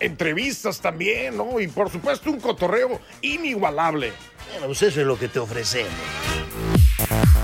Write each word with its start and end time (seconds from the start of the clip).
Entrevistas 0.00 0.80
también, 0.80 1.36
¿no? 1.36 1.60
Y 1.60 1.68
por 1.68 1.90
supuesto 1.90 2.30
un 2.30 2.40
cotorreo 2.40 3.00
inigualable. 3.20 4.12
Bueno, 4.50 4.66
pues 4.66 4.82
eso 4.82 5.00
es 5.00 5.06
lo 5.06 5.18
que 5.18 5.28
te 5.28 5.38
ofrecemos. 5.38 5.92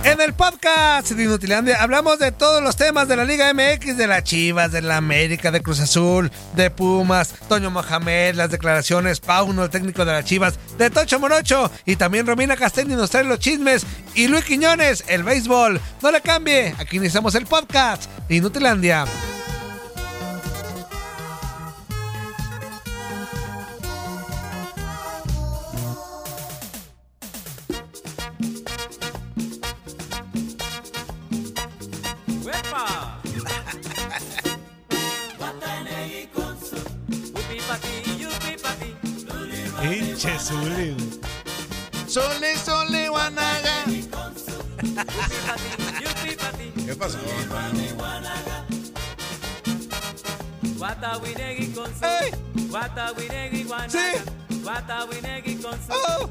En 0.05 0.21
el 0.21 0.33
podcast 0.33 1.11
de 1.11 1.25
Inutilandia 1.25 1.83
hablamos 1.83 2.19
de 2.19 2.33
todos 2.33 2.63
los 2.63 2.77
temas 2.77 3.09
de 3.09 3.17
la 3.17 3.25
Liga 3.25 3.53
MX, 3.53 3.97
de 3.97 4.07
las 4.07 4.25
Chivas, 4.25 4.73
de 4.73 4.81
la 4.81 4.97
América, 4.97 5.51
de 5.51 5.61
Cruz 5.61 5.81
Azul, 5.81 6.31
de 6.55 6.71
Pumas, 6.71 7.35
Toño 7.49 7.71
Mohamed, 7.71 8.35
las 8.35 8.51
declaraciones, 8.51 9.21
Pauno, 9.21 9.65
el 9.65 9.71
técnico 9.71 10.05
de 10.05 10.13
las 10.13 10.25
Chivas, 10.25 10.59
de 10.79 10.91
Tocho 10.91 11.19
Morocho 11.19 11.71
y 11.85 11.97
también 11.97 12.27
Romina 12.27 12.57
Castelli 12.57 12.95
nos 12.95 13.11
trae 13.11 13.25
los 13.25 13.39
chismes 13.39 13.85
y 14.15 14.29
Luis 14.29 14.45
Quiñones, 14.45 15.05
el 15.09 15.25
béisbol. 15.25 15.81
No 16.03 16.11
le 16.11 16.21
cambie, 16.21 16.75
aquí 16.79 16.97
iniciamos 16.97 17.35
el 17.35 17.47
podcast 17.47 18.09
de 18.29 18.37
Inutilandia. 18.37 19.05
Sí. 53.89 53.99
Oh. 55.91 56.29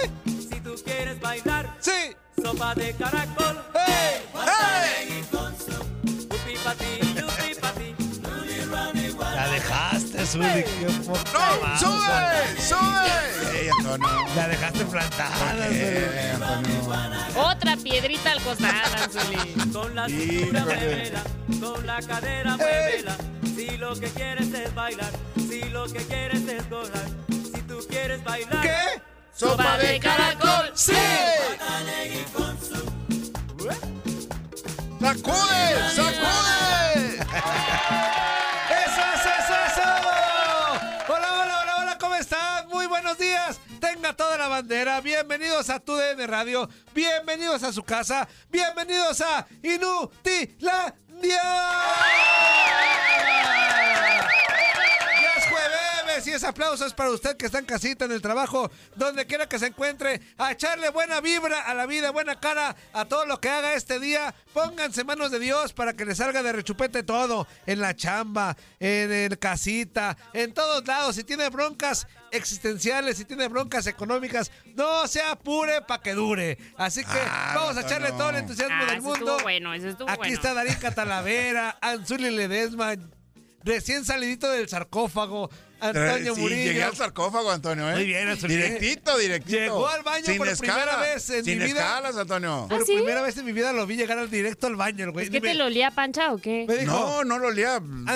¡Ey! 0.00 0.10
Si 0.40 0.60
tú 0.60 0.74
quieres 0.82 1.20
bailar, 1.20 1.76
Sí. 1.80 2.16
sopa 2.42 2.74
de 2.74 2.94
caracol. 2.94 3.62
¡Ey! 3.74 4.22
¡Hey! 4.34 5.24
Yupi 6.04 6.54
pa 6.64 6.74
ti, 6.74 6.98
yupi 7.14 7.54
pa 7.60 7.72
ti. 7.72 7.94
La 9.34 9.48
dejaste, 9.48 10.26
Zuli. 10.26 10.64
Poca 11.06 11.20
¡No! 11.34 11.60
madre. 11.60 11.78
¡Sube! 11.78 12.68
¡Sube! 12.68 13.60
¡Ey, 13.60 13.68
Antonio! 13.78 14.08
La 14.36 14.48
dejaste 14.48 14.84
plantada. 14.86 15.50
Antonio. 15.50 16.78
Otra 17.36 17.76
piedrita 17.76 18.32
al 18.32 18.40
costado, 18.42 18.94
Anzuli. 19.02 19.70
Con 19.72 19.94
la 19.94 20.06
cintura 20.08 20.64
muévela, 20.64 21.22
con 21.60 21.86
la 21.86 22.00
cadera 22.02 22.56
muévela. 22.56 23.16
Si 23.78 23.84
lo 23.84 23.94
que 23.94 24.08
quieres 24.08 24.52
es 24.52 24.74
bailar, 24.74 25.12
si 25.36 25.62
lo 25.70 25.86
que 25.86 26.00
quieres 26.00 26.48
es 26.48 26.68
gozar, 26.68 27.08
si 27.28 27.62
tú 27.62 27.78
quieres 27.88 28.24
bailar. 28.24 28.60
¿Qué? 28.60 29.00
¡Sopa 29.32 29.78
de 29.78 30.00
caracol! 30.00 30.72
¡Sí! 30.74 30.94
¡Sacude! 35.00 35.90
¡Sacude! 35.94 37.18
¡Eso, 38.68 39.02
eso, 39.14 39.30
eso, 39.38 39.54
eso! 39.68 39.88
Hola, 41.06 41.28
hola, 41.40 41.60
hola, 41.62 41.74
hola, 41.78 41.98
¿cómo 42.00 42.16
están? 42.16 42.66
Muy 42.70 42.86
buenos 42.86 43.16
días. 43.16 43.60
Tenga 43.80 44.12
toda 44.12 44.36
la 44.38 44.48
bandera. 44.48 45.00
Bienvenidos 45.00 45.70
a 45.70 45.78
TUDN 45.78 46.26
Radio. 46.26 46.68
Bienvenidos 46.92 47.62
a 47.62 47.72
su 47.72 47.84
casa. 47.84 48.26
Bienvenidos 48.50 49.20
a 49.20 49.46
Inutilandia. 49.62 50.98
Ese 56.38 56.46
aplauso 56.46 56.86
es 56.86 56.94
para 56.94 57.10
usted 57.10 57.36
que 57.36 57.46
está 57.46 57.58
en 57.58 57.66
casita, 57.66 58.06
en 58.06 58.12
el 58.12 58.22
trabajo, 58.22 58.70
donde 58.96 59.26
quiera 59.26 59.48
que 59.48 59.58
se 59.58 59.66
encuentre, 59.66 60.20
a 60.38 60.52
echarle 60.52 60.88
buena 60.90 61.20
vibra 61.20 61.60
a 61.60 61.74
la 61.74 61.84
vida, 61.86 62.10
buena 62.10 62.40
cara 62.40 62.74
a 62.92 63.04
todo 63.04 63.26
lo 63.26 63.40
que 63.40 63.48
haga 63.50 63.74
este 63.74 64.00
día. 64.00 64.34
Pónganse 64.54 65.04
manos 65.04 65.30
de 65.30 65.38
Dios 65.38 65.72
para 65.72 65.92
que 65.92 66.04
le 66.04 66.14
salga 66.14 66.42
de 66.42 66.52
rechupete 66.52 67.02
todo, 67.02 67.46
en 67.66 67.80
la 67.80 67.94
chamba, 67.94 68.56
en 68.80 69.12
el 69.12 69.38
casita, 69.38 70.16
en 70.32 70.54
todos 70.54 70.86
lados. 70.86 71.16
Si 71.16 71.24
tiene 71.24 71.48
broncas 71.50 72.06
existenciales, 72.30 73.16
si 73.18 73.24
tiene 73.24 73.48
broncas 73.48 73.86
económicas, 73.86 74.50
no 74.74 75.06
se 75.06 75.20
apure 75.22 75.82
para 75.82 76.02
que 76.02 76.14
dure. 76.14 76.58
Así 76.76 77.02
que 77.04 77.18
Ah, 77.30 77.52
vamos 77.56 77.76
a 77.76 77.80
echarle 77.82 78.10
no. 78.10 78.16
todo 78.18 78.30
el 78.30 78.36
entusiasmo 78.36 78.76
Ah, 78.78 78.84
del 78.86 78.94
eso 78.98 79.02
mundo. 79.02 79.14
estuvo 79.32 79.42
bueno, 79.42 79.74
eso 79.74 79.88
estuvo 79.88 80.08
Aquí 80.08 80.18
bueno. 80.18 80.34
está 80.34 80.54
Darín 80.54 80.74
Catalavera, 80.74 81.78
Anzuli 81.80 82.30
Ledesma, 82.30 82.94
recién 83.64 84.04
salidito 84.04 84.50
del 84.50 84.68
sarcófago, 84.68 85.50
Antonio 85.80 86.34
sí, 86.34 86.40
Murillo. 86.40 86.62
llegué 86.64 86.82
al 86.82 86.96
sarcófago, 86.96 87.50
Antonio, 87.50 87.88
¿eh? 87.90 87.94
Muy 87.94 88.04
bien, 88.06 88.28
Antonio. 88.28 88.56
Directito, 88.56 89.16
directito. 89.18 89.58
Llegó 89.58 89.88
al 89.88 90.02
baño 90.02 90.24
Sin 90.26 90.38
por 90.38 90.48
escala, 90.48 90.74
primera 90.74 90.96
vez 91.00 91.30
en 91.30 91.44
Sin 91.44 91.58
mi 91.58 91.64
vida. 91.66 91.80
escalas, 91.80 92.16
Antonio. 92.16 92.66
Por 92.68 92.82
¿Ah, 92.82 92.84
sí? 92.86 92.94
primera 92.96 93.22
vez 93.22 93.36
en 93.38 93.44
mi 93.44 93.52
vida 93.52 93.72
lo 93.72 93.86
vi 93.86 93.96
llegar 93.96 94.18
al 94.18 94.30
directo 94.30 94.66
al 94.66 94.74
baño, 94.76 95.12
güey. 95.12 95.26
¿Es 95.26 95.30
que 95.30 95.40
me, 95.40 95.48
te 95.48 95.54
lo 95.54 95.66
olía 95.66 95.90
pancha 95.92 96.32
o 96.32 96.38
qué? 96.38 96.64
me 96.66 96.76
dijo, 96.78 96.92
No, 96.92 97.24
no 97.24 97.38
lo 97.38 97.48
olía. 97.48 97.76
Antonio, 97.76 98.08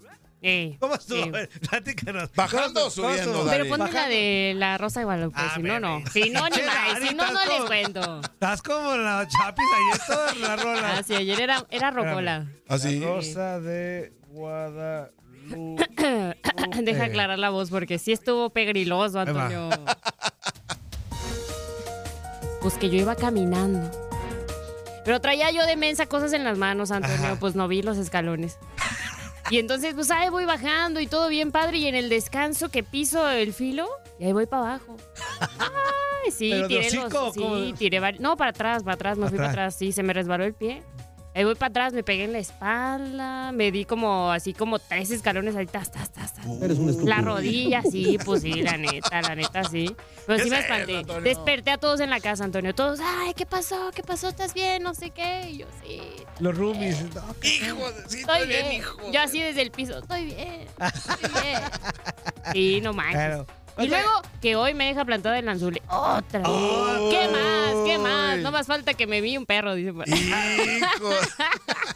eh. 0.47 0.77
¿Cómo 0.79 0.95
estuvo? 0.95 1.17
eh. 1.19 1.27
A 1.27 1.31
ver, 1.31 1.49
platícanos. 1.69 2.29
¿Bajando 2.35 2.73
¿Cómo 2.73 2.85
o 2.85 2.89
subiendo? 2.89 3.47
Pero 3.49 3.67
ponme 3.67 3.91
la 3.91 4.07
de 4.07 4.53
la 4.55 4.77
Rosa 4.77 4.99
de 4.99 5.05
Guadalupe, 5.05 5.37
Ah, 5.39 5.51
si 5.55 5.61
no, 5.63 5.79
no. 5.79 6.01
Si 6.13 6.29
no, 6.29 6.45
ni 6.49 6.55
Che, 6.55 6.65
más. 6.65 6.93
Dari, 6.93 7.07
Si 7.07 7.15
no, 7.15 7.31
no 7.31 7.45
les 7.45 7.61
cuento. 7.63 8.21
Estás 8.21 8.61
como 8.61 8.95
la 8.95 9.27
chapis 9.27 9.65
ayer 9.75 10.01
toda 10.07 10.33
la 10.35 10.55
rola. 10.55 10.97
Ah, 10.97 11.03
sí, 11.03 11.15
ayer 11.15 11.41
era, 11.41 11.65
era 11.69 11.91
rocola. 11.91 12.45
Así. 12.67 13.03
Rosa 13.03 13.59
de 13.59 14.13
Guadalupe. 14.29 15.11
Deja 16.81 17.03
aclarar 17.05 17.37
la 17.39 17.49
voz 17.49 17.69
porque 17.69 17.97
sí 17.99 18.11
estuvo 18.11 18.49
pegriloso. 18.51 19.19
Antonio. 19.19 19.69
Pues 22.61 22.75
que 22.75 22.89
yo 22.89 22.97
iba 22.99 23.15
caminando. 23.15 23.91
Pero 25.03 25.21
traía 25.21 25.51
yo 25.51 25.65
de 25.67 25.75
mensa 25.75 26.07
cosas 26.07 26.33
en 26.33 26.43
las 26.43 26.57
manos, 26.57 26.89
Antonio. 26.89 27.15
Ajá. 27.17 27.35
Pues 27.39 27.53
no 27.55 27.67
vi 27.67 27.83
los 27.83 27.97
escalones. 27.97 28.57
Y 29.49 29.59
entonces, 29.59 29.93
pues 29.93 30.09
ahí 30.11 30.29
voy 30.29 30.45
bajando 30.45 30.99
y 30.99 31.07
todo 31.07 31.27
bien 31.29 31.51
padre. 31.51 31.77
Y 31.77 31.87
en 31.87 31.95
el 31.95 32.09
descanso 32.09 32.69
que 32.69 32.83
piso 32.83 33.29
el 33.29 33.53
filo, 33.53 33.87
y 34.19 34.25
ahí 34.25 34.33
voy 34.33 34.45
para 34.45 34.63
abajo. 34.63 34.97
Ay, 35.59 36.31
sí, 36.31 36.49
¿Pero 36.51 36.67
de 36.67 36.79
tiré 36.79 36.91
los. 37.09 37.33
Sí, 37.33 37.73
tiré 37.77 38.19
No, 38.19 38.37
para 38.37 38.51
atrás, 38.51 38.83
para 38.83 38.95
atrás, 38.95 39.17
me 39.17 39.27
fui 39.27 39.37
para 39.37 39.49
atrás. 39.49 39.75
Sí, 39.75 39.91
se 39.91 40.03
me 40.03 40.13
resbaló 40.13 40.43
el 40.43 40.53
pie. 40.53 40.83
Ahí 41.35 41.43
voy 41.43 41.55
para 41.55 41.69
atrás, 41.69 41.91
me 41.91 42.01
pegué 42.01 42.23
en 42.23 42.31
la 42.31 42.39
espalda, 42.39 43.51
me 43.51 43.69
di 43.69 43.83
como 43.83 44.31
así 44.31 44.53
como 44.53 44.79
tres 44.79 45.11
escalones 45.11 45.53
ahí, 45.57 45.65
tas, 45.65 45.91
tas, 45.91 46.09
tas, 46.09 46.33
tas. 46.33 46.45
La 47.03 47.17
rodilla, 47.19 47.81
sí, 47.81 48.17
pues 48.23 48.41
sí, 48.43 48.61
la 48.61 48.77
neta, 48.77 49.21
la 49.21 49.35
neta, 49.35 49.65
sí. 49.65 49.93
Pero 50.25 50.37
¿Qué 50.37 50.43
sí 50.45 50.49
me 50.49 50.59
espanté. 50.59 51.03
Desperté 51.23 51.71
a 51.71 51.77
todos 51.77 51.99
en 51.99 52.09
la 52.09 52.21
casa, 52.21 52.45
Antonio. 52.45 52.73
Todos, 52.73 53.01
ay, 53.03 53.33
¿qué 53.33 53.45
pasó? 53.45 53.91
¿Qué 53.93 54.01
pasó? 54.01 54.29
¿Estás 54.29 54.53
bien? 54.53 54.81
No 54.81 54.93
sé 54.93 55.09
qué. 55.09 55.49
Y 55.49 55.57
yo, 55.57 55.67
sí, 55.83 56.01
Los 56.39 56.57
roomies. 56.57 57.01
no, 57.13 57.21
Hijo 57.43 57.91
de... 57.91 58.09
Sí, 58.09 58.19
estoy 58.19 58.19
estoy 58.21 58.47
bien. 58.47 58.61
bien, 58.69 58.71
hijo. 58.79 59.11
Yo 59.11 59.21
así 59.21 59.41
desde 59.41 59.61
el 59.61 59.71
piso, 59.71 59.99
estoy 59.99 60.25
bien, 60.27 60.61
estoy 60.79 61.29
bien. 61.43 61.59
Sí, 62.53 62.79
no 62.81 62.93
manches. 62.93 63.13
Claro. 63.15 63.45
Y 63.77 63.87
luego 63.87 64.09
que 64.41 64.55
hoy 64.55 64.73
me 64.73 64.85
deja 64.87 65.03
plantada 65.03 65.37
el 65.37 65.49
anzuli. 65.49 65.81
Otra 65.89 66.39
vez. 66.39 66.47
¿Qué 67.11 67.27
más? 67.29 67.73
¿Qué 67.85 67.97
más? 67.97 68.37
No 68.37 68.51
más 68.51 68.67
falta 68.67 68.93
que 68.93 69.05
me 69.05 69.19
vi 69.21 69.35
un 69.37 69.45
perro, 69.45 69.75
dice. 69.75 69.91
por 69.93 70.05
ahí. 70.09 70.79
Hijo. 70.79 71.09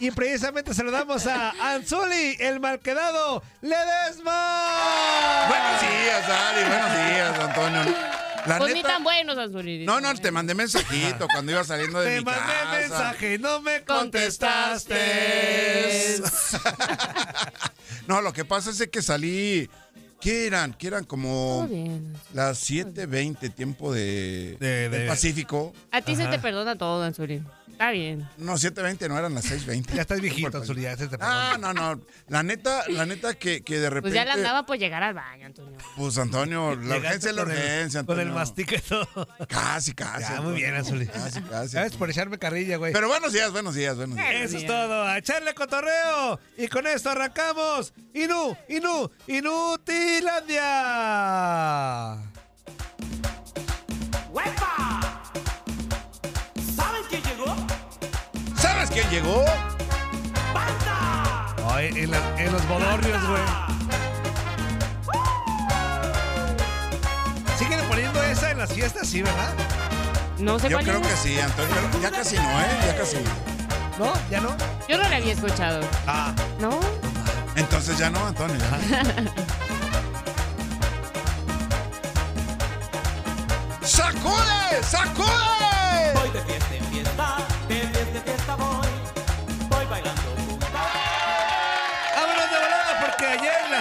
Y 0.02 0.12
precisamente 0.12 0.74
saludamos 0.74 1.28
a 1.28 1.52
Anzuli, 1.74 2.38
el 2.40 2.62
malquedado 2.62 3.44
Ledesma. 3.62 5.46
Buenos 5.50 5.82
días, 5.82 6.30
Ari. 6.30 6.64
Buenos 6.70 6.94
días, 6.94 7.40
Antonio. 7.40 7.96
La 8.46 8.58
Pues 8.60 8.74
ni 8.74 8.80
neta... 8.82 8.94
tan 8.94 9.04
buenos, 9.04 9.38
Anzuli. 9.38 9.80
dice. 9.80 9.86
No, 9.86 10.00
no, 10.00 10.16
te 10.16 10.32
mandé 10.32 10.56
mensajito 10.56 11.28
cuando 11.28 11.52
iba 11.52 11.64
saliendo 11.66 12.00
de 12.00 12.12
Te 12.12 12.18
mi 12.20 12.24
mandé 12.26 12.42
casa. 12.42 12.78
mensaje, 12.80 13.40
no 13.40 13.60
me 13.62 13.84
contestaste. 13.84 14.96
contestaste. 16.22 16.70
no, 18.08 18.22
lo 18.22 18.32
que 18.32 18.46
pasa 18.46 18.70
es 18.72 18.88
que 18.90 19.02
salí. 19.02 19.70
¿Qué 20.22 20.48
eran? 20.48 20.74
¿Qué 20.74 20.88
eran 20.88 21.06
como 21.06 21.68
las 22.34 22.60
7:20 22.70 23.50
tiempo 23.54 23.94
de, 23.94 24.58
De- 24.60 24.68
de- 24.68 24.90
del 24.90 25.08
Pacífico? 25.08 25.74
A 25.92 26.02
ti 26.02 26.16
se 26.16 26.28
te 26.28 26.40
perdona 26.40 26.76
todo, 26.78 27.04
Anzuli. 27.04 27.42
Está 27.80 27.92
bien. 27.92 28.28
No, 28.36 28.58
7:20 28.58 29.08
no 29.08 29.18
eran 29.18 29.34
las 29.34 29.46
6:20. 29.46 29.94
Ya 29.96 30.02
estás 30.02 30.20
viejito, 30.20 30.58
Anzuli, 30.58 30.82
ya 30.82 30.98
se 30.98 31.08
te 31.08 31.16
Ah, 31.22 31.56
no, 31.58 31.74
no. 31.74 32.02
La 32.28 32.44
neta, 32.44 32.84
la 32.90 33.06
neta 33.06 33.36
que, 33.36 33.62
que 33.64 33.80
de 33.80 33.90
repente. 33.90 34.02
Pues 34.02 34.14
ya 34.16 34.26
le 34.26 34.32
andaba 34.32 34.66
por 34.66 34.78
llegar 34.78 35.02
al 35.02 35.14
baño, 35.14 35.46
Antonio. 35.46 35.78
Pues 35.96 36.18
Antonio, 36.18 36.76
la 36.76 36.98
urgencia 36.98 37.30
es 37.30 37.36
la 37.38 37.44
con 37.44 37.52
el- 37.54 37.58
urgencia, 37.58 38.04
Con 38.04 38.16
el 38.20 38.28
Antonio. 38.28 38.40
mastique 38.42 38.80
todo. 38.82 39.08
Casi, 39.48 39.94
casi. 39.94 40.24
Ya, 40.34 40.42
muy 40.42 40.56
bien, 40.56 40.76
Anzuli. 40.76 41.08
Casi, 41.08 41.42
casi. 41.44 41.70
Sabes 41.70 41.96
por 41.96 42.10
echarme 42.10 42.38
carrilla, 42.38 42.76
güey. 42.76 42.92
Pero 42.92 43.08
buenos 43.08 43.32
días, 43.32 43.50
buenos 43.54 43.74
días, 43.76 43.96
buenos 43.96 44.18
días. 44.18 44.28
Eso 44.30 44.58
es 44.58 44.66
todo, 44.66 45.04
a 45.04 45.18
echarle 45.18 45.54
cotorreo. 45.54 46.38
Y 46.58 46.68
con 46.68 46.86
esto 46.86 47.12
arrancamos. 47.12 47.94
Inu, 48.14 48.58
Inu, 48.68 49.10
Inutilandia. 49.28 50.60
Llegó? 59.10 59.44
¡Banda! 60.54 61.56
Ay, 61.74 61.88
en, 61.96 62.12
la- 62.12 62.42
en 62.42 62.52
los 62.52 62.68
bodorrios, 62.68 63.22
güey. 63.28 63.42
¿Siguen 67.58 67.80
poniendo 67.88 68.22
esa 68.24 68.52
en 68.52 68.58
las 68.60 68.72
fiestas? 68.74 69.08
Sí, 69.08 69.22
¿verdad? 69.22 69.54
No 70.38 70.58
sé 70.60 70.70
Yo 70.70 70.78
cuál 70.78 70.86
creo 70.86 71.02
es. 71.02 71.08
que 71.08 71.18
sí, 71.18 71.40
Antonio. 71.40 71.76
pero 71.92 72.02
Ya 72.02 72.12
casi 72.12 72.36
no, 72.38 72.62
¿eh? 72.62 72.68
Ya 72.86 72.98
casi. 72.98 73.18
¿No? 73.98 74.14
¿Ya 74.32 74.40
no? 74.40 74.56
Yo 74.88 74.98
no 74.98 75.10
la 75.10 75.18
había 75.18 75.34
escuchado. 75.34 75.82
Ah, 76.08 76.32
¿No? 76.60 76.80
Entonces 77.56 77.98
ya 77.98 78.10
no, 78.10 78.26
Antonio. 78.26 78.56
¡Sacude! 83.82 84.84
¡Sacude! 84.84 85.49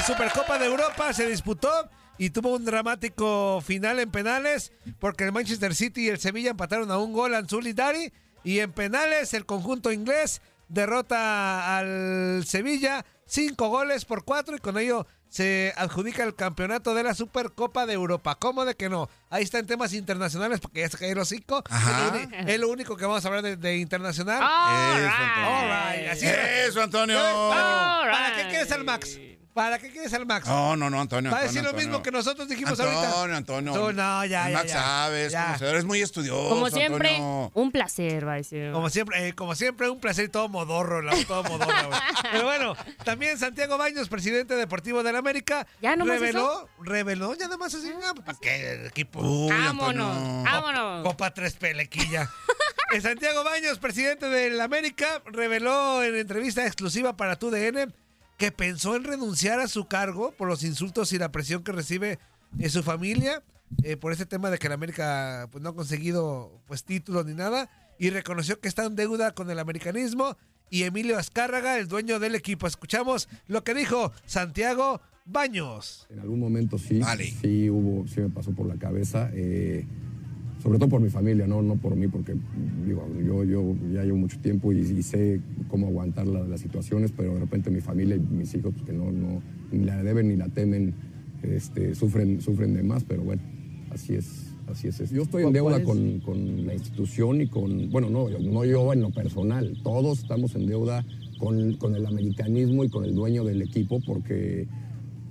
Supercopa 0.09 0.59
de 0.59 0.65
Europa 0.65 1.13
se 1.13 1.29
disputó 1.29 1.69
y 2.17 2.31
tuvo 2.31 2.55
un 2.55 2.65
dramático 2.65 3.61
final 3.61 3.99
en 3.99 4.11
penales 4.11 4.73
porque 5.01 5.25
el 5.25 5.33
Manchester 5.33 5.75
City 5.75 6.07
y 6.07 6.09
el 6.09 6.19
Sevilla 6.19 6.53
empataron 6.53 6.91
a 6.91 6.97
un 6.97 7.13
gol 7.13 7.35
Anzuli 7.35 7.75
Dari 7.75 8.11
y 8.43 8.61
en 8.61 8.73
penales 8.73 9.35
el 9.35 9.45
conjunto 9.45 9.93
inglés 9.93 10.41
derrota 10.69 11.77
al 11.77 12.43
Sevilla 12.47 13.05
cinco 13.27 13.69
goles 13.69 14.07
por 14.07 14.25
cuatro 14.25 14.57
y 14.57 14.61
con 14.61 14.79
ello 14.79 15.07
se 15.29 15.75
adjudica 15.77 16.25
el 16.25 16.35
campeonato 16.35 16.95
de 16.95 17.03
la 17.03 17.15
Supercopa 17.15 17.85
de 17.85 17.93
Europa. 17.93 18.35
¿Cómo 18.37 18.65
de 18.65 18.77
que 18.77 18.89
no? 18.89 19.11
Ahí 19.29 19.43
está 19.43 19.59
en 19.59 19.67
temas 19.67 19.93
internacionales 19.93 20.59
porque 20.61 20.81
ya 20.81 20.89
se 20.89 20.97
cayeron 20.97 21.19
los 21.19 21.29
cinco. 21.29 21.63
Ajá. 21.69 22.17
Es, 22.47 22.59
lo 22.59 22.71
único 22.71 22.97
que 22.97 23.05
vamos 23.05 23.23
a 23.23 23.29
hablar 23.29 23.43
de, 23.43 23.57
de 23.59 23.77
internacional. 23.77 24.43
All 24.43 25.03
right. 25.03 25.13
All 25.47 25.99
right, 25.99 26.09
así 26.13 26.25
es. 26.25 26.69
Eso, 26.71 26.81
Antonio. 26.81 27.19
¿Para, 27.51 28.33
qué 28.37 28.49
quieres 28.49 28.73
al 28.73 28.85
Max? 28.85 29.19
¿Para 29.59 29.81
qué 29.81 29.91
quieres 29.91 30.13
al 30.15 30.25
Max? 30.25 30.47
No, 30.47 30.77
no, 30.77 30.89
no, 30.89 31.01
Antonio. 31.01 31.33
Va 31.33 31.39
a 31.39 31.41
Antonio, 31.41 31.53
decir 31.53 31.63
lo 31.65 31.71
Antonio. 31.71 31.89
mismo 31.89 32.03
que 32.05 32.11
nosotros 32.13 32.49
dijimos 32.49 32.79
Antonio, 32.79 32.99
ahorita. 33.01 33.37
Antonio. 33.39 33.73
Tú, 33.73 33.93
no, 33.93 34.25
ya, 34.25 34.47
El 34.47 34.53
ya, 34.53 34.57
Max 34.59 34.69
ya. 34.73 34.83
sabes, 34.83 35.33
Ya. 35.33 35.45
conocedor, 35.47 35.77
es 35.77 35.85
muy 35.85 36.01
estudioso. 36.01 36.49
Como 36.49 36.71
siempre, 36.71 37.09
Antonio. 37.17 37.51
un 37.55 37.73
placer, 37.73 38.25
va 38.29 38.35
a 38.35 38.37
decir. 38.37 38.71
Como 38.71 38.89
siempre, 38.89 39.27
eh, 39.27 39.33
como 39.35 39.57
siempre, 39.57 39.91
un 39.91 39.99
placer 39.99 40.27
y 40.27 40.29
todo 40.29 40.49
modorro, 40.49 41.03
la- 41.03 41.13
todo 41.25 41.43
modorro. 41.43 41.91
Pero 42.33 42.45
bueno, 42.45 42.77
también 43.05 43.37
Santiago 43.37 43.77
Baños, 43.79 44.09
presidente 44.09 44.55
deportivo 44.55 45.03
del 45.03 45.17
América, 45.17 45.67
¿Ya 45.83 45.97
nomás 45.97 46.21
reveló, 46.21 46.69
reveló, 46.81 47.35
ya 47.35 47.47
nada 47.47 47.57
más 47.57 47.75
así, 47.75 47.91
ah, 48.05 48.15
¿para 48.25 48.39
qué 48.41 48.87
equipo? 48.87 49.21
Uy, 49.21 49.51
vámonos, 49.51 50.17
Antonio. 50.17 50.43
vámonos. 50.45 51.03
Copa 51.05 51.35
tres 51.35 51.55
pelequilla. 51.55 52.31
Eh, 52.91 53.03
Santiago 53.03 53.45
Baños, 53.45 53.79
presidente 53.79 54.31
del 54.31 54.59
América, 54.63 55.21
reveló 55.27 56.03
en 56.03 56.17
entrevista 56.17 56.65
exclusiva 56.65 57.19
para 57.19 57.37
TUDN 57.39 57.93
que 58.39 58.53
pensó 58.53 58.97
en 58.97 59.05
renunciar 59.05 59.61
a 59.61 59.69
su 59.69 59.87
cargo 59.87 60.33
por 60.33 60.49
los 60.49 60.63
insultos 60.63 61.13
y 61.13 61.19
la 61.19 61.31
presión 61.31 61.63
que 61.63 61.73
recibe 61.73 62.19
en 62.59 62.71
su 62.71 62.83
familia 62.83 63.43
eh, 63.83 63.97
por 63.97 64.13
este 64.13 64.25
tema 64.25 64.49
de 64.49 64.59
que 64.59 64.69
el 64.69 64.73
América 64.73 65.49
pues, 65.51 65.63
no 65.63 65.71
ha 65.71 65.75
conseguido 65.75 66.63
pues 66.67 66.85
títulos 66.85 67.27
ni 67.27 67.35
nada 67.35 67.69
y 67.99 68.11
reconoció 68.11 68.61
que 68.61 68.69
está 68.69 68.85
en 68.85 68.95
deuda 68.95 69.33
con 69.33 69.51
el 69.51 69.59
americanismo 69.59 70.37
y 70.71 70.85
Emilio 70.85 71.19
Azcárraga, 71.19 71.79
el 71.79 71.89
dueño 71.89 72.19
del 72.19 72.35
equipo. 72.35 72.67
Escuchamos 72.67 73.29
lo 73.49 73.65
que 73.65 73.75
dijo 73.75 74.13
Santiago 74.25 75.01
Baños. 75.25 76.07
En 76.09 76.21
algún 76.21 76.39
momento 76.39 76.79
sí, 76.79 77.01
Vale. 77.01 77.33
sí 77.43 77.69
hubo, 77.69 78.07
sí 78.07 78.21
me 78.21 78.29
pasó 78.29 78.53
por 78.53 78.67
la 78.67 78.77
cabeza, 78.77 79.31
eh, 79.35 79.85
sobre 80.63 80.79
todo 80.79 80.89
por 80.89 81.01
mi 81.01 81.09
familia, 81.11 81.47
no, 81.47 81.63
no 81.63 81.77
por 81.77 81.95
mí, 81.97 82.09
porque 82.09 82.35
digo, 82.87 83.07
yo, 83.25 83.45
yo 83.45 83.75
ya 83.93 84.03
llevo 84.05 84.19
mucho 84.19 84.39
tiempo 84.41 84.73
y, 84.73 84.79
y 84.79 85.03
sé 85.03 85.41
cómo 85.69 85.87
aguantar 85.87 86.27
la- 86.27 86.45
las 86.45 86.61
situaciones, 86.61 87.13
pero 87.17 87.35
de 87.35 87.41
repente 87.41 87.71
mi 87.71 87.81
familia 87.81 88.17
y 88.17 88.21
mis 88.21 88.55
hijos 88.55 88.73
pues, 88.75 88.85
que 88.87 88.93
no, 88.93 89.11
no 89.13 89.41
ni 89.71 89.85
la 89.85 90.03
deben 90.03 90.29
ni 90.29 90.37
la 90.37 90.49
temen, 90.49 90.95
este, 91.43 91.95
sufren, 91.95 92.41
sufren 92.41 92.75
de 92.75 92.83
más, 92.83 93.05
pero 93.05 93.23
bueno, 93.23 93.43
así 93.91 94.15
es. 94.15 94.45
Así 94.67 94.87
es. 94.89 94.99
Yo 95.11 95.23
estoy 95.23 95.45
en 95.45 95.53
deuda 95.55 95.79
con, 95.87 96.21
con 96.21 96.67
la 96.67 96.75
institución 96.75 97.41
y 97.41 97.47
con, 97.47 97.91
bueno, 97.91 98.11
no, 98.11 98.29
yo- 98.29 98.39
no 98.39 98.67
yo 98.67 98.93
en 98.93 99.01
lo 99.01 99.09
personal, 99.11 99.79
todos 99.83 100.19
estamos 100.19 100.55
en 100.57 100.67
deuda 100.67 101.07
con, 101.39 101.75
con 101.77 101.95
el 101.95 102.05
americanismo 102.05 102.85
y 102.85 102.91
con 102.91 103.05
el 103.05 103.15
dueño 103.15 103.45
del 103.45 103.63
equipo 103.63 104.01
porque 104.01 104.67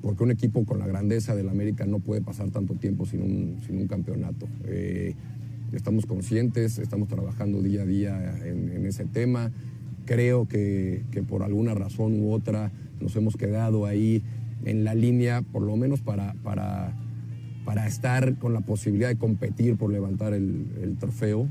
porque 0.02 0.24
un 0.24 0.32
equipo 0.32 0.66
con 0.66 0.80
la 0.80 0.88
grandeza 0.88 1.36
del 1.36 1.50
América 1.50 1.86
no 1.86 2.00
puede 2.00 2.22
pasar 2.22 2.50
tanto 2.52 2.76
tiempo 2.76 3.06
sin 3.06 3.22
un, 3.22 3.58
sin 3.66 3.78
un 3.78 3.88
campeonato. 3.88 4.48
Eh, 4.66 5.16
estamos 5.74 6.06
conscientes, 6.06 6.78
estamos 6.78 7.08
trabajando 7.08 7.62
día 7.62 7.82
a 7.82 7.86
día 7.86 8.38
en, 8.46 8.70
en 8.70 8.86
ese 8.86 9.06
tema. 9.06 9.52
Creo 10.06 10.48
que, 10.48 11.04
que 11.12 11.24
por 11.24 11.44
alguna 11.44 11.74
razón 11.74 12.20
u 12.22 12.32
otra 12.32 12.72
nos 13.02 13.16
hemos 13.16 13.36
quedado 13.36 13.86
ahí 13.86 14.24
en 14.66 14.84
la 14.84 14.96
línea, 14.96 15.42
por 15.42 15.62
lo 15.62 15.76
menos 15.76 16.02
para, 16.02 16.34
para, 16.44 16.94
para 17.66 17.88
estar 17.88 18.38
con 18.38 18.54
la 18.54 18.62
posibilidad 18.62 19.10
de 19.10 19.18
competir 19.18 19.76
por 19.76 19.92
levantar 19.92 20.34
el, 20.34 20.68
el 20.82 20.98
trofeo. 20.98 21.48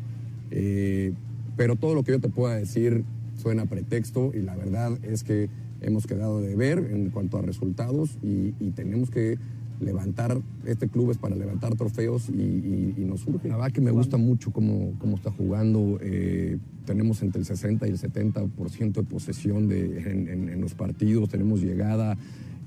Eh, 0.51 1.13
pero 1.57 1.77
todo 1.77 1.95
lo 1.95 2.03
que 2.03 2.13
yo 2.13 2.21
te 2.21 2.29
pueda 2.29 2.57
decir 2.57 3.05
suena 3.37 3.63
a 3.63 3.67
pretexto 3.67 4.33
y 4.35 4.41
la 4.41 4.57
verdad 4.57 4.99
es 5.03 5.25
que 5.25 5.49
hemos 5.81 6.07
quedado 6.07 6.41
de 6.41 6.55
ver 6.57 6.79
en 6.93 7.11
cuanto 7.11 7.39
a 7.39 7.43
resultados 7.43 8.19
y, 8.23 8.55
y 8.61 8.71
tenemos 8.75 9.11
que 9.11 9.39
levantar, 9.81 10.41
este 10.65 10.89
club 10.89 11.11
es 11.11 11.19
para 11.19 11.37
levantar 11.37 11.75
trofeos 11.75 12.31
y, 12.31 12.41
y- 12.41 12.95
y 12.97 13.05
nos 13.05 13.21
surge. 13.21 13.49
La 13.49 13.57
verdad 13.57 13.73
que 13.73 13.83
me 13.83 13.91
gusta 13.91 14.17
mucho 14.17 14.51
cómo, 14.51 14.95
cómo 14.99 15.17
está 15.17 15.31
jugando, 15.31 15.99
eh, 16.01 16.57
tenemos 16.87 17.21
entre 17.23 17.41
el 17.41 17.45
60 17.47 17.87
y 17.87 17.91
el 17.91 17.99
70% 17.99 18.93
de 18.95 19.03
posesión 19.03 19.69
de, 19.69 19.99
en, 20.11 20.29
en- 20.29 20.49
en 20.49 20.61
los 20.63 20.75
partidos, 20.75 21.29
tenemos 21.29 21.61
llegada. 21.61 22.17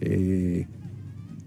eh, 0.01 0.67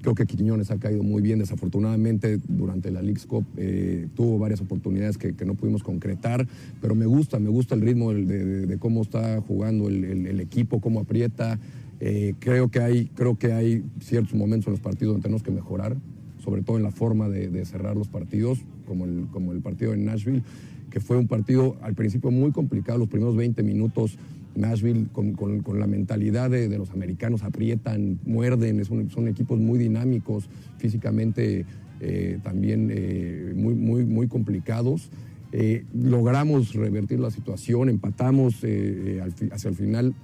Creo 0.03 0.15
que 0.15 0.27
Quiñones 0.27 0.71
ha 0.71 0.79
caído 0.79 1.03
muy 1.03 1.23
bien. 1.23 1.39
Desafortunadamente, 1.39 2.39
durante 2.49 2.91
la 2.91 3.01
League's 3.03 3.27
Cup 3.27 3.47
eh, 3.57 4.09
tuvo 4.15 4.39
varias 4.39 4.61
oportunidades 4.61 5.17
que, 5.17 5.33
no 5.47 5.55
pudimos 5.55 5.83
concretar, 5.83 6.47
pero 6.81 6.95
me 6.95 7.07
gusta, 7.07 7.39
me 7.39 7.49
gusta 7.49 7.75
el 7.75 7.81
ritmo 7.81 8.13
de, 8.13 8.67
de- 8.67 8.79
cómo 8.79 9.03
está 9.03 9.41
jugando 9.41 9.89
el 9.89 10.41
equipo, 10.41 10.81
cómo 10.81 11.01
aprieta. 11.01 11.59
Eh, 12.05 12.35
creo, 12.41 12.69
que 12.69 12.81
hay, 12.81 13.07
creo 13.15 13.39
que 13.39 13.53
hay 13.53 13.85
ciertos 14.01 14.35
momentos 14.35 14.67
en 14.67 14.73
los 14.73 14.81
partidos 14.81 15.15
donde 15.15 15.23
tenemos 15.23 15.45
que 15.45 15.53
mejorar, 15.53 15.97
sobre 16.43 16.63
todo 16.63 16.77
en 16.77 16.83
la 16.83 16.91
forma 16.91 17.29
de, 17.29 17.49
de 17.49 17.65
cerrar 17.65 17.97
los 17.97 18.09
partidos, 18.09 18.59
como 18.89 19.05
el, 19.05 19.29
como 19.31 19.53
el 19.53 19.61
partido 19.61 19.95
en 19.95 20.05
Nashville, 20.05 20.43
que 20.91 20.99
fue 20.99 21.17
un 21.17 21.29
partido 21.29 21.77
al 21.81 21.95
principio 21.95 22.33
muy 22.33 22.51
complicado, 22.51 22.99
los 22.99 23.09
primeros 23.09 23.37
20 23.37 23.63
minutos. 23.63 24.19
Nashville 24.55 25.07
con, 25.13 25.33
con- 25.35 25.63
la 25.81 25.87
mentalidad 25.87 26.51
de, 26.51 26.69
de 26.69 26.79
los 26.79 26.91
americanos 26.91 27.43
aprietan, 27.43 28.19
muerden, 28.25 28.81
es 28.81 28.91
un- 28.91 29.11
son 29.11 29.29
equipos 29.29 29.59
muy 29.59 29.79
dinámicos, 29.79 30.49
físicamente 30.79 31.65
eh, 32.01 32.39
también 32.43 32.89
eh, 32.93 33.53
muy, 33.57 33.75
muy, 33.75 34.05
muy 34.05 34.27
complicados. 34.29 35.11
Eh, 35.53 35.85
logramos 35.95 36.75
revertir 36.75 37.21
la 37.21 37.31
situación, 37.31 37.89
empatamos 37.89 38.55
hacia 38.57 39.69
el 39.69 39.75
final 39.75 40.15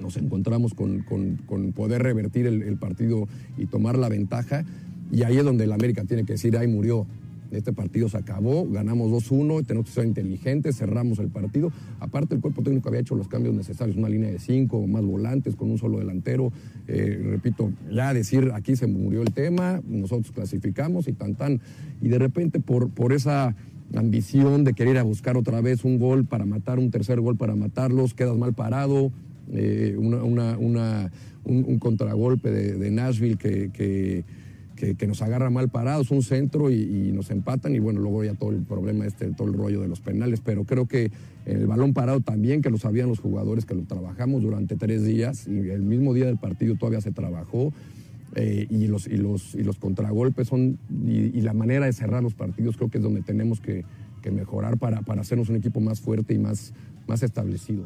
nos 0.00 0.16
encontramos 0.16 0.74
con, 0.74 1.02
con- 1.02 1.36
con 1.46 1.72
poder 1.72 2.02
revertir 2.02 2.46
el, 2.46 2.62
el 2.62 2.76
partido 2.76 3.28
y 3.56 3.66
tomar 3.66 3.96
la 3.96 4.08
ventaja. 4.08 4.64
Y 5.12 5.22
ahí 5.22 5.36
es 5.36 5.44
donde 5.44 5.64
el 5.64 5.72
América 5.72 6.02
tiene 6.04 6.24
que 6.24 6.32
decir, 6.32 6.56
ahí 6.56 6.66
murió. 6.66 7.06
Este 7.52 7.72
partido 7.72 8.08
se 8.08 8.16
acabó, 8.16 8.66
ganamos 8.68 9.10
2-1, 9.10 9.64
tenemos 9.66 9.86
que 9.86 9.92
ser 9.92 10.06
inteligentes, 10.06 10.76
cerramos 10.78 11.18
el 11.18 11.28
partido. 11.28 11.70
Aparte, 12.00 12.34
el 12.34 12.40
cuerpo 12.40 12.62
técnico 12.62 12.88
había 12.88 13.00
hecho 13.00 13.14
los 13.14 13.28
cambios 13.28 13.54
necesarios, 13.54 13.96
una 13.96 14.08
línea 14.08 14.30
de 14.30 14.38
cinco, 14.38 14.86
más 14.86 15.04
volantes, 15.04 15.54
con 15.54 15.70
un 15.70 15.76
solo 15.78 15.98
delantero. 15.98 16.50
Eh, 16.88 17.20
repito, 17.30 17.70
ya 17.92 18.14
decir, 18.14 18.50
aquí 18.54 18.74
se 18.74 18.86
murió 18.86 19.20
el 19.22 19.32
tema, 19.32 19.82
nosotros 19.86 20.32
clasificamos 20.32 21.08
y 21.08 21.12
tan 21.12 21.34
tan. 21.34 21.60
Y 22.00 22.08
de 22.08 22.18
repente, 22.18 22.58
por, 22.58 22.88
por 22.88 23.12
esa 23.12 23.54
ambición 23.94 24.64
de 24.64 24.72
querer 24.72 24.94
ir 24.94 24.98
a 24.98 25.02
buscar 25.02 25.36
otra 25.36 25.60
vez 25.60 25.84
un 25.84 25.98
gol 25.98 26.24
para 26.24 26.46
matar, 26.46 26.78
un 26.78 26.90
tercer 26.90 27.20
gol 27.20 27.36
para 27.36 27.54
matarlos, 27.54 28.14
quedas 28.14 28.36
mal 28.38 28.54
parado, 28.54 29.12
eh, 29.52 29.94
una- 29.98 30.56
una- 30.56 31.10
un, 31.44 31.78
contragolpe 31.78 32.50
de, 32.50 32.90
Nashville 32.90 33.36
que- 33.36 34.24
que- 34.96 35.06
nos 35.06 35.22
agarra 35.22 35.50
mal 35.50 35.68
parados, 35.68 36.10
un 36.10 36.22
centro 36.22 36.70
y, 36.70 37.12
nos 37.12 37.30
empatan 37.30 37.74
y 37.74 37.78
bueno, 37.78 38.00
luego 38.00 38.24
ya 38.24 38.34
todo 38.34 38.50
el 38.50 38.62
problema 38.62 39.06
este, 39.06 39.26
todo 39.32 39.48
el 39.48 39.54
rollo 39.54 39.80
de 39.80 39.88
los 39.88 40.00
penales, 40.00 40.40
pero 40.40 40.64
creo 40.64 40.86
que 40.86 41.10
el 41.46 41.66
balón 41.66 41.92
parado 41.92 42.20
también, 42.20 42.62
que 42.62 42.70
lo 42.70 42.78
sabían 42.78 43.08
los 43.08 43.20
jugadores, 43.20 43.64
que 43.64 43.74
lo 43.74 43.82
trabajamos 43.82 44.42
durante 44.42 44.76
tres 44.76 45.04
días 45.04 45.46
y 45.46 45.70
el 45.70 45.82
mismo 45.82 46.14
día 46.14 46.26
del 46.26 46.38
partido 46.38 46.76
todavía 46.76 47.00
se 47.00 47.12
trabajó. 47.12 47.72
eh, 48.34 48.66
y, 48.70 48.86
los, 48.86 49.06
y, 49.08 49.18
los, 49.18 49.54
y 49.54 49.62
los 49.62 49.76
contragolpes 49.78 50.48
son, 50.48 50.78
y, 51.06 51.38
y 51.38 51.42
la 51.42 51.52
manera 51.52 51.84
de 51.84 51.92
cerrar 51.92 52.22
los 52.22 52.32
partidos 52.32 52.78
creo 52.78 52.88
que 52.88 52.96
es 52.96 53.04
donde 53.04 53.20
tenemos 53.20 53.60
que, 53.60 53.84
que 54.22 54.30
mejorar 54.30 54.78
para, 54.78 55.02
para 55.02 55.20
hacernos 55.20 55.50
un 55.50 55.56
equipo 55.56 55.80
más 55.80 56.00
fuerte 56.00 56.32
y 56.32 56.38
más, 56.38 56.72
más 57.06 57.22
establecido. 57.22 57.84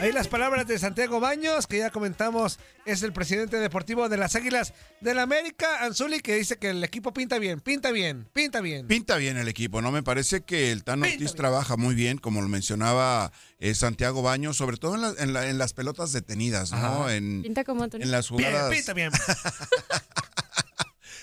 Ahí 0.00 0.12
las 0.12 0.28
palabras 0.28 0.66
de 0.66 0.78
Santiago 0.78 1.20
Baños, 1.20 1.66
que 1.66 1.76
ya 1.78 1.90
comentamos, 1.90 2.58
es 2.86 3.02
el 3.02 3.12
presidente 3.12 3.58
deportivo 3.58 4.08
de 4.08 4.16
las 4.16 4.34
Águilas 4.34 4.72
del 5.02 5.18
América, 5.18 5.84
Anzuli, 5.84 6.20
que 6.20 6.36
dice 6.36 6.56
que 6.56 6.70
el 6.70 6.82
equipo 6.82 7.12
pinta 7.12 7.38
bien, 7.38 7.60
pinta 7.60 7.90
bien, 7.90 8.26
pinta 8.32 8.62
bien. 8.62 8.86
Pinta 8.86 9.16
bien 9.16 9.36
el 9.36 9.46
equipo, 9.48 9.82
¿no? 9.82 9.92
Me 9.92 10.02
parece 10.02 10.40
que 10.40 10.72
el 10.72 10.84
Tan 10.84 11.02
Ortiz 11.02 11.34
trabaja 11.34 11.76
muy 11.76 11.94
bien, 11.94 12.16
como 12.16 12.40
lo 12.40 12.48
mencionaba 12.48 13.30
eh, 13.58 13.74
Santiago 13.74 14.22
Baño, 14.22 14.54
sobre 14.54 14.78
todo 14.78 14.94
en, 14.94 15.02
la- 15.02 15.14
en 15.18 15.32
la- 15.34 15.48
en 15.50 15.58
las 15.58 15.74
pelotas 15.74 16.12
detenidas, 16.12 16.72
¿no? 16.72 17.10
En, 17.10 17.42
Pinta 17.42 17.64
como 17.64 17.84
Antonio. 17.84 18.04
en 18.06 18.10
las 18.10 18.30
Bien, 18.30 18.48
jugadas. 18.50 18.74
pinta 18.74 18.94
bien. 18.94 19.10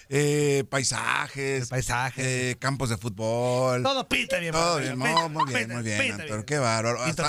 eh, 0.10 0.64
paisajes, 0.70 1.70
paisajes. 1.70 2.26
eh, 2.26 2.56
campos 2.60 2.90
de 2.90 2.98
fútbol. 2.98 3.84
Todo 3.84 4.08
pinta 4.08 4.38
bien. 4.40 4.52
Todo 4.54 4.80
bien, 4.80 4.94
pinta, 4.94 5.12
no, 5.14 5.30
muy 5.30 5.46
bien, 5.46 5.60
pinta, 5.60 5.74
muy 5.76 5.84
bien, 5.84 6.02
pinta 6.02 6.24
pero 6.28 6.46
qué 6.46 6.58
bárbaro. 6.58 7.04
Pinta 7.06 7.24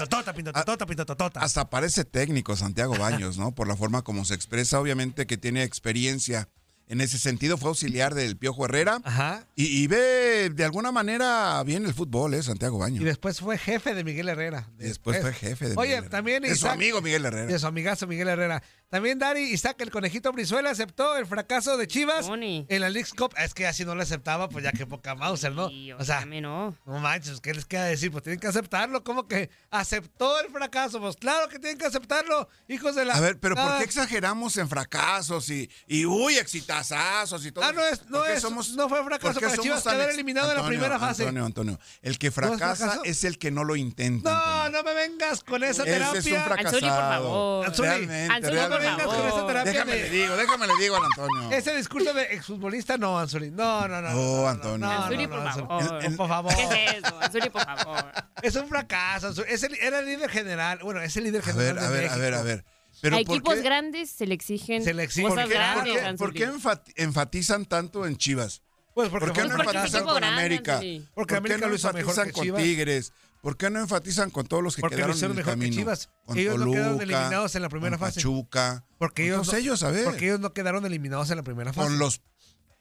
Hasta- 1.40 1.68
parece 1.70 2.04
técnico 2.04 2.56
Santiago 2.56 2.96
Baños, 2.96 3.38
¿no? 3.38 3.54
Por 3.54 3.68
la 3.68 3.76
forma 3.76 4.02
como 4.02 4.24
se 4.24 4.34
expresa, 4.34 4.80
obviamente 4.80 5.26
que 5.26 5.36
tiene 5.36 5.62
experiencia. 5.62 6.48
En 6.90 7.02
ese 7.02 7.18
sentido 7.18 7.58
fue 7.58 7.68
auxiliar 7.68 8.14
del 8.14 8.38
Piojo 8.38 8.64
Herrera 8.64 9.02
Ajá. 9.04 9.44
y, 9.54 9.66
y 9.82 9.86
ve 9.88 10.48
de 10.48 10.64
alguna 10.64 10.90
manera 10.90 11.62
bien 11.62 11.84
el 11.84 11.92
fútbol, 11.92 12.32
¿eh? 12.32 12.42
Santiago 12.42 12.78
Baños. 12.78 13.02
Y 13.02 13.04
después 13.04 13.40
fue 13.40 13.58
jefe 13.58 13.92
de 13.94 14.04
Miguel 14.04 14.26
Herrera. 14.30 14.70
Después 14.78 15.20
fue 15.20 15.34
jefe 15.34 15.68
de 15.68 15.72
Oye, 15.76 15.80
Miguel 15.80 15.94
Herrera. 15.98 16.10
también 16.10 16.42
De 16.44 16.48
su 16.48 16.54
Isaac- 16.54 16.72
amigo 16.72 17.02
Miguel 17.02 17.26
Herrera. 17.26 17.46
De 17.46 17.58
su 17.58 17.66
amigazo 17.66 18.06
Miguel 18.06 18.28
Herrera. 18.28 18.62
También 18.90 19.18
Dari 19.18 19.42
Isaac, 19.52 19.76
el 19.82 19.90
conejito 19.90 20.32
Brizuela, 20.32 20.70
aceptó 20.70 21.16
el 21.16 21.26
fracaso 21.26 21.76
de 21.76 21.86
Chivas 21.86 22.26
Tony. 22.26 22.64
en 22.70 22.80
la 22.80 22.88
League's 22.88 23.12
Cup. 23.12 23.34
Es 23.36 23.52
que 23.52 23.66
así 23.66 23.84
no 23.84 23.94
lo 23.94 24.02
aceptaba, 24.02 24.48
pues 24.48 24.64
ya 24.64 24.72
que 24.72 24.86
poca 24.86 25.14
Mauser, 25.14 25.52
¿no? 25.52 25.68
Sí, 25.68 25.92
O 25.92 26.02
sea, 26.04 26.24
no. 26.24 26.74
no 26.86 26.98
manches, 26.98 27.40
¿qué 27.42 27.52
les 27.52 27.66
queda 27.66 27.84
decir? 27.84 28.10
Pues 28.10 28.24
tienen 28.24 28.40
que 28.40 28.46
aceptarlo. 28.46 29.04
¿Cómo 29.04 29.28
que 29.28 29.50
aceptó 29.70 30.40
el 30.40 30.50
fracaso? 30.50 31.00
Pues 31.00 31.16
claro 31.16 31.48
que 31.50 31.58
tienen 31.58 31.76
que 31.76 31.84
aceptarlo, 31.84 32.48
hijos 32.66 32.94
de 32.94 33.04
la... 33.04 33.12
A 33.14 33.20
ver, 33.20 33.38
pero 33.38 33.56
¿por 33.56 33.76
qué 33.76 33.84
exageramos 33.84 34.56
en 34.56 34.70
fracasos 34.70 35.50
y, 35.50 35.70
y 35.86 36.06
uy, 36.06 36.38
exitazazos 36.38 37.44
y 37.44 37.52
todo? 37.52 37.66
Ah, 37.66 37.72
no 37.72 37.84
es- 37.84 38.06
no 38.06 38.18
¿Por 38.20 38.26
qué 38.26 38.34
es- 38.34 38.42
no 38.74 38.88
fue 38.88 39.04
fracaso 39.04 39.34
para 39.40 39.50
somos 39.50 39.64
Chivas 39.64 39.82
quedar 39.82 40.08
eliminado 40.10 40.50
en 40.50 40.56
la 40.56 40.66
primera 40.66 40.98
fase. 40.98 41.24
Antonio, 41.24 41.44
Antonio, 41.44 41.78
el 42.00 42.18
que 42.18 42.30
fracasa 42.30 43.00
es 43.04 43.24
el 43.24 43.38
que 43.38 43.50
no 43.50 43.64
lo 43.64 43.76
intenta. 43.76 44.30
No, 44.32 44.38
Antonio. 44.64 44.78
no 44.78 44.84
me 44.84 44.94
vengas 44.94 45.44
con 45.44 45.62
esa 45.62 45.82
Ese 45.82 45.96
es 45.96 46.00
un 46.00 46.22
terapia. 46.32 46.44
fracasado. 46.44 46.76
Anzuli, 46.76 46.90
por 46.90 47.00
favor. 47.00 47.66
Anzuli, 47.66 47.88
Realmente, 47.88 48.34
Anzuli, 48.34 48.56
no 48.60 48.68
me 48.68 48.77
por 48.78 48.86
vengas 48.90 49.06
con 49.06 49.26
esa 49.26 49.46
terapia 49.46 49.72
Déjame 49.72 49.92
de- 49.92 50.02
le 50.02 50.10
digo, 50.10 50.36
déjame 50.36 50.66
le 50.66 50.74
digo 50.80 50.96
al 50.96 51.04
Antonio. 51.04 51.50
Ese 51.52 51.76
discurso 51.76 52.12
de 52.14 52.22
exfutbolista, 52.34 52.96
no, 52.98 53.18
Anzuli. 53.18 53.50
No, 53.50 53.86
no, 53.88 54.00
no. 54.00 54.08
Oh, 54.10 54.42
no, 54.42 54.48
Antonio. 54.48 54.78
no, 54.78 54.92
no, 54.94 55.02
Anzuli, 55.04 55.26
no, 55.26 55.30
por 55.30 55.52
favor. 55.52 56.04
El- 56.04 56.16
por 56.16 56.28
favor. 56.28 56.54
¿Qué 56.54 56.62
es 56.84 56.94
eso? 57.04 57.20
Anzuli, 57.20 57.50
por 57.50 57.64
favor. 57.64 58.12
Es 58.42 58.56
un 58.56 58.68
fracaso. 58.68 59.28
Anzuli. 59.28 59.46
Es 59.50 59.62
el- 59.62 59.74
era 59.76 59.98
el 60.00 60.06
líder 60.06 60.30
general. 60.30 60.78
Bueno, 60.82 61.00
es 61.02 61.16
el 61.16 61.24
líder 61.24 61.42
A 61.42 61.44
general. 61.44 61.74
ver, 61.74 61.80
de 61.82 61.86
a 61.86 61.90
ver, 61.90 62.08
a 62.10 62.16
ver, 62.16 62.34
a 62.34 62.42
ver. 62.42 62.64
Pero 63.00 63.16
a 63.16 63.20
¿por 63.20 63.36
equipos 63.36 63.54
qué, 63.54 63.62
grandes 63.62 64.10
se 64.10 64.26
le 64.26 64.34
exigen 64.34 64.82
Se 64.82 64.92
le 64.92 65.04
exigen. 65.04 65.28
cosas 65.30 65.44
¿Por 65.44 65.52
qué? 65.52 65.58
¿por 65.58 65.64
grandes, 65.84 66.02
qué- 66.02 66.16
por 66.18 66.32
qué 66.34 66.48
enfat- 66.48 66.92
enfatizan 66.96 67.64
tanto 67.66 68.06
en 68.06 68.16
Chivas? 68.16 68.62
Pues 68.98 69.10
porque, 69.10 69.26
¿Por 69.26 69.32
qué 69.32 69.42
no 69.42 69.54
porque 69.54 69.76
enfatizan 69.76 70.04
con 70.04 70.16
grande, 70.16 70.40
América? 70.40 70.80
¿Por 71.14 71.26
qué 71.28 71.36
América 71.36 71.68
no 71.68 71.72
enfatizan 71.72 72.30
con. 72.32 72.56
Tigres? 72.56 73.12
¿Por 73.40 73.56
qué 73.56 73.70
no 73.70 73.78
enfatizan 73.78 74.30
con 74.30 74.44
todos 74.48 74.60
los 74.60 74.74
que 74.74 74.80
Porque 74.80 74.96
quedaron 74.96 75.16
en 75.16 75.22
el 75.22 75.28
mejor 75.28 75.44
que 75.44 75.50
camino? 75.50 75.76
Chivas. 75.76 76.10
Con 76.24 76.36
Ellos 76.36 76.58
no 76.58 76.72
quedaron 76.72 77.00
eliminados 77.00 77.54
en 77.54 77.62
la 77.62 77.68
primera 77.68 77.96
fase. 77.96 78.16
Pachuca. 78.16 78.84
Porque 78.98 79.26
ellos, 79.26 79.46
no, 79.46 79.56
ellos, 79.56 79.84
a 79.84 79.92
ver. 79.92 80.02
porque 80.02 80.24
ellos 80.24 80.40
no 80.40 80.52
quedaron 80.52 80.84
eliminados 80.84 81.30
en 81.30 81.36
la 81.36 81.44
primera 81.44 81.72
fase. 81.72 81.86
con 81.86 82.00
los 82.00 82.22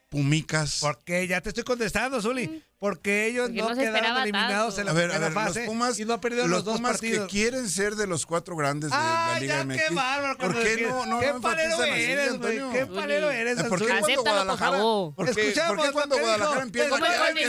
Pumicas. 0.10 0.80
Porque 0.82 1.28
ya 1.28 1.42
te 1.42 1.50
estoy 1.50 1.64
contestando, 1.66 2.22
Zuli. 2.22 2.64
Porque 2.80 3.26
ellos 3.28 3.50
Porque 3.50 3.62
no, 3.62 3.76
quedaron 3.76 4.22
eliminados 4.22 4.76
tanto. 4.76 4.82
en 4.82 4.86
la 4.86 4.92
A 4.92 5.08
ver, 5.08 5.12
a 5.12 5.20
ver, 5.20 5.32
fase 5.34 5.60
los 5.62 5.68
Pumas, 5.70 6.00
y 6.00 6.06
no 6.06 6.22
perdieron 6.22 6.50
los, 6.52 6.60
los 6.60 6.66
dos 6.66 6.76
Pumas 6.78 6.92
partidos. 6.94 7.28
que 7.28 7.32
quieren 7.32 7.68
ser 7.70 7.96
de 7.96 8.06
los 8.06 8.26
cuatro 8.28 8.56
grandes 8.56 8.92
de 8.92 8.96
Ah, 8.98 9.32
la 9.34 9.40
Liga 9.40 9.58
ya, 9.58 9.66
MX. 9.66 9.78
qué 9.78 9.94
bárbaro. 9.96 10.38
¿Por 10.38 10.64
qué 10.64 10.88
no, 10.88 11.06
no, 11.08 11.20
¿Qué 11.20 11.34
palero 11.42 11.84
eres, 11.84 12.38
güey? 12.38 12.58
Antonio? 12.60 12.70
¿Qué 12.72 12.86
palero 12.86 13.32
eres, 13.32 13.64
¿Por 13.64 13.80
qué 13.80 13.88
cuando 13.88 14.22
Guadalajara. 14.22 14.78
¿por 14.80 15.36
qué, 15.36 15.92
cuando. 15.92 16.20
Guadalajara 16.20 16.62
empieza 16.62 16.90
¿Cómo 16.90 17.04
a 17.04 17.08
qué, 17.08 17.42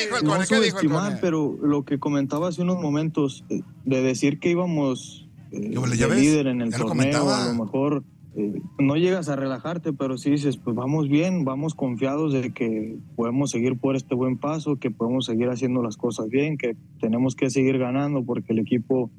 dijo 0.00 0.16
el 0.16 0.24
No 0.24 0.30
Cone? 0.30 0.46
¿Qué 0.46 0.54
dijo 0.54 0.62
el 0.62 0.70
subestimar, 0.70 1.18
pero 1.20 1.58
lo 1.60 1.84
que 1.84 1.98
comentaba 1.98 2.48
hace 2.48 2.62
unos 2.62 2.80
momentos 2.80 3.44
eh, 3.50 3.62
de 3.84 4.02
decir 4.02 4.38
que 4.38 4.50
íbamos 4.50 5.26
eh, 5.50 5.74
líder 6.14 6.46
en 6.46 6.62
el 6.62 6.72
torneo, 6.72 7.34
a 7.34 7.46
lo 7.46 7.64
mejor 7.64 8.04
no 8.78 8.96
llegas 8.96 9.28
a 9.28 9.36
relajarte, 9.36 9.92
pero 9.92 10.16
sí 10.16 10.30
dices, 10.30 10.56
pues 10.56 10.76
vamos 10.76 11.08
bien, 11.08 11.44
vamos 11.44 11.74
confiados 11.74 12.32
de 12.32 12.52
que 12.52 12.98
podemos 13.16 13.50
seguir 13.50 13.78
por 13.78 13.96
este 13.96 14.14
buen 14.14 14.38
paso, 14.38 14.76
que 14.76 14.90
podemos 14.90 15.26
seguir 15.26 15.48
haciendo 15.48 15.82
las 15.82 15.96
cosas 15.96 16.28
bien, 16.28 16.58
que 16.58 16.76
tenemos 17.00 17.34
que 17.34 17.50
seguir 17.50 17.78
ganando 17.78 18.22
porque 18.22 18.52
el 18.52 18.60
equipo 18.60 19.10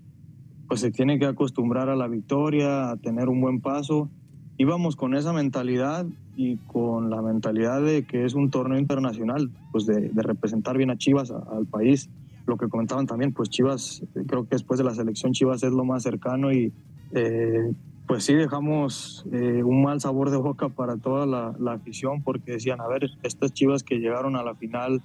pues 0.68 0.82
se 0.82 0.92
tiene 0.92 1.18
que 1.18 1.26
acostumbrar 1.26 1.90
a 1.90 1.96
la 1.96 2.08
victoria, 2.08 2.92
a 2.92 2.98
tener 2.98 3.28
un 3.28 3.42
buen 3.42 3.60
paso. 3.60 4.10
Íbamos 4.58 4.96
con 4.96 5.16
esa 5.16 5.34
mentalidad 5.34 6.06
y 6.36 6.58
con 6.68 7.10
la 7.10 7.22
mentalidad 7.22 7.82
de 7.82 8.06
que 8.06 8.24
es 8.24 8.36
un 8.36 8.52
torneo 8.52 8.78
internacional, 8.78 9.50
pues 9.72 9.86
de, 9.86 10.12
representar 10.16 10.78
bien 10.78 10.92
a 10.92 10.98
Chivas, 10.98 11.32
al 11.32 11.66
país. 11.66 12.10
Lo 12.46 12.58
que 12.58 12.70
comentaban 12.70 13.08
también, 13.08 13.34
pues 13.34 13.50
Chivas, 13.50 14.04
creo 14.28 14.44
que 14.44 14.56
después 14.56 14.78
de 14.78 14.84
la 14.84 14.94
selección 14.94 15.34
Chivas 15.34 15.64
es 15.64 15.72
lo 15.72 15.86
más 15.86 16.04
cercano 16.04 16.52
y 16.52 16.72
eh, 17.14 17.74
pues 18.10 18.24
sí 18.24 18.34
dejamos 18.34 19.24
eh, 19.32 19.62
un 19.64 19.84
mal 19.84 20.02
sabor 20.02 20.32
de 20.32 20.38
boca 20.38 20.70
para 20.70 20.98
toda 20.98 21.28
la, 21.28 21.54
la 21.60 21.74
afición 21.74 22.24
porque 22.24 22.54
decían, 22.54 22.82
a 22.82 22.88
ver, 22.88 23.12
estas 23.22 23.54
Chivas 23.54 23.84
que 23.84 24.00
llegaron 24.00 24.36
a 24.36 24.42
la 24.42 24.56
final, 24.56 25.04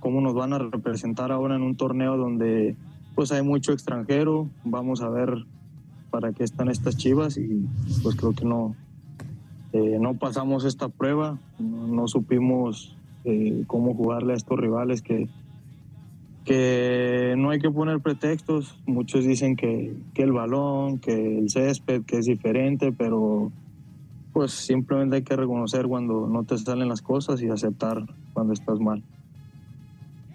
¿cómo 0.00 0.22
nos 0.22 0.32
van 0.32 0.54
a 0.54 0.58
representar 0.58 1.30
ahora 1.30 1.56
en 1.56 1.62
un 1.62 1.76
torneo 1.76 2.16
donde 2.16 2.74
pues 3.14 3.32
hay 3.32 3.42
mucho 3.42 3.74
extranjero? 3.74 4.48
Vamos 4.64 5.02
a 5.02 5.10
ver 5.10 5.44
para 6.10 6.32
qué 6.32 6.42
están 6.42 6.70
estas 6.70 6.96
Chivas 6.96 7.36
y 7.36 7.66
pues 8.02 8.16
creo 8.16 8.32
que 8.32 8.46
no, 8.46 8.74
eh, 9.74 9.98
no 10.00 10.14
pasamos 10.14 10.64
esta 10.64 10.88
prueba, 10.88 11.38
no, 11.58 11.86
no 11.86 12.08
supimos 12.08 12.96
eh, 13.24 13.64
cómo 13.66 13.92
jugarle 13.92 14.32
a 14.32 14.36
estos 14.36 14.58
rivales 14.58 15.02
que, 15.02 15.28
que 16.48 17.34
no 17.36 17.50
hay 17.50 17.58
que 17.58 17.70
poner 17.70 18.00
pretextos. 18.00 18.74
Muchos 18.86 19.26
dicen 19.26 19.54
que, 19.54 19.94
que 20.14 20.22
el 20.22 20.32
balón, 20.32 20.98
que 20.98 21.40
el 21.40 21.50
césped, 21.50 22.04
que 22.06 22.16
es 22.16 22.24
diferente, 22.24 22.90
pero 22.90 23.52
pues 24.32 24.52
simplemente 24.52 25.16
hay 25.16 25.22
que 25.24 25.36
reconocer 25.36 25.86
cuando 25.86 26.26
no 26.26 26.44
te 26.44 26.56
salen 26.56 26.88
las 26.88 27.02
cosas 27.02 27.42
y 27.42 27.50
aceptar 27.50 28.02
cuando 28.32 28.54
estás 28.54 28.80
mal. 28.80 29.02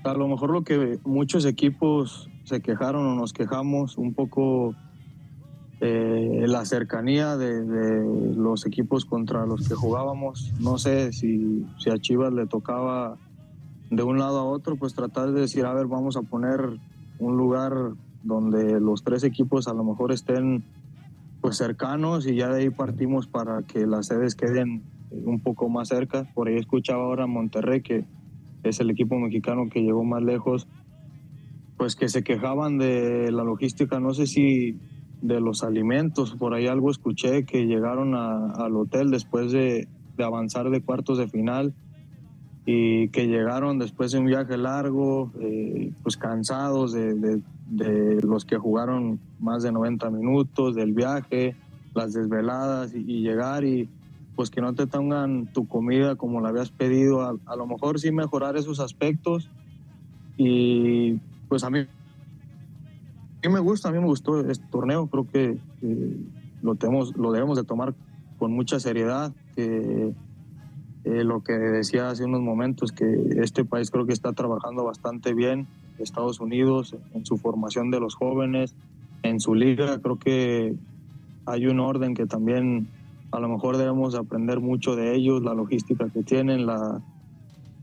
A 0.03 0.13
lo 0.13 0.27
mejor 0.27 0.51
lo 0.51 0.63
que 0.63 1.00
muchos 1.03 1.46
equipos 1.46 2.29
se 2.43 2.62
quejaron 2.62 3.08
o 3.08 3.15
nos 3.15 3.34
quejamos 3.34 3.98
un 3.98 4.13
poco 4.13 4.75
eh, 5.82 6.46
la 6.46 6.63
cercanía 6.65 7.38
de, 7.38 7.63
de 7.63 8.36
los 8.36 8.67
equipos 8.67 9.05
contra 9.05 9.48
los 9.48 9.67
que 9.67 9.74
jugábamos. 9.74 10.53
No 10.60 10.77
sé 10.77 11.12
si, 11.12 11.65
si 11.79 11.89
a 11.89 11.98
Chivas 11.98 12.34
le 12.34 12.46
tocaba 12.46 13.17
de 13.95 14.03
un 14.03 14.17
lado 14.17 14.39
a 14.39 14.43
otro, 14.43 14.75
pues 14.75 14.93
tratar 14.93 15.31
de 15.31 15.41
decir, 15.41 15.65
a 15.65 15.73
ver, 15.73 15.88
vamos 15.88 16.17
a 16.17 16.21
poner 16.21 16.79
un 17.19 17.38
lugar 17.38 17.73
donde 18.23 18.79
los 18.79 19.03
tres 19.03 19.23
equipos 19.23 19.67
a 19.67 19.73
lo 19.73 19.83
mejor 19.83 20.12
estén 20.12 20.63
pues 21.41 21.57
cercanos 21.57 22.25
y 22.25 22.35
ya 22.35 22.47
de 22.50 22.62
ahí 22.62 22.69
partimos 22.69 23.27
para 23.27 23.63
que 23.63 23.85
las 23.85 24.07
sedes 24.07 24.35
queden 24.35 24.83
un 25.12 25.41
poco 25.41 25.67
más 25.69 25.89
cerca. 25.89 26.23
Por 26.33 26.47
ahí 26.47 26.55
escuchaba 26.55 27.03
ahora 27.03 27.27
Monterrey, 27.27 27.81
que 27.81 28.05
es 28.63 28.79
el 28.79 28.89
equipo 28.89 29.19
mexicano 29.19 29.69
que 29.69 29.81
llegó 29.81 30.03
más 30.05 30.23
lejos, 30.23 30.67
pues 31.77 31.95
que 31.95 32.07
se 32.07 32.23
quejaban 32.23 32.77
de 32.77 33.31
la 33.31 33.43
logística, 33.43 34.00
no 34.00 34.13
sé 34.13 34.25
si 34.25 34.79
de 35.21 35.39
los 35.41 35.63
alimentos, 35.63 36.35
por 36.35 36.53
ahí 36.53 36.67
algo 36.67 36.91
escuché 36.91 37.45
que 37.45 37.65
llegaron 37.65 38.15
al 38.15 38.75
hotel 38.75 39.12
después 39.12 39.51
de, 39.51 39.88
de 40.17 40.23
avanzar 40.23 40.69
de 40.69 40.81
cuartos 40.81 41.17
de 41.17 41.27
final 41.27 41.73
y 42.65 43.10
que 43.10 43.27
llegaron 43.27 43.77
después 43.79 44.12
de 44.12 44.20
un 44.20 44.25
viaje 44.25 44.58
largo, 44.58 45.32
eh, 45.39 45.91
pues 46.01 46.17
cansados 46.17 46.93
de, 46.93 47.13
de- 47.13 47.41
de 47.67 48.22
los 48.22 48.46
que 48.46 48.58
jugaron 48.58 49.20
más 49.39 49.63
de 49.63 49.72
90 49.72 50.10
minutos, 50.12 50.75
del 50.75 50.93
viaje, 50.93 51.55
las 51.96 52.13
desveladas 52.13 52.93
y, 52.93 53.00
y 53.00 53.22
llegar 53.22 53.63
y 53.63 53.89
pues 54.36 54.50
que 54.50 54.62
no 54.62 54.74
te 54.74 54.86
tengan 54.88 55.48
tu 55.53 55.67
comida 55.67 56.15
como 56.15 56.41
la 56.41 56.50
habías 56.50 56.70
pedido, 56.70 57.22
a, 57.22 57.36
a 57.46 57.55
lo 57.55 57.65
mejor 57.67 58.00
sí 58.00 58.12
mejorar 58.12 58.58
esos 58.58 58.79
aspectos 58.79 59.50
y 60.38 61.20
pues 61.50 61.63
a 61.63 61.70
mí, 61.70 61.79
a 61.79 63.48
mí 63.48 63.53
me 63.53 63.60
gusta, 63.60 63.89
a 63.89 63.91
mí 63.91 64.00
me 64.00 64.05
gustó 64.05 64.39
este 64.50 64.65
torneo, 64.72 65.08
creo 65.08 65.27
que 65.32 65.58
eh, 65.82 66.17
lo, 66.62 66.75
tenemos, 66.75 67.15
lo 67.15 67.32
debemos 67.32 67.58
de 67.58 67.63
tomar 67.63 67.93
con 68.38 68.51
mucha 68.51 68.79
seriedad, 68.79 69.32
que 69.55 70.13
eh, 71.05 71.24
lo 71.24 71.41
que 71.41 71.53
decía 71.53 72.10
hace 72.10 72.25
unos 72.25 72.41
momentos, 72.41 72.91
que 72.91 73.05
este 73.41 73.65
país 73.65 73.91
creo 73.91 74.05
que 74.05 74.13
está 74.13 74.33
trabajando 74.33 74.83
bastante 74.83 75.33
bien, 75.33 75.67
Estados 76.00 76.39
Unidos, 76.39 76.95
en 77.13 77.25
su 77.25 77.38
formación 77.38 77.91
de 77.91 78.00
los 78.00 78.15
jóvenes, 78.15 78.75
en 79.22 79.39
su 79.39 79.55
liga, 79.55 80.00
creo 80.00 80.17
que 80.17 80.75
hay 81.45 81.67
un 81.67 81.79
orden 81.79 82.13
que 82.13 82.25
también 82.25 82.88
a 83.31 83.39
lo 83.39 83.50
mejor 83.50 83.77
debemos 83.77 84.15
aprender 84.15 84.60
mucho 84.60 84.95
de 84.95 85.15
ellos, 85.15 85.41
la 85.43 85.53
logística 85.53 86.10
que 86.10 86.24
tienen, 86.24 86.65
la, 86.65 87.01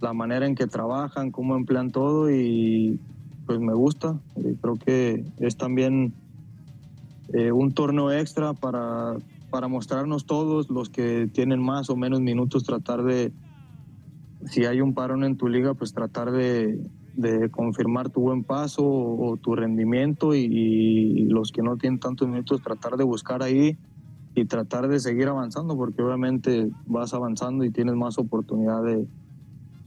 la 0.00 0.12
manera 0.12 0.46
en 0.46 0.54
que 0.54 0.66
trabajan, 0.66 1.30
cómo 1.30 1.56
emplean 1.56 1.90
todo 1.90 2.30
y 2.30 2.98
pues 3.46 3.58
me 3.58 3.74
gusta. 3.74 4.16
Eh, 4.36 4.54
creo 4.60 4.76
que 4.76 5.24
es 5.40 5.56
también 5.56 6.12
eh, 7.32 7.52
un 7.52 7.72
torneo 7.72 8.12
extra 8.12 8.52
para, 8.52 9.16
para 9.50 9.68
mostrarnos 9.68 10.24
todos 10.24 10.70
los 10.70 10.88
que 10.88 11.28
tienen 11.32 11.60
más 11.60 11.90
o 11.90 11.96
menos 11.96 12.20
minutos, 12.20 12.64
tratar 12.64 13.02
de, 13.02 13.32
si 14.46 14.64
hay 14.64 14.80
un 14.80 14.94
parón 14.94 15.24
en 15.24 15.36
tu 15.36 15.48
liga, 15.48 15.74
pues 15.74 15.92
tratar 15.92 16.30
de, 16.30 16.80
confirmar 17.50 18.08
tu 18.08 18.20
buen 18.22 18.44
paso 18.44 18.82
o, 18.86 19.36
tu 19.36 19.54
rendimiento 19.54 20.34
y, 20.34 21.26
los 21.26 21.52
que 21.52 21.62
no 21.62 21.76
tienen 21.76 22.00
tantos 22.00 22.28
minutos, 22.28 22.62
tratar 22.62 22.96
de 22.96 23.04
buscar 23.04 23.42
ahí 23.42 23.76
y 24.34 24.44
tratar 24.44 24.88
de 24.88 25.00
seguir 25.00 25.28
avanzando 25.28 25.76
porque 25.76 26.02
obviamente 26.02 26.70
vas 26.86 27.12
avanzando 27.12 27.64
y 27.64 27.70
tienes 27.70 27.94
más 27.94 28.16
oportunidad 28.18 28.82
de 28.84 29.06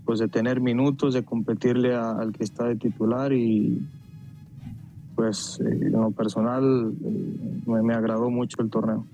pues 0.05 0.19
de 0.19 0.27
tener 0.27 0.59
minutos 0.59 1.13
de 1.13 1.23
competirle 1.23 1.95
al 1.95 2.33
que 2.33 2.43
está 2.43 2.65
de 2.65 2.75
titular 2.75 3.31
y 3.31 3.87
pues 5.15 5.61
eh, 5.61 5.69
en 5.69 5.93
lo 5.93 6.11
personal 6.11 6.93
eh, 7.03 7.61
me, 7.65 7.81
me 7.81 7.93
agradó 7.93 8.29
mucho 8.29 8.61
el 8.61 8.69
torneo. 8.69 9.05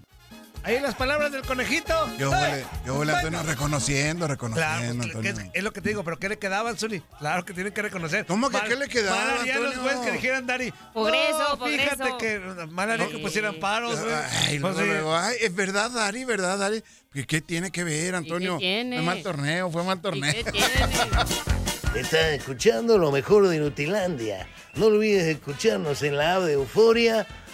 Ahí 0.63 0.79
las 0.81 0.93
palabras 0.95 1.31
del 1.31 1.41
conejito. 1.43 1.93
Yo 2.17 2.31
¡Eh! 2.33 2.37
huele, 2.37 2.65
yo 2.85 2.95
huele, 2.95 3.13
Antonio, 3.13 3.41
reconociendo, 3.43 4.27
reconociendo, 4.27 5.03
pues, 5.13 5.25
es, 5.25 5.31
Antonio. 5.31 5.51
es 5.53 5.63
lo 5.63 5.71
que 5.73 5.81
te 5.81 5.89
digo, 5.89 6.03
pero 6.03 6.19
¿qué 6.19 6.29
le 6.29 6.37
quedaba, 6.37 6.75
Zuli? 6.75 7.01
Claro 7.17 7.45
que 7.45 7.53
tienen 7.53 7.73
que 7.73 7.81
reconocer. 7.81 8.25
¿Cómo 8.25 8.49
que 8.49 8.59
qué 8.67 8.75
le 8.75 8.87
quedaba, 8.89 9.15
Mal 9.15 9.39
harían 9.39 9.63
los 9.63 9.73
Antonio? 9.73 9.83
güeyes 9.83 10.05
que 10.05 10.11
dijeran, 10.17 10.45
Dari. 10.45 10.73
Progreso, 10.93 11.57
no, 11.57 11.65
fíjate 11.65 12.09
que 12.19 12.39
mal 12.71 12.91
haría 12.91 13.07
que 13.07 13.19
pusieran 13.19 13.55
paros, 13.55 13.99
güey. 13.99 14.13
Ay, 14.47 14.59
Pues, 14.59 14.75
luego, 14.75 15.15
ay, 15.15 15.37
es 15.39 15.55
verdad, 15.55 15.89
Dari, 15.91 16.25
verdad, 16.25 16.57
Dari. 16.59 16.83
¿Qué, 17.13 17.25
qué 17.25 17.41
tiene 17.41 17.71
que 17.71 17.83
ver, 17.83 18.15
Antonio? 18.15 18.57
tiene? 18.57 18.97
Fue 18.97 19.05
mal 19.05 19.23
torneo, 19.23 19.71
fue 19.71 19.83
mal 19.83 19.97
¿Y 19.97 20.01
torneo. 20.01 20.33
qué 20.43 20.51
tiene? 20.51 20.69
Estás 21.95 22.33
escuchando 22.33 22.97
lo 22.99 23.11
mejor 23.11 23.47
de 23.47 23.57
Nutilandia. 23.57 24.47
No 24.75 24.87
olvides 24.87 25.25
escucharnos 25.25 26.03
en 26.03 26.17
la 26.17 26.35
app 26.35 26.43
de 26.43 26.53
Euforia 26.53 27.25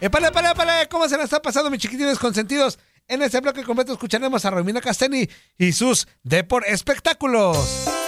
¡Épale, 0.00 0.28
épale, 0.28 0.50
épale! 0.50 0.88
¿Cómo 0.88 1.08
se 1.08 1.16
la 1.16 1.24
está 1.24 1.42
pasando, 1.42 1.70
mis 1.70 1.80
chiquitines 1.80 2.18
consentidos? 2.18 2.78
En 3.06 3.22
este 3.22 3.40
bloque 3.40 3.64
completo 3.64 3.92
escucharemos 3.92 4.44
a 4.44 4.50
Romina 4.50 4.80
Casteni 4.80 5.28
y 5.58 5.72
sus 5.72 6.06
Depor 6.22 6.64
Espectáculos. 6.66 7.99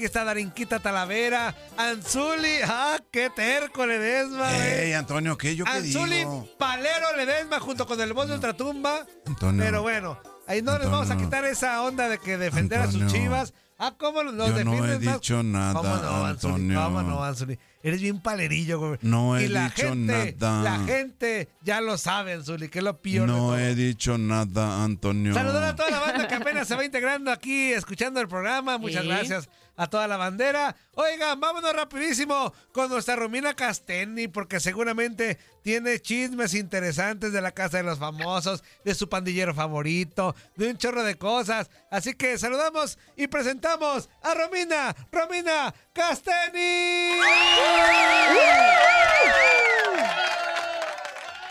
Aquí 0.00 0.06
está 0.06 0.24
Darinquita 0.24 0.78
Talavera, 0.78 1.54
Anzuli, 1.76 2.60
¡ah, 2.64 2.98
qué 3.10 3.28
terco 3.28 3.84
Ledesma! 3.84 4.50
Ey, 4.66 4.94
Antonio, 4.94 5.36
¿qué? 5.36 5.54
¿Yo 5.54 5.66
qué 5.66 5.72
Anzuli, 5.72 6.16
digo? 6.20 6.48
Palero 6.58 7.14
Ledesma 7.18 7.60
junto 7.60 7.86
con 7.86 8.00
el 8.00 8.14
voz 8.14 8.26
de 8.28 8.32
Ultratumba. 8.32 9.04
Antonio. 9.26 9.62
Pero 9.62 9.82
bueno, 9.82 10.18
ahí 10.46 10.62
no 10.62 10.78
les 10.78 10.86
vamos 10.86 11.10
a 11.10 11.12
Antonio. 11.12 11.26
quitar 11.26 11.44
esa 11.44 11.82
onda 11.82 12.08
de 12.08 12.16
que 12.16 12.38
defender 12.38 12.80
a 12.80 12.86
sus 12.86 13.02
Antonio. 13.02 13.14
chivas. 13.24 13.52
Ah, 13.78 13.92
¿cómo 13.98 14.22
los 14.22 14.34
Yo 14.34 14.64
no 14.64 14.86
he 14.86 14.98
más? 15.00 15.00
dicho 15.00 15.42
nada, 15.42 15.74
¿Cómo 15.74 15.88
no, 15.94 16.24
Anzuli? 16.24 16.30
Antonio. 16.54 16.82
¿Cómo 16.82 17.02
no, 17.02 17.22
Anzuli? 17.22 17.58
Eres 17.82 18.02
bien 18.02 18.20
palerillo, 18.20 18.78
güey. 18.78 18.98
No 19.02 19.38
he 19.38 19.44
y 19.44 19.48
la 19.48 19.64
dicho 19.70 19.88
gente, 19.88 20.36
nada. 20.38 20.62
La 20.78 20.84
gente 20.84 21.48
ya 21.62 21.80
lo 21.80 21.96
sabe, 21.96 22.34
Anzuli, 22.34 22.68
que 22.68 22.78
es 22.80 22.84
lo 22.84 23.00
peor 23.00 23.26
No 23.26 23.56
he 23.58 23.74
dicho 23.74 24.18
nada, 24.18 24.84
Antonio. 24.84 25.32
Saludar 25.32 25.64
a 25.64 25.76
toda 25.76 25.90
la 25.90 26.00
banda 26.00 26.28
que 26.28 26.34
apenas 26.34 26.68
se 26.68 26.76
va 26.76 26.84
integrando 26.84 27.30
aquí, 27.30 27.72
escuchando 27.72 28.20
el 28.20 28.28
programa. 28.28 28.76
Muchas 28.78 29.02
Sí. 29.02 29.08
gracias 29.08 29.48
a 29.76 29.86
toda 29.86 30.06
la 30.06 30.18
bandera. 30.18 30.76
Oigan, 30.92 31.40
vámonos 31.40 31.72
rapidísimo 31.72 32.52
con 32.72 32.90
nuestra 32.90 33.16
Romina 33.16 33.54
Castelli, 33.54 34.28
porque 34.28 34.60
seguramente 34.60 35.38
tiene 35.62 35.98
chismes 36.00 36.52
interesantes 36.52 37.32
de 37.32 37.40
la 37.40 37.52
casa 37.52 37.78
de 37.78 37.84
los 37.84 37.98
famosos, 37.98 38.62
de 38.84 38.94
su 38.94 39.08
pandillero 39.08 39.54
favorito, 39.54 40.34
de 40.56 40.68
un 40.68 40.76
chorro 40.76 41.02
de 41.02 41.14
cosas. 41.16 41.70
Así 41.90 42.12
que 42.12 42.36
saludamos 42.36 42.98
y 43.16 43.28
presentamos 43.28 44.10
a 44.22 44.34
Romina, 44.34 44.94
Romina 45.10 45.74
Castelli. 46.00 47.20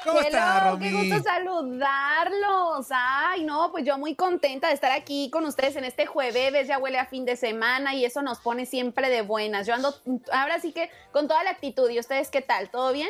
¿Cómo 0.03 0.21
está, 0.21 0.71
Romy? 0.71 0.89
Qué 0.89 0.95
gusto 0.95 1.23
saludarlos. 1.23 2.87
Ay, 2.89 3.43
no, 3.43 3.69
pues 3.71 3.85
yo 3.85 3.99
muy 3.99 4.15
contenta 4.15 4.69
de 4.69 4.73
estar 4.73 4.91
aquí 4.91 5.29
con 5.29 5.45
ustedes 5.45 5.75
en 5.75 5.83
este 5.85 6.07
jueves. 6.07 6.67
Ya 6.67 6.79
huele 6.79 6.97
a 6.97 7.05
fin 7.05 7.25
de 7.25 7.35
semana 7.35 7.93
y 7.93 8.05
eso 8.05 8.23
nos 8.23 8.39
pone 8.39 8.65
siempre 8.65 9.09
de 9.09 9.21
buenas. 9.21 9.67
Yo 9.67 9.75
ando 9.75 9.93
ahora 10.31 10.59
sí 10.59 10.71
que 10.71 10.89
con 11.11 11.27
toda 11.27 11.43
la 11.43 11.51
actitud. 11.51 11.87
¿Y 11.91 11.99
ustedes 11.99 12.31
qué 12.31 12.41
tal? 12.41 12.71
¿Todo 12.71 12.91
bien? 12.91 13.09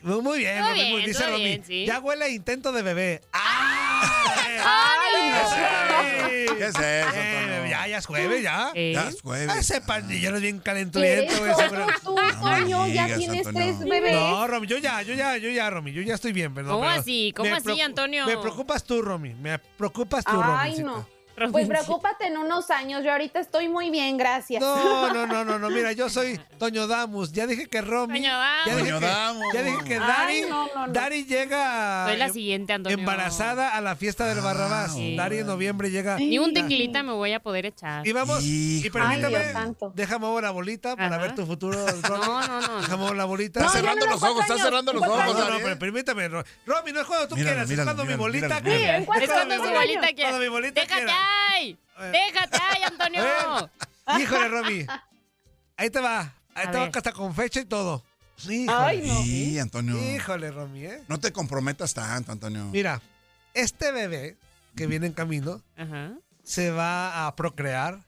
Muy 0.00 0.22
muy 0.22 0.38
bien, 0.38 0.58
Todo 0.60 0.68
Romy, 0.70 0.84
bien, 0.84 1.04
dice 1.04 1.18
todo 1.22 1.32
Romy. 1.32 1.44
bien, 1.44 1.64
sí. 1.64 1.84
Ya 1.84 1.98
huele 1.98 2.24
a 2.24 2.28
intento 2.30 2.72
de 2.72 2.82
bebé. 2.82 3.20
¡Ah! 3.34 4.17
Ay. 4.64 6.46
¿Qué 6.58 6.64
es 6.64 6.70
eso, 6.70 6.80
Eh, 6.82 7.02
Antonio? 7.04 7.66
ya, 7.70 7.86
ya 7.86 7.98
es 7.98 8.06
jueves, 8.06 8.42
ya. 8.42 8.70
Eh, 8.74 8.92
Ya 8.94 9.08
es 9.08 9.20
jueves. 9.22 9.56
Ese 9.56 9.80
pandillero 9.80 10.36
es 10.36 10.42
bien 10.42 10.58
¿Quieres 10.58 10.90
calenturiento, 10.90 11.34
tú, 12.04 12.14
Toño? 12.42 12.86
Ya 12.88 13.06
tienes 13.16 13.46
Antonio. 13.46 13.52
tres 13.76 13.78
bebés. 13.88 14.12
No, 14.14 14.46
Romy, 14.46 14.66
yo 14.66 14.78
ya, 14.78 15.02
yo 15.02 15.14
ya, 15.14 15.36
yo 15.36 15.50
ya, 15.50 15.70
Romy, 15.70 15.92
yo 15.92 16.02
ya 16.02 16.14
estoy 16.14 16.32
bien, 16.32 16.52
perdón. 16.54 16.72
¿Cómo 16.76 16.88
pero 16.88 17.00
así? 17.00 17.32
¿Cómo 17.36 17.54
así, 17.54 17.80
Antonio? 17.80 18.26
Me 18.26 18.36
preocupas 18.38 18.82
tú, 18.84 19.02
Romy, 19.02 19.34
me 19.34 19.58
preocupas 19.58 20.24
tú, 20.24 20.32
Ay, 20.42 20.82
Romycita. 20.82 20.82
no. 20.88 21.17
Pues 21.52 21.68
preocúpate 21.68 22.26
en 22.26 22.36
unos 22.38 22.70
años. 22.70 23.02
Yo 23.04 23.12
ahorita 23.12 23.40
estoy 23.40 23.68
muy 23.68 23.90
bien, 23.90 24.16
gracias. 24.16 24.60
No, 24.60 25.12
no, 25.12 25.26
no, 25.26 25.44
no, 25.44 25.58
no, 25.58 25.70
mira, 25.70 25.92
yo 25.92 26.08
soy 26.08 26.40
Toño 26.58 26.86
Damus. 26.86 27.32
Ya 27.32 27.46
dije 27.46 27.66
que 27.68 27.80
Romy. 27.80 28.20
Toño 28.20 28.32
Damus. 28.38 28.64
Ya 28.66 28.74
dije 28.76 28.88
Toño 28.88 29.00
que, 29.00 29.06
Damus. 29.06 29.54
ya 29.54 29.62
dije 29.62 29.84
que 29.84 29.94
Ay, 29.94 30.00
Dari, 30.00 30.40
no, 30.50 30.66
no, 30.74 30.86
no. 30.86 30.92
Dari 30.92 31.24
llega 31.24 32.06
Soy 32.06 32.16
la 32.16 32.26
em- 32.26 32.32
siguiente, 32.32 32.72
Antonio. 32.72 32.98
embarazada 32.98 33.76
a 33.76 33.80
la 33.80 33.96
fiesta 33.96 34.26
del 34.26 34.40
Barrabás. 34.40 34.92
sí. 34.94 35.16
Dari 35.16 35.38
en 35.38 35.46
noviembre 35.46 35.90
llega. 35.90 36.16
Ni 36.16 36.38
un 36.38 36.52
tequilita 36.54 37.02
me 37.02 37.12
voy 37.12 37.32
a 37.32 37.40
poder 37.40 37.66
echar. 37.66 38.06
Y 38.06 38.12
vamos, 38.12 38.40
y 38.42 38.88
permítame, 38.90 39.36
Ay, 39.38 40.18
mover 40.18 40.44
la 40.44 40.50
bolita 40.50 40.96
para 40.96 41.08
Ajá. 41.16 41.18
ver 41.18 41.34
tu 41.34 41.46
futuro. 41.46 41.78
No, 42.08 42.16
no, 42.46 42.60
no. 42.60 42.80
Deja 42.80 42.96
mover 42.96 43.16
la 43.16 43.24
bolita. 43.24 43.60
Está 43.60 43.72
cerrando 43.72 44.06
no, 44.06 44.12
los 44.12 44.22
ojos, 44.22 44.40
está 44.42 44.58
cerrando 44.58 44.92
los 44.92 45.02
ojos. 45.02 45.34
No, 45.34 45.50
no, 45.50 45.56
pero 45.62 45.78
permítame. 45.78 46.28
Ro- 46.28 46.44
Romy, 46.66 46.92
no 46.92 47.00
es 47.00 47.06
cuando 47.06 47.28
tú 47.28 47.34
Míralo, 47.36 47.54
quieras, 47.54 47.68
míralo, 47.68 47.90
es 47.90 47.94
cuando 47.96 48.10
mi 48.12 48.18
bolita. 48.18 48.60
Sí, 48.64 48.70
Es 48.70 49.06
cuando 49.06 49.54
años. 49.54 49.66
su 49.66 49.72
bolita 49.74 50.06
quiere. 50.08 50.22
Cuando 50.22 50.38
mi 50.38 50.48
bolita 50.48 50.80
¡Déjate 50.80 51.02
ahí! 51.50 51.78
¡Déjate 52.12 52.58
ahí, 52.60 52.82
Antonio! 52.84 53.22
Híjole, 54.20 54.48
Romy. 54.48 54.86
Ahí 55.76 55.90
te 55.90 56.00
va. 56.00 56.20
Ahí 56.54 56.66
A 56.66 56.70
te 56.70 56.78
va 56.78 56.84
ver. 56.86 56.96
hasta 56.96 57.12
con 57.12 57.34
fecha 57.34 57.60
y 57.60 57.64
todo. 57.64 58.04
Híjole. 58.48 58.66
Ay, 58.72 59.02
no. 59.06 59.22
Sí, 59.22 59.58
Antonio. 59.58 60.14
Híjole, 60.14 60.50
Romy, 60.50 60.86
¿eh? 60.86 61.02
No 61.08 61.18
te 61.18 61.32
comprometas 61.32 61.92
tanto, 61.94 62.32
Antonio. 62.32 62.66
Mira, 62.66 63.02
este 63.54 63.90
bebé 63.92 64.36
que 64.76 64.86
viene 64.86 65.06
en 65.08 65.12
camino 65.12 65.62
Ajá. 65.76 66.12
se 66.44 66.70
va 66.70 67.26
a 67.26 67.34
procrear 67.36 68.04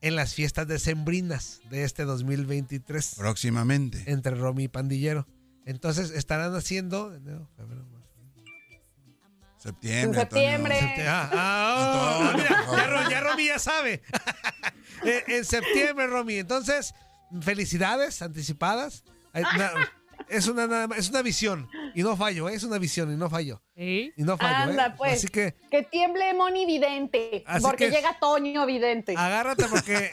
en 0.00 0.14
las 0.14 0.32
fiestas 0.34 0.68
decembrinas 0.68 1.60
de 1.70 1.82
este 1.82 2.04
2023 2.04 3.14
Próximamente. 3.16 4.04
entre 4.06 4.36
Romy 4.36 4.64
y 4.64 4.68
Pandillero. 4.68 5.26
Entonces 5.66 6.10
estarán 6.12 6.54
haciendo 6.54 7.12
enero, 7.14 7.48
febrero, 7.56 7.84
Septiembre. 9.58 10.20
En 10.20 10.28
septiembre. 10.28 10.78
Antonio. 10.78 11.04
Ah, 11.08 11.30
ah, 11.32 12.30
oh, 12.32 12.36
mira, 12.38 13.08
ya, 13.10 13.20
Romy 13.20 13.46
ya 13.46 13.58
sabe. 13.58 14.02
Eh, 15.04 15.22
en 15.28 15.44
septiembre, 15.44 16.08
Romy. 16.08 16.38
Entonces, 16.38 16.92
felicidades 17.40 18.20
anticipadas. 18.20 19.04
Es 20.28 20.46
una 20.48 20.66
nada 20.66 20.88
más- 20.88 20.98
es 20.98 21.08
una 21.08 21.22
visión 21.22 21.68
y 21.94 22.02
no 22.02 22.16
fallo, 22.16 22.48
¿eh? 22.48 22.54
es 22.54 22.64
una 22.64 22.78
visión 22.78 23.12
y 23.12 23.16
no 23.16 23.30
fallo. 23.30 23.62
¿Sí? 23.76 24.12
Y 24.16 24.22
no 24.24 24.36
fallo, 24.36 24.70
Anda, 24.72 24.86
¿eh? 24.88 24.94
pues. 24.98 25.12
Así 25.14 25.28
que 25.28 25.54
Que 25.70 25.84
tiemble 25.84 26.34
Moni 26.34 26.66
Vidente. 26.66 27.44
Así 27.46 27.62
porque 27.64 27.86
que- 27.88 27.92
llega 27.92 28.18
Toño 28.18 28.66
Vidente. 28.66 29.14
agárrate 29.16 29.64
porque 29.70 30.10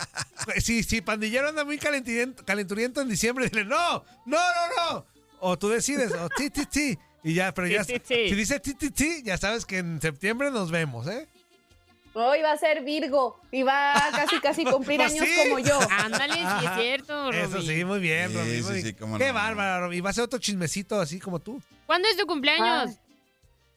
si, 0.59 0.83
si 0.83 1.01
Pandillero 1.01 1.49
anda 1.49 1.65
muy 1.65 1.79
calenturiento, 1.79 3.01
en 3.01 3.09
diciembre, 3.09 3.49
dile 3.49 3.65
no, 3.65 4.03
no, 4.25 4.37
no, 4.37 4.91
no. 4.93 5.05
O 5.39 5.57
tú 5.57 5.69
decides, 5.69 6.11
o 6.13 6.29
ti, 6.29 6.49
ti, 6.51 6.65
ti. 6.67 6.97
Y 7.25 7.33
ya, 7.33 7.51
pero 7.53 7.67
ya, 7.67 7.83
Sí, 7.83 7.93
sí, 7.95 8.01
sí. 8.07 8.29
si 8.29 8.35
dice 8.35 8.59
ti, 8.59 8.73
ti, 8.75 8.91
ti, 8.91 9.21
ya 9.23 9.35
sabes 9.37 9.65
que 9.65 9.79
en 9.79 9.99
septiembre 9.99 10.51
nos 10.51 10.69
vemos, 10.71 11.07
¿eh? 11.07 11.27
Hoy 12.13 12.41
va 12.41 12.51
a 12.53 12.57
ser 12.57 12.81
Virgo 12.83 13.41
y 13.51 13.63
va 13.63 13.93
a 13.97 14.11
casi 14.11 14.39
casi 14.39 14.63
cumplir 14.65 14.99
Pues 14.99 15.11
años 15.11 15.25
sí. 15.27 15.35
como 15.49 15.59
yo. 15.59 15.77
Ándale, 15.89 16.33
sí 16.35 16.65
es 16.65 16.71
cierto, 16.79 17.31
Romy. 17.31 17.43
Eso 17.43 17.61
sí, 17.61 17.83
muy 17.83 17.99
bien, 17.99 18.29
Sí, 18.29 18.37
Romy, 18.37 18.55
sí, 18.57 18.61
muy 18.63 18.75
sí, 18.75 18.83
bien. 18.83 18.95
cómo 18.99 19.17
Qué 19.17 19.27
no. 19.29 19.33
bárbara, 19.33 19.79
Romy. 19.81 19.97
Y 19.97 20.01
va 20.01 20.11
a 20.11 20.13
ser 20.13 20.23
otro 20.23 20.39
chismecito 20.39 20.99
así 21.01 21.19
como 21.19 21.39
tú. 21.39 21.61
¿Cuándo 21.87 22.07
es 22.07 22.15
tu 22.15 22.25
cumpleaños? 22.27 22.91
Ah, 22.95 23.01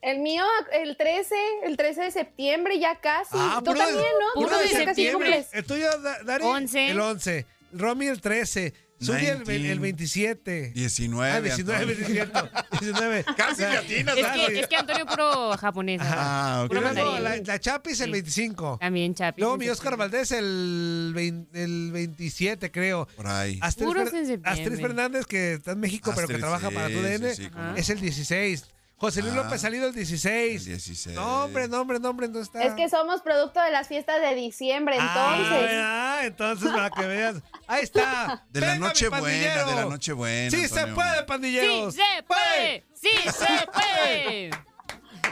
El 0.01 0.19
mío, 0.19 0.45
el 0.71 0.95
13, 0.95 1.35
el 1.63 1.75
13 1.75 2.01
de 2.03 2.11
septiembre, 2.11 2.79
ya 2.79 2.95
casi. 3.01 3.31
Ah, 3.33 3.55
Tú 3.59 3.71
puro 3.73 3.79
de- 3.79 3.85
también, 3.85 4.13
¿no? 4.21 4.33
puro 4.35 4.47
Tú 4.47 4.53
de 4.55 4.59
también 4.69 4.85
casi 4.85 5.01
septiembre. 5.03 5.29
cumples. 5.31 5.47
El 5.53 5.65
tuyo, 5.65 5.99
Da- 5.99 6.23
Dari, 6.23 6.43
11. 6.45 6.89
el 6.91 6.99
11. 7.01 7.45
Romy 7.73 8.07
el 8.07 8.21
13. 8.21 8.73
Suri 8.99 9.27
el, 9.27 9.49
el 9.49 9.79
27. 9.79 10.71
19. 10.75 11.31
Ah, 11.31 11.41
19, 11.41 11.79
Antonio. 11.81 12.01
es 12.01 12.07
cierto. 12.11 12.49
19. 12.81 13.25
Casi 13.37 13.61
le 13.61 13.67
atinas, 13.77 14.17
Es 14.17 14.25
que, 14.47 14.59
es 14.59 14.67
que 14.67 14.75
Antonio 14.75 15.05
puro 15.05 15.57
japonés. 15.57 16.01
Ah, 16.03 16.63
ok. 16.65 16.73
Luego 16.73 17.19
la, 17.19 17.37
la 17.37 17.59
Chapis 17.59 17.99
el 18.01 18.07
Sí. 18.07 18.11
25. 18.11 18.77
También, 18.81 19.15
Chapi. 19.15 19.41
Luego 19.41 19.57
mi 19.57 19.69
Oscar 19.69 19.95
Valdés 19.97 20.31
el, 20.31 21.13
vein- 21.15 21.47
el 21.53 21.91
27, 21.91 22.71
creo. 22.71 23.07
Por 23.15 23.27
ahí. 23.27 23.57
Astrid, 23.61 23.85
Puros 23.85 24.09
Fer- 24.09 24.17
en 24.17 24.27
septiembre. 24.27 24.51
Astrid 24.51 24.79
Fernández, 24.81 25.25
que 25.25 25.53
está 25.53 25.71
en 25.71 25.79
México, 25.79 26.11
pero 26.15 26.27
que 26.27 26.33
Astrid, 26.33 26.41
trabaja 26.41 26.69
para 26.71 26.87
sí, 26.87 26.93
tu 26.93 26.99
sí, 26.99 27.05
DN, 27.05 27.35
sí, 27.35 27.49
es 27.77 27.89
el 27.89 27.99
16. 28.01 28.65
José 28.99 29.21
Luis 29.21 29.33
Ah. 29.33 29.43
López 29.43 29.61
Salido 29.61 29.87
el 29.87 29.93
16. 29.95 30.61
El 30.61 30.65
16. 30.73 31.15
No, 31.15 31.45
hombre, 31.45 31.67
no, 31.67 31.81
hombre, 31.81 31.99
no, 31.99 32.09
hombre, 32.09 32.27
no 32.27 32.39
está. 32.39 32.61
Es 32.63 32.73
que 32.73 32.89
somos 32.89 33.21
producto 33.21 33.61
de 33.61 33.71
las 33.71 33.87
fiestas 33.87 34.19
de 34.21 34.35
diciembre, 34.35 34.95
entonces. 34.97 35.69
Ah, 35.73 36.19
entonces 36.23 36.69
para 36.71 36.89
que 36.89 37.05
veas. 37.07 37.35
Ahí 37.67 37.83
está. 37.83 38.43
De 38.51 38.59
la 38.61 38.73
Venga, 38.73 38.87
noche 38.87 39.07
buena, 39.09 39.65
de 39.65 39.75
la 39.75 39.85
noche 39.85 40.11
buena. 40.13 40.49
Sí 40.51 40.67
se 40.67 40.87
puede, 40.87 41.17
¡Sí 41.19 41.23
pandilleros. 41.27 41.95
se 41.95 42.23
puede! 42.27 42.85
¡Sí 42.93 43.09
se 43.31 43.67
puede! 43.67 44.49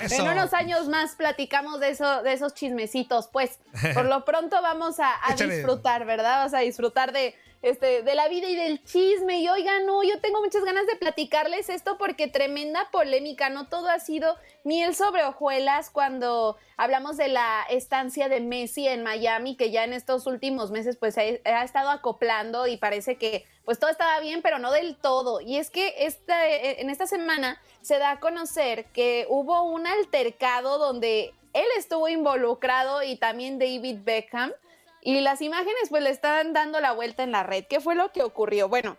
Eso. 0.01 0.15
En 0.21 0.27
unos 0.29 0.53
años 0.53 0.87
más 0.89 1.15
platicamos 1.15 1.79
de 1.79 1.89
eso, 1.89 2.21
de 2.21 2.33
esos 2.33 2.53
chismecitos. 2.53 3.27
Pues, 3.33 3.59
por 3.95 4.05
lo 4.09 4.23
pronto 4.25 4.61
vamos 4.61 4.99
a, 4.99 5.11
a 5.27 5.33
disfrutar, 5.33 6.05
¿verdad? 6.05 6.37
Vamos 6.39 6.53
a 6.53 6.59
disfrutar 6.59 7.11
de, 7.11 7.35
este, 7.61 8.03
de 8.03 8.15
la 8.15 8.27
vida 8.27 8.47
y 8.47 8.55
del 8.55 8.83
chisme. 8.83 9.39
Y 9.39 9.49
oigan, 9.49 9.85
no, 9.85 10.03
yo 10.03 10.19
tengo 10.19 10.41
muchas 10.41 10.63
ganas 10.63 10.87
de 10.87 10.95
platicarles 10.95 11.69
esto 11.69 11.97
porque 11.97 12.27
tremenda 12.27 12.89
polémica. 12.91 13.49
No 13.49 13.67
todo 13.67 13.89
ha 13.89 13.99
sido 13.99 14.35
miel 14.63 14.95
sobre 14.95 15.23
hojuelas 15.23 15.89
cuando 15.89 16.57
hablamos 16.77 17.17
de 17.17 17.29
la 17.29 17.63
estancia 17.69 18.29
de 18.29 18.41
Messi 18.41 18.87
en 18.87 19.03
Miami, 19.03 19.55
que 19.55 19.71
ya 19.71 19.83
en 19.83 19.93
estos 19.93 20.27
últimos 20.27 20.71
meses 20.71 20.97
pues 20.97 21.17
ha, 21.17 21.21
ha 21.21 21.63
estado 21.63 21.89
acoplando 21.89 22.67
y 22.67 22.77
parece 22.77 23.17
que 23.17 23.45
pues 23.67 23.79
todo 23.79 23.89
estaba 23.89 24.21
bien, 24.21 24.41
pero 24.41 24.59
no 24.59 24.71
del 24.71 24.95
todo. 24.95 25.41
Y 25.41 25.57
es 25.57 25.69
que 25.69 25.93
esta, 26.05 26.47
eh, 26.47 26.79
en 26.79 26.89
esta 26.89 27.05
semana 27.05 27.61
se 27.81 27.99
da 27.99 28.11
a 28.11 28.19
conocer 28.21 28.85
que 28.93 29.25
hubo 29.29 29.63
un 29.63 29.85
altercado 29.85 30.77
donde 30.77 31.33
él 31.53 31.65
estuvo 31.77 32.07
involucrado 32.07 33.03
y 33.03 33.17
también 33.17 33.59
David 33.59 33.97
Beckham. 34.03 34.53
Y 35.07 35.21
las 35.21 35.41
imágenes 35.41 35.87
pues 35.89 36.03
le 36.03 36.09
están 36.09 36.51
dando 36.51 36.81
la 36.81 36.91
vuelta 36.91 37.23
en 37.23 37.31
la 37.31 37.41
red. 37.41 37.63
¿Qué 37.69 37.79
fue 37.79 37.95
lo 37.95 38.11
que 38.11 38.23
ocurrió? 38.23 38.67
Bueno, 38.67 38.97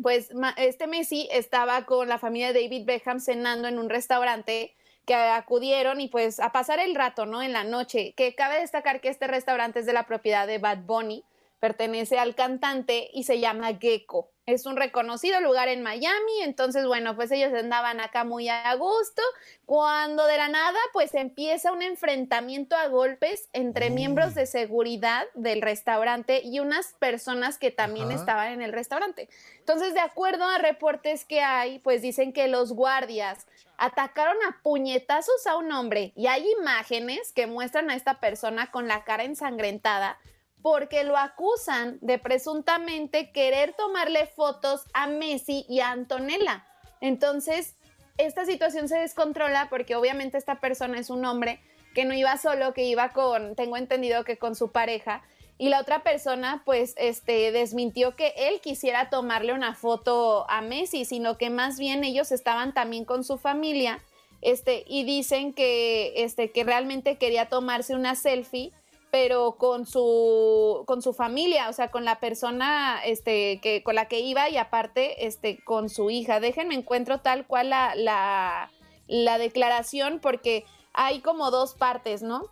pues 0.00 0.28
este 0.56 0.86
Messi 0.86 1.28
estaba 1.32 1.86
con 1.86 2.08
la 2.08 2.20
familia 2.20 2.52
de 2.52 2.62
David 2.62 2.86
Beckham 2.86 3.18
cenando 3.18 3.66
en 3.66 3.80
un 3.80 3.90
restaurante 3.90 4.76
que 5.04 5.16
acudieron 5.16 6.00
y 6.00 6.06
pues 6.06 6.38
a 6.38 6.52
pasar 6.52 6.78
el 6.78 6.94
rato, 6.94 7.26
¿no? 7.26 7.42
En 7.42 7.52
la 7.52 7.64
noche, 7.64 8.14
que 8.16 8.36
cabe 8.36 8.60
destacar 8.60 9.00
que 9.00 9.08
este 9.08 9.26
restaurante 9.26 9.80
es 9.80 9.86
de 9.86 9.92
la 9.92 10.06
propiedad 10.06 10.46
de 10.46 10.58
Bad 10.58 10.84
Bunny, 10.84 11.24
pertenece 11.60 12.18
al 12.18 12.34
cantante 12.34 13.08
y 13.12 13.24
se 13.24 13.40
llama 13.40 13.74
Gecko. 13.80 14.30
Es 14.46 14.66
un 14.66 14.76
reconocido 14.76 15.40
lugar 15.40 15.68
en 15.68 15.82
Miami, 15.82 16.42
entonces 16.42 16.86
bueno, 16.86 17.16
pues 17.16 17.30
ellos 17.30 17.54
andaban 17.54 17.98
acá 17.98 18.24
muy 18.24 18.50
a 18.50 18.74
gusto, 18.74 19.22
cuando 19.64 20.26
de 20.26 20.36
la 20.36 20.48
nada 20.48 20.78
pues 20.92 21.14
empieza 21.14 21.72
un 21.72 21.80
enfrentamiento 21.80 22.76
a 22.76 22.88
golpes 22.88 23.48
entre 23.54 23.88
miembros 23.88 24.34
de 24.34 24.44
seguridad 24.44 25.24
del 25.32 25.62
restaurante 25.62 26.42
y 26.44 26.60
unas 26.60 26.92
personas 26.98 27.56
que 27.56 27.70
también 27.70 28.08
Ajá. 28.08 28.16
estaban 28.16 28.52
en 28.52 28.60
el 28.60 28.74
restaurante. 28.74 29.30
Entonces, 29.60 29.94
de 29.94 30.00
acuerdo 30.00 30.44
a 30.44 30.58
reportes 30.58 31.24
que 31.24 31.40
hay, 31.40 31.78
pues 31.78 32.02
dicen 32.02 32.34
que 32.34 32.48
los 32.48 32.72
guardias 32.72 33.46
atacaron 33.78 34.36
a 34.46 34.60
puñetazos 34.62 35.46
a 35.46 35.56
un 35.56 35.72
hombre 35.72 36.12
y 36.16 36.26
hay 36.26 36.46
imágenes 36.60 37.32
que 37.32 37.46
muestran 37.46 37.88
a 37.88 37.94
esta 37.94 38.20
persona 38.20 38.70
con 38.70 38.88
la 38.88 39.04
cara 39.04 39.24
ensangrentada 39.24 40.18
porque 40.64 41.04
lo 41.04 41.18
acusan 41.18 41.98
de 42.00 42.18
presuntamente 42.18 43.32
querer 43.32 43.74
tomarle 43.74 44.26
fotos 44.26 44.86
a 44.94 45.06
Messi 45.06 45.66
y 45.68 45.80
a 45.80 45.90
Antonella. 45.90 46.64
Entonces, 47.02 47.76
esta 48.16 48.46
situación 48.46 48.88
se 48.88 48.96
descontrola 48.96 49.68
porque 49.68 49.94
obviamente 49.94 50.38
esta 50.38 50.60
persona 50.60 50.98
es 50.98 51.10
un 51.10 51.26
hombre 51.26 51.60
que 51.94 52.06
no 52.06 52.14
iba 52.14 52.38
solo, 52.38 52.72
que 52.72 52.84
iba 52.84 53.10
con, 53.10 53.56
tengo 53.56 53.76
entendido 53.76 54.24
que 54.24 54.38
con 54.38 54.54
su 54.56 54.72
pareja, 54.72 55.22
y 55.58 55.68
la 55.68 55.82
otra 55.82 56.02
persona 56.02 56.62
pues 56.64 56.94
este 56.96 57.52
desmintió 57.52 58.16
que 58.16 58.32
él 58.34 58.62
quisiera 58.62 59.10
tomarle 59.10 59.52
una 59.52 59.74
foto 59.74 60.48
a 60.48 60.62
Messi, 60.62 61.04
sino 61.04 61.36
que 61.36 61.50
más 61.50 61.78
bien 61.78 62.04
ellos 62.04 62.32
estaban 62.32 62.72
también 62.72 63.04
con 63.04 63.22
su 63.22 63.36
familia, 63.36 64.02
este 64.40 64.82
y 64.86 65.04
dicen 65.04 65.52
que 65.52 66.24
este 66.24 66.52
que 66.52 66.64
realmente 66.64 67.18
quería 67.18 67.50
tomarse 67.50 67.94
una 67.94 68.14
selfie 68.14 68.72
pero 69.14 69.54
con 69.58 69.86
su 69.86 70.82
con 70.88 71.00
su 71.00 71.12
familia, 71.12 71.68
o 71.68 71.72
sea, 71.72 71.92
con 71.92 72.04
la 72.04 72.18
persona 72.18 73.00
este 73.04 73.60
que 73.60 73.84
con 73.84 73.94
la 73.94 74.08
que 74.08 74.18
iba 74.18 74.50
y 74.50 74.56
aparte 74.56 75.24
este 75.28 75.62
con 75.62 75.88
su 75.88 76.10
hija. 76.10 76.40
Déjenme 76.40 76.74
encuentro 76.74 77.20
tal 77.20 77.46
cual 77.46 77.70
la, 77.70 77.94
la, 77.94 78.72
la 79.06 79.38
declaración 79.38 80.18
porque 80.18 80.64
hay 80.94 81.20
como 81.20 81.52
dos 81.52 81.74
partes, 81.74 82.24
¿no? 82.24 82.42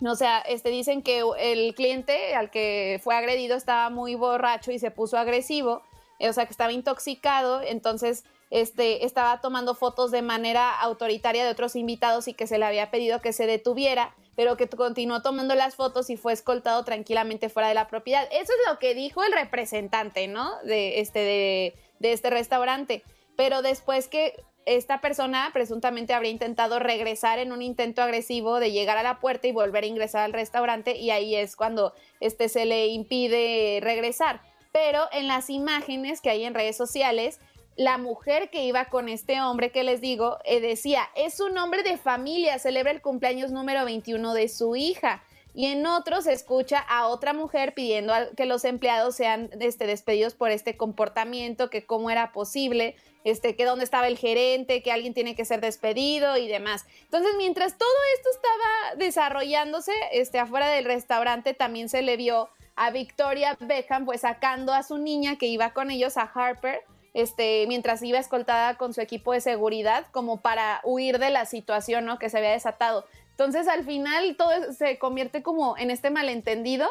O 0.00 0.14
sea, 0.14 0.38
este, 0.42 0.70
dicen 0.70 1.02
que 1.02 1.24
el 1.40 1.74
cliente 1.74 2.36
al 2.36 2.52
que 2.52 3.00
fue 3.02 3.16
agredido 3.16 3.56
estaba 3.56 3.90
muy 3.90 4.14
borracho 4.14 4.70
y 4.70 4.78
se 4.78 4.92
puso 4.92 5.18
agresivo, 5.18 5.82
eh, 6.20 6.28
o 6.28 6.32
sea, 6.32 6.46
que 6.46 6.52
estaba 6.52 6.70
intoxicado, 6.70 7.62
entonces 7.62 8.22
este, 8.50 9.04
estaba 9.04 9.40
tomando 9.40 9.74
fotos 9.74 10.10
de 10.10 10.22
manera 10.22 10.78
autoritaria 10.80 11.44
de 11.44 11.50
otros 11.50 11.76
invitados 11.76 12.28
y 12.28 12.34
que 12.34 12.46
se 12.46 12.58
le 12.58 12.64
había 12.64 12.90
pedido 12.90 13.20
que 13.20 13.32
se 13.32 13.46
detuviera, 13.46 14.14
pero 14.36 14.56
que 14.56 14.68
continuó 14.68 15.22
tomando 15.22 15.54
las 15.54 15.74
fotos 15.74 16.10
y 16.10 16.16
fue 16.16 16.32
escoltado 16.32 16.84
tranquilamente 16.84 17.48
fuera 17.48 17.68
de 17.68 17.74
la 17.74 17.88
propiedad. 17.88 18.28
Eso 18.30 18.52
es 18.52 18.70
lo 18.70 18.78
que 18.78 18.94
dijo 18.94 19.24
el 19.24 19.32
representante, 19.32 20.28
¿no? 20.28 20.50
De 20.62 21.00
este, 21.00 21.74
de, 21.98 22.12
este 22.12 22.30
restaurante. 22.30 23.02
Pero 23.36 23.62
después 23.62 24.08
que 24.08 24.34
esta 24.64 25.00
persona 25.00 25.50
presuntamente 25.52 26.12
habría 26.12 26.30
intentado 26.30 26.78
regresar 26.78 27.38
en 27.38 27.52
un 27.52 27.62
intento 27.62 28.02
agresivo 28.02 28.58
de 28.60 28.72
llegar 28.72 28.98
a 28.98 29.02
la 29.02 29.20
puerta 29.20 29.46
y 29.46 29.52
volver 29.52 29.84
a 29.84 29.86
ingresar 29.86 30.24
al 30.24 30.32
restaurante 30.32 30.96
y 30.96 31.10
ahí 31.10 31.36
es 31.36 31.54
cuando 31.54 31.94
este 32.20 32.48
se 32.48 32.64
le 32.64 32.86
impide 32.88 33.80
regresar. 33.80 34.40
Pero 34.72 35.02
en 35.12 35.28
las 35.28 35.50
imágenes 35.50 36.20
que 36.20 36.30
hay 36.30 36.44
en 36.44 36.54
redes 36.54 36.76
sociales, 36.76 37.40
la 37.76 37.98
mujer 37.98 38.50
que 38.50 38.64
iba 38.64 38.86
con 38.86 39.08
este 39.08 39.40
hombre 39.40 39.70
que 39.70 39.84
les 39.84 40.00
digo 40.00 40.38
eh, 40.44 40.60
decía, 40.60 41.08
es 41.14 41.40
un 41.40 41.56
hombre 41.58 41.82
de 41.82 41.98
familia, 41.98 42.58
celebra 42.58 42.90
el 42.90 43.02
cumpleaños 43.02 43.52
número 43.52 43.84
21 43.84 44.34
de 44.34 44.48
su 44.48 44.76
hija. 44.76 45.22
Y 45.52 45.66
en 45.66 45.86
otros 45.86 46.24
se 46.24 46.32
escucha 46.34 46.80
a 46.80 47.06
otra 47.06 47.32
mujer 47.32 47.72
pidiendo 47.72 48.12
que 48.36 48.44
los 48.44 48.64
empleados 48.64 49.16
sean 49.16 49.48
este, 49.58 49.86
despedidos 49.86 50.34
por 50.34 50.50
este 50.50 50.76
comportamiento, 50.76 51.70
que 51.70 51.86
cómo 51.86 52.10
era 52.10 52.32
posible, 52.32 52.94
este, 53.24 53.56
que 53.56 53.64
dónde 53.64 53.84
estaba 53.84 54.06
el 54.06 54.18
gerente, 54.18 54.82
que 54.82 54.92
alguien 54.92 55.14
tiene 55.14 55.34
que 55.34 55.46
ser 55.46 55.62
despedido 55.62 56.36
y 56.36 56.46
demás. 56.46 56.84
Entonces, 57.04 57.32
mientras 57.38 57.78
todo 57.78 57.88
esto 58.16 58.28
estaba 58.34 58.96
desarrollándose, 58.96 59.92
este, 60.12 60.38
afuera 60.38 60.68
del 60.68 60.84
restaurante 60.84 61.54
también 61.54 61.88
se 61.88 62.02
le 62.02 62.18
vio 62.18 62.50
a 62.74 62.90
Victoria 62.90 63.56
Beckham 63.58 64.04
pues 64.04 64.20
sacando 64.20 64.74
a 64.74 64.82
su 64.82 64.98
niña 64.98 65.36
que 65.38 65.46
iba 65.46 65.72
con 65.72 65.90
ellos, 65.90 66.18
a 66.18 66.30
Harper, 66.34 66.82
este, 67.16 67.64
mientras 67.66 68.02
iba 68.02 68.18
escoltada 68.18 68.76
con 68.76 68.92
su 68.92 69.00
equipo 69.00 69.32
de 69.32 69.40
seguridad, 69.40 70.04
como 70.12 70.42
para 70.42 70.82
huir 70.84 71.18
de 71.18 71.30
la 71.30 71.46
situación 71.46 72.04
¿no? 72.04 72.18
que 72.18 72.28
se 72.28 72.36
había 72.36 72.50
desatado. 72.50 73.06
Entonces, 73.30 73.68
al 73.68 73.84
final, 73.84 74.36
todo 74.36 74.50
se 74.74 74.98
convierte 74.98 75.42
como 75.42 75.78
en 75.78 75.90
este 75.90 76.10
malentendido, 76.10 76.86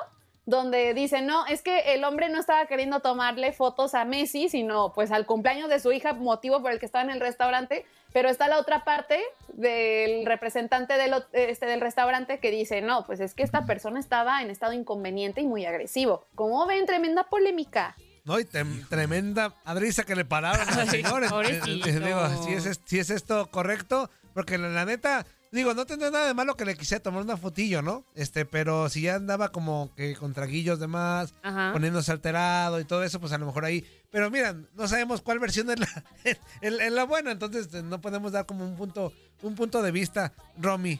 donde 0.47 0.95
dicen, 0.95 1.27
no, 1.27 1.45
es 1.45 1.61
que 1.61 1.93
el 1.93 2.03
hombre 2.03 2.29
no 2.29 2.39
estaba 2.39 2.65
queriendo 2.65 3.01
tomarle 3.01 3.53
fotos 3.53 3.93
a 3.93 4.03
Messi, 4.03 4.49
sino 4.49 4.93
pues 4.93 5.11
al 5.11 5.27
cumpleaños 5.27 5.69
de 5.69 5.79
su 5.79 5.91
hija, 5.91 6.13
motivo 6.13 6.59
por 6.59 6.71
el 6.71 6.79
que 6.79 6.87
estaba 6.87 7.03
en 7.03 7.11
el 7.11 7.19
restaurante, 7.19 7.85
pero 8.11 8.27
está 8.27 8.47
la 8.47 8.57
otra 8.57 8.83
parte 8.83 9.21
del 9.53 10.25
representante 10.25 10.97
del, 10.97 11.23
este, 11.33 11.67
del 11.67 11.81
restaurante 11.81 12.39
que 12.39 12.49
dice, 12.49 12.81
no, 12.81 13.05
pues 13.05 13.19
es 13.19 13.35
que 13.35 13.43
esta 13.43 13.67
persona 13.67 13.99
estaba 13.99 14.41
en 14.41 14.49
estado 14.49 14.73
inconveniente 14.73 15.41
y 15.41 15.45
muy 15.45 15.67
agresivo. 15.67 16.25
¿Cómo 16.33 16.65
ven? 16.65 16.87
Tremenda 16.87 17.25
polémica. 17.25 17.95
No, 18.25 18.39
y 18.39 18.43
tem- 18.45 18.87
tremenda 18.89 19.53
adrisa 19.63 20.03
que 20.03 20.15
le 20.15 20.25
pararon 20.25 20.67
al 20.67 20.79
Ay, 20.79 20.89
señor. 20.89 21.23
Eh, 21.23 21.29
pobrecito. 21.29 21.87
eh, 21.87 21.99
digo, 21.99 22.43
si 22.43 22.53
es, 22.53 22.81
si 22.85 22.99
es 22.99 23.09
esto 23.11 23.49
correcto, 23.51 24.09
porque 24.33 24.57
la, 24.57 24.69
la 24.69 24.83
neta, 24.83 25.25
digo, 25.51 25.73
no 25.75 25.85
tendría 25.85 26.09
nada 26.09 26.25
de 26.25 26.33
malo 26.33 26.55
que 26.57 26.65
le 26.65 26.75
quisiera 26.75 27.03
tomar 27.03 27.21
una 27.21 27.37
fotillo, 27.37 27.83
¿no? 27.83 28.03
Este, 28.15 28.45
pero 28.45 28.89
si 28.89 29.01
ya 29.01 29.15
andaba 29.15 29.49
como 29.51 29.93
que 29.95 30.15
con 30.15 30.33
traguillos 30.33 30.79
de 30.79 30.87
más, 30.87 31.35
Ajá. 31.43 31.71
poniéndose 31.71 32.11
alterado 32.11 32.79
y 32.79 32.85
todo 32.85 33.03
eso, 33.03 33.19
pues 33.19 33.31
a 33.31 33.37
lo 33.37 33.45
mejor 33.45 33.63
ahí. 33.63 33.85
Pero 34.09 34.31
miran, 34.31 34.67
no 34.73 34.87
sabemos 34.87 35.21
cuál 35.21 35.37
versión 35.39 35.69
es 35.69 35.79
la, 35.79 35.87
es- 36.23 36.39
es 36.61 36.91
la 36.91 37.03
buena, 37.03 37.31
entonces 37.31 37.71
eh, 37.75 37.83
no 37.83 38.01
podemos 38.01 38.31
dar 38.31 38.47
como 38.47 38.65
un 38.65 38.75
punto, 38.75 39.13
un 39.43 39.53
punto 39.53 39.83
de 39.83 39.91
vista, 39.91 40.33
Romy. 40.57 40.99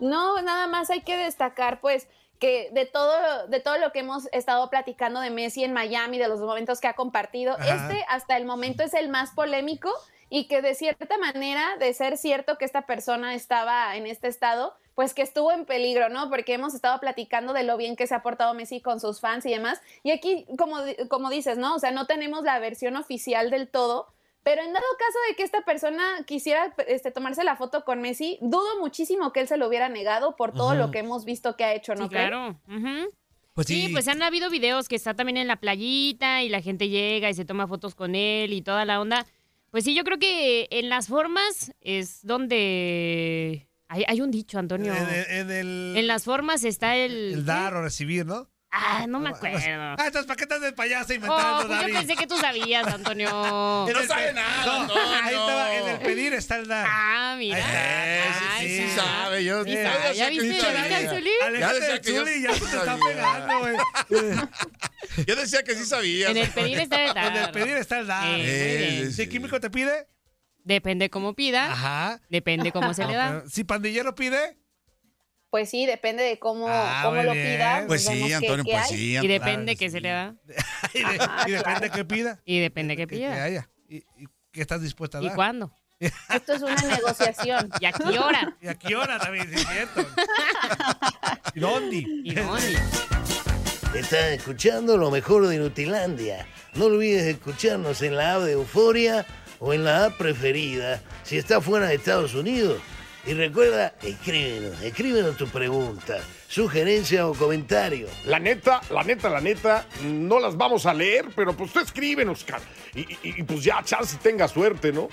No, 0.00 0.42
nada 0.42 0.66
más 0.66 0.90
hay 0.90 1.02
que 1.02 1.16
destacar, 1.16 1.80
pues, 1.80 2.08
que 2.38 2.70
de 2.72 2.86
todo, 2.86 3.46
de 3.48 3.60
todo 3.60 3.78
lo 3.78 3.92
que 3.92 4.00
hemos 4.00 4.28
estado 4.32 4.68
platicando 4.70 5.20
de 5.20 5.30
Messi 5.30 5.64
en 5.64 5.72
Miami, 5.72 6.18
de 6.18 6.28
los 6.28 6.40
momentos 6.40 6.80
que 6.80 6.88
ha 6.88 6.94
compartido, 6.94 7.54
Ajá. 7.54 7.88
este 7.88 8.04
hasta 8.08 8.36
el 8.36 8.44
momento 8.44 8.82
es 8.82 8.94
el 8.94 9.08
más 9.08 9.30
polémico 9.32 9.90
y 10.28 10.48
que 10.48 10.60
de 10.62 10.74
cierta 10.74 11.18
manera, 11.18 11.76
de 11.78 11.92
ser 11.94 12.16
cierto 12.18 12.58
que 12.58 12.64
esta 12.64 12.82
persona 12.82 13.34
estaba 13.34 13.96
en 13.96 14.06
este 14.06 14.28
estado, 14.28 14.74
pues 14.94 15.14
que 15.14 15.22
estuvo 15.22 15.52
en 15.52 15.66
peligro, 15.66 16.08
¿no? 16.08 16.30
Porque 16.30 16.54
hemos 16.54 16.74
estado 16.74 16.98
platicando 17.00 17.52
de 17.52 17.62
lo 17.62 17.76
bien 17.76 17.96
que 17.96 18.06
se 18.06 18.14
ha 18.14 18.22
portado 18.22 18.54
Messi 18.54 18.80
con 18.80 18.98
sus 18.98 19.20
fans 19.20 19.46
y 19.46 19.50
demás. 19.50 19.80
Y 20.02 20.10
aquí, 20.10 20.46
como, 20.58 20.78
como 21.08 21.30
dices, 21.30 21.58
¿no? 21.58 21.74
O 21.74 21.78
sea, 21.78 21.90
no 21.90 22.06
tenemos 22.06 22.44
la 22.44 22.58
versión 22.58 22.96
oficial 22.96 23.50
del 23.50 23.68
todo, 23.68 24.08
pero 24.46 24.62
en 24.62 24.72
dado 24.72 24.86
caso 24.96 25.18
de 25.28 25.34
que 25.34 25.42
esta 25.42 25.62
persona 25.64 26.22
quisiera 26.24 26.72
este, 26.86 27.10
tomarse 27.10 27.42
la 27.42 27.56
foto 27.56 27.84
con 27.84 28.00
Messi, 28.00 28.38
dudo 28.40 28.78
muchísimo 28.78 29.32
que 29.32 29.40
él 29.40 29.48
se 29.48 29.56
lo 29.56 29.66
hubiera 29.66 29.88
negado 29.88 30.36
por 30.36 30.52
todo 30.52 30.76
lo 30.76 30.92
que 30.92 31.00
hemos 31.00 31.24
visto 31.24 31.56
que 31.56 31.64
ha 31.64 31.74
hecho, 31.74 31.96
¿no 31.96 32.04
Sí, 32.04 32.10
claro. 32.10 32.60
Ujú. 32.68 33.10
Pues 33.54 33.66
sí, 33.66 33.86
sí. 33.86 33.92
pues 33.92 34.06
han 34.06 34.22
habido 34.22 34.48
videos 34.48 34.86
que 34.86 34.94
está 34.94 35.14
también 35.14 35.36
en 35.38 35.48
la 35.48 35.56
playita 35.56 36.44
y 36.44 36.48
la 36.48 36.60
gente 36.62 36.88
llega 36.88 37.28
y 37.28 37.34
se 37.34 37.44
toma 37.44 37.66
fotos 37.66 37.96
con 37.96 38.14
él 38.14 38.52
y 38.52 38.62
toda 38.62 38.84
la 38.84 39.00
onda. 39.00 39.26
Pues 39.72 39.82
sí, 39.82 39.96
yo 39.96 40.04
creo 40.04 40.20
que 40.20 40.68
en 40.70 40.90
las 40.90 41.08
formas 41.08 41.72
es 41.80 42.24
donde... 42.24 43.66
Hay, 43.88 44.04
hay 44.06 44.20
un 44.20 44.30
dicho, 44.30 44.58
Antonio. 44.60 44.94
En, 44.94 45.08
el- 45.08 45.30
en 45.30 45.50
el, 45.50 45.94
En 45.96 46.06
las 46.06 46.24
formas 46.24 46.62
está 46.64 46.96
el... 46.96 47.34
el 47.34 47.44
dar 47.46 47.74
o 47.74 47.82
recibir, 47.82 48.26
¿no? 48.26 48.48
Ah, 48.78 49.06
no 49.08 49.20
me 49.20 49.30
acuerdo. 49.30 49.58
Ah, 49.58 50.04
entonces, 50.06 50.26
¿para 50.26 50.36
qué 50.36 50.42
estás 50.44 50.60
de 50.60 50.72
payaso 50.72 51.06
Oh, 51.12 51.14
inventando, 51.14 51.66
pues 51.66 51.78
yo 51.80 51.82
Dari? 51.86 51.92
pensé 51.94 52.16
que 52.16 52.26
tú 52.26 52.36
sabías, 52.36 52.86
Antonio. 52.86 53.86
El 53.88 53.94
pe- 53.94 54.32
nada, 54.34 54.66
No, 54.86 54.94
ahí 55.22 55.34
estaba, 55.34 55.74
en 55.74 55.88
el 55.88 55.98
pedir 56.00 56.32
está 56.34 56.56
el 56.56 56.68
dar. 56.68 56.86
Ah, 56.88 57.34
mira. 57.38 57.56
Sí, 57.58 58.44
Ay, 58.58 58.68
sí, 58.68 58.76
sí 58.76 58.94
ya. 58.96 59.02
sabe, 59.02 59.44
yo- 59.44 59.64
yo 59.64 59.74
sabe. 59.82 60.14
¿Ya 60.16 60.24
que 60.30 60.40
viste? 60.40 60.54
sí 60.56 60.60
¿Ya 60.62 60.72
viste 60.72 60.90
sabía. 60.90 60.96
al 60.98 61.08
Zuli? 61.16 61.30
Ya 61.40 61.46
Alejate 61.46 61.74
decía 61.74 61.88
del 61.92 62.00
que 62.02 62.12
yo 62.14 62.20
Zuli, 62.20 62.42
ya 62.42 62.52
se 62.54 62.60
te 62.60 62.76
está 62.76 62.98
pegando, 62.98 63.58
güey. 63.60 63.76
Yo 65.26 65.36
decía 65.36 65.62
que 65.62 65.74
sí 65.74 65.84
sabía. 65.86 66.30
En 66.30 66.36
el 66.36 66.50
pedir 66.50 66.78
está 66.80 67.02
el 67.02 67.14
dar. 67.14 67.36
En 67.36 67.42
el 67.44 67.50
pedir 67.50 67.76
está 67.76 67.98
el 67.98 68.06
dar. 68.06 68.24
Eh. 68.38 69.10
Si 69.12 69.28
químico 69.28 69.58
te 69.60 69.70
pide, 69.70 70.06
Depende 70.64 71.10
cómo 71.10 71.34
pida. 71.34 71.72
Ajá. 71.72 72.20
Depende 72.28 72.72
cómo 72.72 72.92
se 72.92 73.06
le 73.06 73.14
da. 73.14 73.28
pero 73.38 73.48
si 73.48 73.62
pandillero 73.64 74.14
pide, 74.16 74.58
Pues 75.50 75.70
sí, 75.70 75.86
depende 75.86 76.22
de 76.24 76.38
cómo, 76.38 76.66
Ah, 76.68 77.00
cómo 77.04 77.22
lo 77.22 77.32
bien. 77.32 77.56
pida. 77.56 77.84
Pues 77.86 78.04
sí, 78.04 78.24
qué- 78.26 78.34
Antonio, 78.34 78.64
qué 78.64 78.72
pues 78.72 78.84
hay. 78.90 78.96
sí. 78.96 79.16
Y 79.16 79.28
depende 79.28 79.76
Claro, 79.76 79.78
que 79.78 79.90
se 79.90 80.00
le 80.00 80.08
da. 80.10 80.34
y, 80.94 80.98
de- 80.98 81.04
Ajá, 81.04 81.44
y 81.48 81.50
depende 81.52 81.78
claro. 81.80 81.94
que 81.94 82.04
pida, 82.04 82.40
Y 82.44 82.60
depende 82.60 82.96
que 82.96 83.02
que, 83.06 83.06
que 83.08 83.16
pida. 83.16 83.44
haya. 83.44 83.68
Y, 83.88 83.96
y 83.96 84.26
que 84.52 84.60
estás 84.60 84.82
dispuesta 84.82 85.18
a 85.18 85.22
¿Y 85.22 85.26
dar. 85.26 85.34
cuándo? 85.36 85.72
Esto 86.00 86.52
es 86.54 86.62
una 86.62 86.74
negociación. 86.82 87.70
¿Y 87.80 87.86
a 87.86 87.92
qué 87.92 88.18
hora? 88.18 88.56
¿Y 88.60 88.68
a 88.68 88.74
qué 88.74 88.96
hora 88.96 89.18
también? 89.18 89.48
Sí, 89.48 89.54
es 89.60 89.66
cierto. 89.68 90.06
¿Y 91.54 91.60
dónde? 91.60 91.96
¿Y 91.96 92.34
dónde? 92.34 92.78
Estás 93.94 94.24
escuchando 94.32 94.98
lo 94.98 95.10
mejor 95.10 95.46
de 95.46 95.58
Nutilandia. 95.58 96.46
No 96.74 96.86
olvides 96.86 97.22
escucharnos 97.24 98.02
en 98.02 98.16
la 98.16 98.34
app 98.34 98.42
de 98.42 98.52
Euforia 98.52 99.24
o 99.58 99.72
en 99.72 99.84
la 99.84 100.06
app 100.06 100.18
preferida 100.18 101.00
si 101.22 101.38
estás 101.38 101.64
fuera 101.64 101.86
de 101.86 101.94
Estados 101.94 102.34
Unidos. 102.34 102.78
Y 103.26 103.34
recuerda, 103.34 103.94
escríbenos, 104.02 104.80
escríbenos 104.82 105.36
tu 105.36 105.48
pregunta, 105.48 106.18
sugerencia 106.48 107.26
o 107.26 107.34
comentario. 107.34 108.06
La 108.24 108.38
neta, 108.38 108.80
la 108.90 109.02
neta, 109.02 109.28
la 109.28 109.40
neta, 109.40 109.84
no 110.04 110.38
las 110.38 110.56
vamos 110.56 110.86
a 110.86 110.94
leer, 110.94 111.26
pero 111.34 111.52
pues 111.56 111.72
tú 111.72 111.80
escríbenos, 111.80 112.38
Oscar. 112.40 112.60
Y, 112.94 113.00
y- 113.00 113.18
y, 113.22 113.42
pues 113.42 113.64
ya, 113.64 113.82
chance 113.82 114.16
tenga 114.22 114.46
suerte, 114.46 114.92
¿no? 114.92 115.08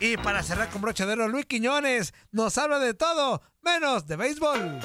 Y 0.00 0.16
para 0.16 0.42
cerrar 0.42 0.70
con 0.70 0.80
broche 0.80 1.04
de 1.04 1.12
oro, 1.12 1.28
Luis 1.28 1.44
Quiñones 1.44 2.14
nos 2.32 2.56
habla 2.56 2.78
de 2.78 2.94
todo, 2.94 3.42
menos 3.62 4.06
de 4.06 4.16
béisbol. 4.16 4.80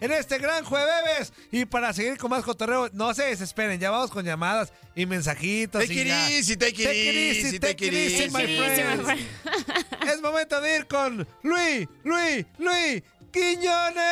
En 0.00 0.12
este 0.12 0.38
gran 0.38 0.64
jueves. 0.64 1.32
Y 1.50 1.64
para 1.64 1.92
seguir 1.92 2.16
con 2.18 2.30
más 2.30 2.44
cotorreo, 2.44 2.88
no 2.92 3.12
se 3.14 3.24
desesperen, 3.24 3.80
ya 3.80 3.90
vamos 3.90 4.10
con 4.10 4.24
llamadas 4.24 4.72
y 4.94 5.06
mensajitos. 5.06 5.82
Take 5.82 5.94
y 5.94 6.00
it 6.00 6.06
easy, 6.08 6.56
take 6.56 6.82
it 6.82 6.88
easy, 7.14 7.58
take 7.58 7.86
it 7.86 7.92
easy. 7.92 8.30
my 8.30 8.46
friends. 8.46 9.20
Es 10.06 10.20
momento 10.20 10.60
de 10.60 10.76
ir 10.76 10.86
con 10.86 11.26
Luis, 11.42 11.88
Luis, 12.04 12.44
Luis 12.58 13.02
Quiñones. 13.32 14.04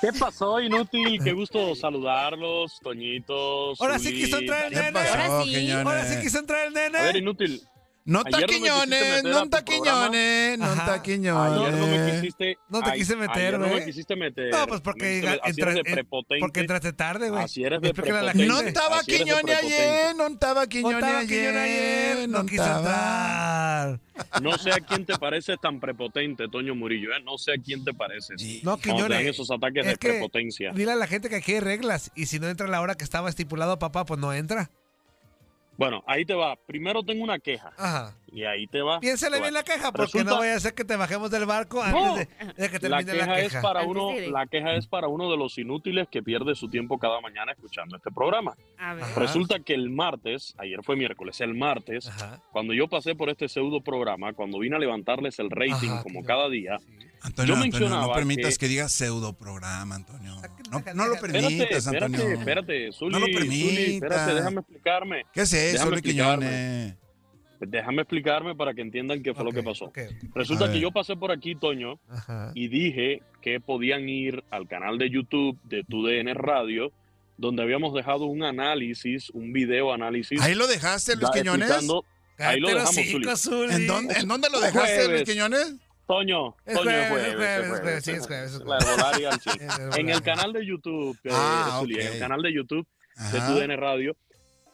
¿Qué 0.00 0.12
pasó, 0.18 0.60
inútil? 0.60 1.22
Qué 1.22 1.32
gusto 1.32 1.76
saludarlos, 1.76 2.80
Toñitos. 2.82 3.80
Ahora 3.80 4.00
sí 4.00 4.12
quiso 4.12 4.38
entrar 4.38 4.64
el 4.64 4.70
¿Qué 4.72 4.80
nene. 4.80 4.92
pasó, 4.92 5.12
Ahora 5.14 5.44
sí. 5.44 5.54
Quiñones? 5.54 5.86
Ahora 5.86 6.04
sí 6.06 6.20
quiso 6.20 6.38
entrar 6.40 6.66
el 6.66 6.74
nene. 6.74 6.98
A 6.98 7.02
ver, 7.02 7.16
inútil. 7.16 7.62
No 8.04 8.24
taquiñones, 8.24 9.22
no 9.22 9.48
taquiñones, 9.48 10.58
no 10.58 10.74
taquiñones. 10.74 11.58
Ayer 11.60 11.72
no 11.74 11.86
me 11.86 12.10
quisiste. 12.20 12.58
No 12.68 12.82
te 12.82 12.92
quise 12.94 13.14
meter, 13.16 13.36
ayer 13.36 13.58
no 13.60 13.66
güey. 13.68 13.80
me 13.80 13.86
quisiste 13.86 14.16
meter. 14.16 14.50
No, 14.50 14.66
pues 14.66 14.80
porque 14.80 15.04
Me 15.04 15.10
quisiste- 15.20 15.32
entra- 15.34 15.48
así 15.50 15.60
eres 15.60 15.74
de 15.74 15.80
entra- 15.80 15.92
prepotente. 15.94 16.40
porque 16.40 16.60
entraste 16.60 16.92
tarde, 16.92 17.30
güey. 17.30 17.44
Así 17.44 17.62
eres 17.64 17.80
de 17.80 17.94
prepotente. 17.94 18.46
No 18.46 18.60
estaba 18.60 19.00
Quiñones 19.04 19.56
ayer, 19.62 20.16
no 20.16 20.26
estaba 20.26 20.66
Quiñones 20.66 21.04
ayer. 21.04 22.28
No 22.28 22.44
quiso 22.46 22.64
entrar. 22.78 24.00
No 24.42 24.58
sé 24.58 24.72
a 24.72 24.78
quién 24.80 25.06
te 25.06 25.16
pareces 25.18 25.56
tan 25.62 25.78
prepotente, 25.80 26.48
Toño 26.48 26.74
Murillo. 26.74 27.10
¿eh? 27.12 27.22
No 27.24 27.38
sé 27.38 27.52
a 27.52 27.56
quién 27.62 27.84
te 27.84 27.94
pareces. 27.94 28.42
No, 28.64 28.78
Quiñones. 28.78 29.26
esos 29.26 29.50
ataques 29.50 29.84
es 29.86 29.92
de 29.92 29.96
que 29.98 30.08
prepotencia. 30.10 30.72
Dile 30.74 30.92
a 30.92 30.96
la 30.96 31.06
gente 31.06 31.28
que 31.28 31.36
aquí 31.36 31.52
hay 31.54 31.60
reglas 31.60 32.10
y 32.16 32.26
si 32.26 32.40
no 32.40 32.48
entra 32.48 32.66
a 32.66 32.70
la 32.70 32.80
hora 32.80 32.96
que 32.96 33.04
estaba 33.04 33.28
estipulado, 33.28 33.78
papá, 33.78 34.04
pues 34.04 34.18
no 34.20 34.32
entra. 34.32 34.70
Bueno, 35.82 36.04
ahí 36.06 36.24
te 36.24 36.34
va. 36.34 36.54
Primero 36.64 37.02
tengo 37.02 37.24
una 37.24 37.38
queja. 37.40 37.72
Ajá. 37.76 38.16
Y 38.28 38.44
ahí 38.44 38.66
te 38.68 38.80
va. 38.82 39.00
Piénsale 39.00 39.40
bien 39.40 39.52
la 39.52 39.64
queja, 39.64 39.90
porque 39.90 40.12
Resulta- 40.12 40.30
no 40.30 40.38
vaya 40.38 40.54
a 40.54 40.60
ser 40.60 40.74
que 40.74 40.84
te 40.84 40.94
bajemos 40.96 41.28
del 41.30 41.44
barco 41.44 41.82
antes 41.82 42.00
No. 42.02 42.14
de, 42.14 42.26
de 42.56 42.70
que 42.70 42.88
La 42.88 42.98
termine 42.98 43.12
queja, 43.18 43.26
la 43.26 43.40
es 43.40 43.48
queja. 43.48 43.62
para 43.62 43.80
Antes 43.80 43.90
uno, 43.96 44.08
de- 44.12 44.30
la 44.30 44.46
queja 44.46 44.72
es 44.74 44.86
para 44.86 45.08
uno 45.08 45.28
de 45.30 45.36
los 45.36 45.58
inútiles 45.58 46.06
que 46.08 46.22
pierde 46.22 46.54
su 46.54 46.68
tiempo 46.68 46.98
cada 46.98 47.20
mañana 47.20 47.50
escuchando 47.52 47.96
este 47.96 48.10
programa. 48.12 48.54
A 48.78 48.94
ver. 48.94 49.04
Resulta 49.16 49.58
que 49.60 49.74
el 49.74 49.90
martes, 49.90 50.54
ayer 50.58 50.78
fue 50.84 50.94
miércoles, 50.96 51.40
el 51.40 51.54
martes, 51.54 52.06
Ajá. 52.08 52.40
cuando 52.52 52.72
yo 52.74 52.86
pasé 52.88 53.14
por 53.16 53.28
este 53.28 53.48
pseudo 53.48 53.80
programa, 53.80 54.32
cuando 54.34 54.60
vine 54.60 54.76
a 54.76 54.78
levantarles 54.78 55.38
el 55.40 55.50
rating 55.50 55.90
Ajá, 55.90 56.02
como 56.04 56.20
claro. 56.22 56.42
cada 56.42 56.48
día, 56.48 56.78
Antonio, 57.24 57.54
Yo 57.56 57.62
Antonio, 57.62 57.88
no 57.88 58.12
permitas 58.12 58.58
que- 58.58 58.66
que, 58.66 58.68
digas 58.70 58.90
pseudo 58.92 59.32
programa, 59.32 59.94
Antonio. 59.94 60.34
No, 60.70 61.06
lo 61.06 61.14
espérate, 61.14 61.20
permitas, 61.20 61.86
espérate, 61.86 62.04
Antonio. 62.16 62.38
espérate, 62.38 62.92
Zuli, 62.92 63.12
No 63.12 63.18
lo 63.20 63.26
Zuli, 63.26 63.36
permitas. 63.38 63.94
espérate, 63.94 64.34
déjame 64.34 64.60
explicarme. 64.60 65.22
¿Qué 65.32 65.40
es 65.42 65.52
eso, 65.52 65.90
Luis. 65.90 66.02
Quiñones? 66.02 66.96
Déjame 67.60 68.02
explicarme 68.02 68.56
para 68.56 68.74
que 68.74 68.80
entiendan 68.80 69.22
qué 69.22 69.34
fue 69.34 69.44
lo 69.44 69.52
que 69.52 69.62
pasó. 69.62 69.92
Resulta 70.34 70.72
que 70.72 70.80
yo 70.80 70.90
pasé 70.90 71.14
por 71.16 71.30
aquí, 71.30 71.54
Toño, 71.54 72.00
Ajá. 72.08 72.50
y 72.56 72.66
dije 72.66 73.22
que 73.40 73.60
podían 73.60 74.08
ir 74.08 74.42
al 74.50 74.66
canal 74.66 74.98
de 74.98 75.08
YouTube 75.10 75.56
de 75.62 75.84
TUDN 75.84 76.34
Radio, 76.34 76.90
donde 77.36 77.62
habíamos 77.62 77.94
dejado 77.94 78.24
un 78.26 78.42
análisis, 78.42 79.30
un 79.30 79.52
video 79.52 79.92
análisis. 79.92 80.40
¿Ahí 80.40 80.54
lo 80.56 80.66
dejaste, 80.66 81.14
Luis 81.14 81.30
Quiñones? 81.32 81.70
Ahí 82.38 82.58
lo 82.58 82.68
dejamos, 82.68 82.94
Zuli. 82.96 83.14
hocicos, 83.14 83.40
Zuli. 83.42 83.74
¿En 83.74 83.86
dónde, 83.86 84.14
¿En 84.18 84.26
dónde 84.26 84.48
lo 84.50 84.58
dejaste, 84.60 84.80
jueves. 84.96 85.08
Luis 85.10 85.22
Quiñones? 85.24 85.74
Toño, 86.06 86.56
Es 86.66 86.74
Toño, 86.74 86.84
jueves, 86.84 87.04
es 87.04 87.08
jueves, 87.08 87.28
es 87.28 87.36
jueves, 87.36 87.38
es 87.38 87.58
es 87.58 87.68
jueves, 87.68 87.80
jueves, 87.80 88.04
sí, 88.04 88.10
es 88.10 88.26
jueves, 88.26 88.52
es 88.54 88.58
La 88.60 88.64
jueves. 88.66 88.88
herbolaria 88.88 89.28
al 89.30 89.40
cien. 89.40 89.70
Es 89.90 89.96
En 89.96 90.08
el 90.10 90.22
canal 90.22 90.52
de 90.52 90.66
YouTube, 90.66 91.18
eh, 91.24 91.30
Ah, 91.32 91.82
en 91.88 92.00
el 92.12 92.18
canal 92.18 92.42
de 92.42 92.52
YouTube 92.52 92.86
de 93.32 93.38
Ajá. 93.38 93.46
TUDN 93.54 93.76
Radio, 93.78 94.16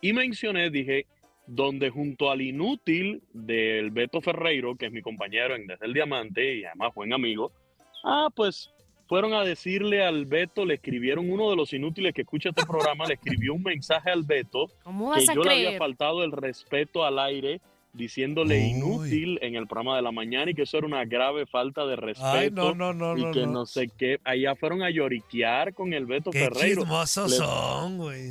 y 0.00 0.12
mencioné, 0.12 0.70
dije, 0.70 1.06
donde 1.46 1.90
junto 1.90 2.30
al 2.30 2.40
inútil 2.42 3.22
del 3.32 3.90
Beto 3.90 4.20
Ferreiro, 4.20 4.76
que 4.76 4.86
es 4.86 4.92
mi 4.92 5.02
compañero 5.02 5.54
en 5.56 5.66
Desde 5.66 5.86
el 5.86 5.94
Diamante 5.94 6.56
y 6.56 6.64
además 6.64 6.94
buen 6.94 7.12
amigo, 7.12 7.52
ah, 8.04 8.28
pues 8.34 8.70
fueron 9.08 9.32
a 9.32 9.42
decirle 9.42 10.04
al 10.04 10.26
Beto, 10.26 10.66
le 10.66 10.74
escribieron 10.74 11.30
uno 11.30 11.48
de 11.50 11.56
los 11.56 11.72
inútiles 11.72 12.12
que 12.12 12.20
escucha 12.22 12.50
este 12.50 12.66
programa, 12.66 13.06
le 13.06 13.14
escribió 13.14 13.54
un 13.54 13.62
mensaje 13.62 14.10
al 14.10 14.22
Beto 14.22 14.66
¿Cómo 14.82 15.14
que 15.14 15.24
yo 15.34 15.42
le 15.42 15.66
había 15.66 15.78
faltado 15.78 16.22
el 16.24 16.32
respeto 16.32 17.04
al 17.04 17.18
aire 17.18 17.60
diciéndole 17.98 18.56
Uy. 18.56 18.70
inútil 18.70 19.38
en 19.42 19.54
el 19.56 19.66
programa 19.66 19.96
de 19.96 20.02
la 20.02 20.12
mañana 20.12 20.50
y 20.50 20.54
que 20.54 20.62
eso 20.62 20.78
era 20.78 20.86
una 20.86 21.04
grave 21.04 21.44
falta 21.44 21.84
de 21.84 21.96
respeto 21.96 22.28
Ay, 22.32 22.50
no, 22.50 22.74
no, 22.74 22.94
no, 22.94 23.18
y 23.18 23.24
no. 23.24 23.30
que 23.32 23.40
no. 23.44 23.52
no. 23.52 23.66
sé 23.66 23.90
qué. 23.98 24.18
Allá 24.24 24.54
fueron 24.54 24.82
a 24.82 24.90
lloriquear 24.90 25.74
con 25.74 25.92
el 25.92 26.06
Beto 26.06 26.30
Qué 26.30 26.38
Ferreiro. 26.38 26.82
chismosos 26.82 27.30
Le- 27.32 27.36
son, 27.36 27.98
güey. 27.98 28.30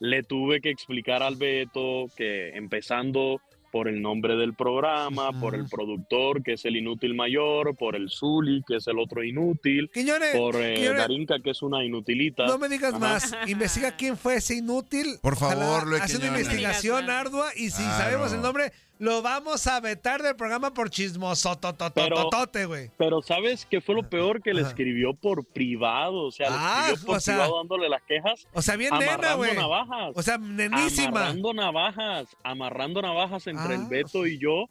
Le 0.00 0.22
tuve 0.22 0.60
que 0.60 0.70
explicar 0.70 1.22
al 1.24 1.34
Beto 1.34 2.06
que 2.16 2.50
empezando 2.50 3.40
por 3.70 3.86
el 3.86 4.00
nombre 4.00 4.34
del 4.36 4.54
programa, 4.54 5.30
por 5.38 5.54
el 5.54 5.66
productor, 5.68 6.42
que 6.42 6.54
es 6.54 6.64
el 6.64 6.76
inútil 6.76 7.14
mayor, 7.14 7.76
por 7.76 7.96
el 7.96 8.08
Zuli, 8.08 8.62
que 8.66 8.76
es 8.76 8.86
el 8.86 8.98
otro 8.98 9.22
inútil, 9.22 9.90
Quiñones, 9.92 10.34
por 10.34 10.56
eh, 10.56 10.88
Darinka, 10.96 11.38
que 11.40 11.50
es 11.50 11.60
una 11.60 11.84
inutilita. 11.84 12.46
no 12.46 12.56
me 12.58 12.70
digas 12.70 12.94
Ajá. 12.94 12.98
más. 12.98 13.36
Investiga 13.46 13.94
quién 13.94 14.16
fue 14.16 14.36
ese 14.36 14.56
inútil. 14.56 15.18
Por 15.20 15.36
favor, 15.36 15.56
Ojalá 15.82 15.84
Luis 15.84 16.00
Hace 16.02 16.16
una 16.16 16.24
Quiñones. 16.28 16.46
investigación 16.46 17.10
ardua 17.10 17.48
y 17.56 17.68
si 17.68 17.82
Claro. 17.82 17.98
sabemos 18.04 18.32
el 18.32 18.40
nombre, 18.40 18.72
lo 18.98 19.22
vamos 19.22 19.66
a 19.66 19.80
vetar 19.80 20.22
del 20.22 20.36
programa 20.36 20.72
por 20.74 20.90
chismoso 20.90 21.56
tototototote, 21.56 22.64
güey. 22.66 22.90
Pero 22.98 23.22
¿sabes 23.22 23.66
qué 23.70 23.80
fue 23.80 23.94
lo 23.94 24.08
peor? 24.08 24.42
Que 24.42 24.52
le 24.54 24.62
escribió 24.62 25.14
por 25.14 25.44
privado, 25.46 26.24
o 26.26 26.30
sea, 26.30 26.48
Ah, 26.50 26.84
le 26.88 26.92
escribió 26.94 27.06
por 27.06 27.16
o 27.16 27.20
sea, 27.20 27.34
privado 27.34 27.56
dándole 27.58 27.88
las 27.88 28.02
quejas, 28.02 28.46
O 28.52 28.62
sea, 28.62 28.76
bien 28.76 28.92
nena, 28.98 29.34
güey. 29.34 29.54
navajas. 29.56 30.12
O 30.14 30.22
sea, 30.22 30.38
nenísima. 30.38 31.08
Amarrando 31.20 31.54
navajas, 31.54 32.36
amarrando 32.42 33.02
navajas 33.02 33.46
entre 33.46 33.74
el 33.76 33.82
Ah. 33.82 33.88
Beto 33.88 34.26
y 34.26 34.38
yo, 34.38 34.66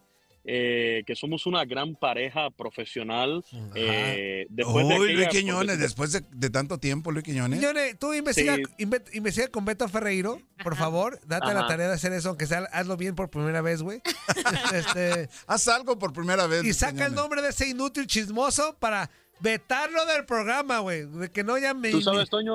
eh, 0.50 1.04
que 1.06 1.14
somos 1.16 1.46
una 1.46 1.66
gran 1.66 1.94
pareja 1.96 2.50
profesional. 2.52 3.44
eh, 3.76 4.46
después 4.50 4.88
de 4.88 4.98
Uy, 5.00 5.14
Luis 5.14 5.28
aquella- 5.28 5.30
Quiñones, 5.42 5.68
porque- 5.68 5.78
después 5.84 6.12
de, 6.14 6.24
de 6.32 6.50
tanto 6.50 6.78
tiempo, 6.80 7.12
Luis 7.12 7.26
Quiñones. 7.26 7.60
Quiñones, 7.60 8.00
tú 8.00 8.14
investiga, 8.14 8.56
Sí. 8.56 8.64
inve- 8.80 9.04
investiga 9.14 9.50
con 9.50 9.66
Beto 9.66 9.88
Ferreiro, 9.90 10.40
por 10.64 10.78
favor. 10.78 11.20
Date 11.28 11.54
la 11.54 11.68
tarea 11.68 11.90
de 11.90 11.94
hacer 11.96 12.14
eso, 12.14 12.30
aunque 12.30 12.48
sea 12.48 12.60
hazlo 12.72 12.96
bien 12.96 13.14
por 13.16 13.30
primera 13.30 13.62
vez, 13.62 13.82
güey. 13.82 14.02
este, 14.74 15.30
Haz 15.48 15.68
algo 15.68 16.00
por 16.00 16.14
primera 16.14 16.48
vez. 16.48 16.62
y 16.62 16.68
Luis 16.68 16.78
saca 16.78 17.06
el 17.06 17.14
nombre 17.14 17.42
de 17.42 17.50
ese 17.50 17.68
inútil 17.68 18.08
chismoso 18.08 18.76
para 18.80 19.10
vetarlo 19.40 20.06
del 20.06 20.26
programa, 20.26 20.80
güey. 20.80 21.06
De 21.06 21.30
que 21.30 21.44
no 21.44 21.58
llame 21.58 21.92
ni, 21.92 22.02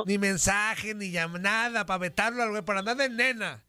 ni 0.06 0.18
mensaje, 0.18 0.94
ni 0.94 1.10
llama 1.10 1.38
nada, 1.38 1.86
para 1.86 1.98
vetarlo 1.98 2.42
al 2.42 2.50
güey, 2.50 2.62
para 2.62 2.80
andar 2.80 2.96
de 2.96 3.08
nena. 3.10 3.62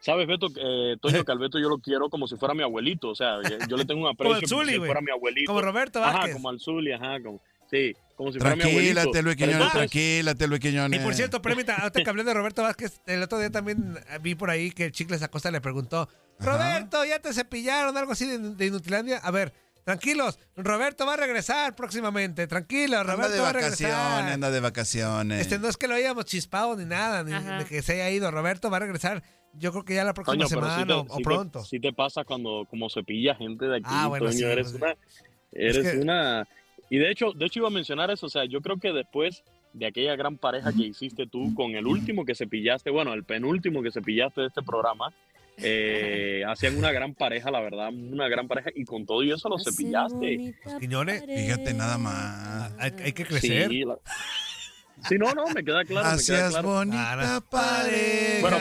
Sabes, 0.00 0.26
Beto, 0.26 0.48
eh, 0.56 0.96
Toño, 1.00 1.24
que 1.26 1.32
al 1.32 1.38
Beto 1.38 1.58
yo 1.58 1.68
lo 1.68 1.78
quiero 1.78 2.08
como 2.10 2.26
si 2.26 2.36
fuera 2.36 2.54
mi 2.54 2.62
abuelito, 2.62 3.08
o 3.10 3.14
sea, 3.14 3.36
yo- 3.68 3.76
le 3.76 3.84
tengo 3.84 4.00
un 4.08 4.14
Como 4.16 4.30
aprecio 4.32 4.48
como 4.48 4.62
Zuli, 4.62 4.72
si 4.72 4.78
güey. 4.78 4.88
fuera 4.88 5.00
mi 5.00 5.10
abuelito. 5.10 5.46
Como 5.48 5.60
Roberto 5.62 6.02
Ajá, 6.02 6.18
Vázquez. 6.18 6.34
como 6.34 6.48
al 6.50 6.60
Zuli, 6.60 6.92
ajá, 6.92 7.22
como, 7.22 7.40
sí, 7.70 7.94
como 8.16 8.32
si 8.32 8.38
fuera 8.38 8.56
mi 8.56 8.62
abuelito. 8.62 9.22
Luis 9.22 9.36
Quiñones, 9.36 9.72
tranquilate, 9.72 10.46
Luis 10.46 10.60
Quiñones. 10.60 11.00
Y 11.00 11.04
por 11.04 11.14
cierto, 11.14 11.40
permita, 11.42 11.76
ahorita 11.76 12.02
que 12.02 12.10
hablé 12.10 12.24
de 12.24 12.34
Roberto 12.34 12.62
Vázquez, 12.62 13.00
el 13.06 13.22
otro 13.22 13.38
día 13.38 13.50
también 13.50 13.98
vi 14.22 14.34
por 14.34 14.50
ahí 14.50 14.70
que 14.72 14.86
el 14.86 14.92
Chicles 14.92 15.22
Acosta 15.22 15.50
le 15.50 15.60
preguntó, 15.60 16.08
Roberto, 16.38 17.04
¿ya 17.04 17.18
te 17.20 17.32
cepillaron? 17.34 17.96
Algo 17.96 18.12
así 18.12 18.26
de, 18.26 18.38
de 18.38 18.66
Inutilandia. 18.66 19.18
A 19.18 19.30
ver, 19.30 19.52
tranquilos, 19.84 20.38
Roberto 20.56 21.04
va 21.04 21.12
a 21.14 21.16
regresar 21.16 21.74
próximamente, 21.76 22.46
tranquilo, 22.46 22.98
Anda 22.98 23.12
Roberto 23.14 23.32
de 23.34 23.40
va 23.40 23.48
a 23.50 23.52
vacaciones, 23.52 23.94
regresar. 23.96 24.32
anda 24.32 24.50
de 24.50 24.60
vacaciones. 24.60 25.40
Este, 25.42 25.58
no 25.58 25.68
es 25.68 25.76
que 25.76 25.86
lo 25.88 25.94
hayamos 25.94 26.24
chispado 26.24 26.76
ni 26.76 26.84
nada, 26.86 27.22
ni 27.24 27.32
Ajá. 27.34 27.58
de 27.58 27.64
que 27.66 27.82
se 27.82 27.92
haya 27.94 28.10
ido. 28.10 28.30
Roberto 28.30 28.70
va 28.70 28.78
a 28.78 28.80
regresar, 28.80 29.22
yo 29.58 29.72
creo 29.72 29.84
que 29.84 29.94
ya 29.94 30.04
la 30.04 30.14
próxima 30.14 30.36
Toño, 30.36 30.48
semana 30.48 30.86
te- 30.86 30.92
o, 30.92 31.00
o 31.00 31.04
sí 31.08 31.16
te- 31.18 31.22
pronto. 31.22 31.64
sí 31.64 31.80
te 31.80 31.92
pasa 31.92 32.24
cuando 32.24 32.66
como 32.70 32.88
cepilla 32.88 33.34
gente 33.34 33.66
de 33.66 33.76
aquí, 33.76 33.86
Ah, 33.88 34.06
bueno, 34.08 34.26
Toño, 34.26 34.38
sí, 34.38 34.44
eres 34.44 34.74
una 34.74 34.94
eres 35.52 35.76
es 35.78 35.92
que- 35.92 35.98
una 35.98 36.46
y 36.88 36.98
de 36.98 37.10
hecho, 37.10 37.32
de 37.32 37.46
hecho 37.46 37.60
iba 37.60 37.68
a 37.68 37.72
mencionar 37.72 38.10
eso, 38.10 38.26
o 38.26 38.30
sea, 38.30 38.44
yo 38.44 38.60
creo 38.60 38.76
que 38.78 38.92
después 38.92 39.42
de 39.72 39.86
aquella 39.86 40.16
gran 40.16 40.36
pareja 40.36 40.72
que 40.72 40.82
hiciste 40.86 41.26
tú 41.28 41.54
con 41.54 41.76
el 41.76 41.86
último 41.86 42.24
que 42.24 42.34
cepillaste, 42.34 42.90
bueno, 42.90 43.12
el 43.14 43.22
penúltimo 43.24 43.82
que 43.82 43.92
cepillaste 43.92 44.40
de 44.40 44.46
este 44.48 44.62
programa, 44.62 45.12
eh, 45.58 46.42
hacían 46.48 46.76
una 46.76 46.90
gran 46.90 47.14
pareja, 47.14 47.50
la 47.52 47.60
verdad, 47.60 47.90
una 47.92 48.26
gran 48.28 48.48
pareja 48.48 48.70
y 48.74 48.84
con 48.84 49.06
todo 49.06 49.22
y 49.22 49.30
eso 49.30 49.48
lo 49.48 49.58
cepillaste. 49.58 50.54
Quiñones, 50.80 51.24
Fíjate 51.24 51.74
nada 51.74 51.98
más. 51.98 52.72
hay, 52.78 52.92
hay 53.04 53.12
que 53.12 53.24
crecer. 53.24 53.68
Sí, 53.68 53.84
la- 53.84 53.98
sí, 55.08 55.18
no, 55.18 55.32
no, 55.34 55.46
me 55.48 55.64
queda 55.64 55.84
claro, 55.84 56.06
me 56.08 56.12
queda 56.12 56.14
Hacías 56.14 56.50
claro. 56.50 56.68
bonita 56.68 57.36
Ah, 57.36 57.40
pareja. 57.40 58.40
Bueno, 58.40 58.58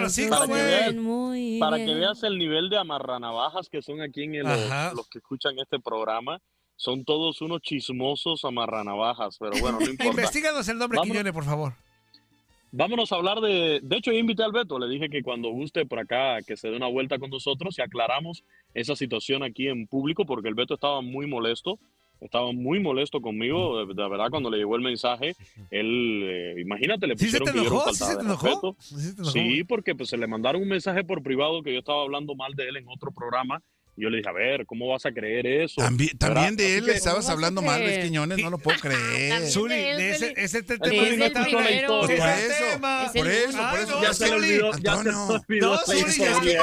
los 0.00 0.18
hijos, 0.18 0.38
Para 0.38 0.46
que 0.46 0.52
veas- 0.54 1.58
para 1.60 1.76
que 1.78 1.94
veas 1.94 2.22
el 2.22 2.38
nivel 2.38 2.68
de 2.70 2.78
amarranavajas 2.78 3.68
que 3.68 3.82
son 3.82 4.00
aquí 4.00 4.24
en 4.24 4.34
el, 4.36 4.46
Ajá. 4.46 4.92
los 4.94 5.08
que 5.08 5.18
escuchan 5.18 5.58
este 5.58 5.78
programa, 5.80 6.40
son 6.76 7.04
todos 7.04 7.40
unos 7.42 7.60
chismosos 7.60 8.44
amarranavajas, 8.44 9.36
pero 9.38 9.52
bueno, 9.60 9.78
no 9.80 9.86
importa. 9.90 10.06
Investíganos 10.10 10.66
el 10.68 10.78
nombre, 10.78 10.96
Vámonos. 10.96 11.12
Quiñones, 11.12 11.32
por 11.32 11.44
favor. 11.44 11.72
vámonos 12.72 13.12
a 13.12 13.16
hablar 13.16 13.40
de... 13.40 13.80
De 13.82 13.96
hecho, 13.96 14.12
yo 14.12 14.18
invité 14.18 14.42
al 14.44 14.52
Beto, 14.52 14.78
le 14.78 14.88
dije 14.88 15.10
que 15.10 15.22
cuando 15.22 15.50
guste 15.50 15.84
por 15.86 15.98
acá, 15.98 16.40
que 16.46 16.56
se 16.56 16.70
dé 16.70 16.76
una 16.76 16.86
vuelta 16.86 17.18
con 17.18 17.28
nosotros 17.30 17.76
y 17.78 17.82
aclaramos 17.82 18.44
esa 18.74 18.94
situación 18.96 19.42
aquí 19.42 19.68
en 19.68 19.86
público, 19.88 20.24
porque 20.24 20.48
el 20.48 20.54
Beto 20.54 20.74
estaba 20.74 21.00
muy 21.02 21.26
molesto, 21.26 21.78
estaba 22.20 22.52
muy 22.52 22.80
molesto 22.80 23.20
conmigo, 23.20 23.84
de, 23.86 23.94
de 23.94 24.08
verdad, 24.08 24.26
cuando 24.30 24.50
le 24.50 24.58
llegó 24.58 24.76
el 24.76 24.82
mensaje, 24.82 25.34
él, 25.70 26.22
eh, 26.24 26.54
imagínate, 26.60 27.06
le 27.06 27.16
¿Sí 27.16 27.30
se 27.30 27.38
pusieron 27.38 27.46
te 27.46 27.52
que 27.52 27.58
yo 27.58 27.62
le 27.64 27.68
enojó? 27.70 27.92
¿Sí 27.92 27.98
faltaba 27.98 28.10
se 28.10 28.16
te 28.16 28.22
de 28.22 28.28
enojó? 28.28 28.46
respeto. 28.46 28.76
¿Sí 28.80 28.94
se 29.00 29.14
te 29.14 29.20
enojó? 29.22 29.32
Sí, 29.32 29.64
porque 29.64 29.94
pues 29.94 30.08
se 30.10 30.16
le 30.16 30.26
mandaron 30.26 30.62
un 30.62 30.68
mensaje 30.68 31.04
por 31.04 31.22
privado 31.22 31.62
que 31.62 31.72
yo 31.72 31.78
estaba 31.80 32.02
hablando 32.02 32.34
mal 32.34 32.52
de 32.54 32.68
él 32.68 32.76
en 32.76 32.88
otro 32.88 33.10
programa. 33.12 33.62
Y 33.96 34.02
yo 34.04 34.08
le 34.08 34.18
dije, 34.18 34.30
a 34.30 34.32
ver, 34.32 34.64
¿cómo 34.66 34.86
vas 34.88 35.04
a 35.04 35.12
creer 35.12 35.46
eso? 35.46 35.82
También, 35.82 36.16
también 36.16 36.56
de 36.56 36.76
él 36.78 36.84
que- 36.84 36.92
le 36.92 36.96
estabas 36.96 37.28
hablando 37.28 37.60
mal, 37.60 37.82
Luis 37.82 37.98
Quiñones, 37.98 38.38
no 38.38 38.48
lo 38.48 38.56
puedo 38.58 38.78
creer. 38.80 39.42
Zuli, 39.50 39.74
ese, 39.74 40.32
ese 40.36 40.42
es 40.42 40.54
el 40.54 40.58
Es 40.60 40.66
tema 40.80 41.02
el 41.02 41.10
que 41.10 41.16
no 41.18 41.24
está 41.26 41.42
primero. 41.42 41.66
hablando. 41.66 42.00
Por 42.00 42.10
es 42.12 42.20
eso. 42.44 42.64
Es 42.64 43.12
Por 43.12 43.28
eso, 43.28 43.58
por 43.90 44.02
Ya 44.02 44.14
se 44.14 44.26
le 44.28 44.34
olvidó, 44.36 44.70
ya 44.70 44.76
se 44.76 44.82
le 44.82 44.88
Antonio. 45.10 45.26
olvidó 45.26 45.66
No, 45.66 45.72
la 45.72 45.78
Zuli, 45.78 45.98
Es 46.00 46.16
que, 46.16 46.56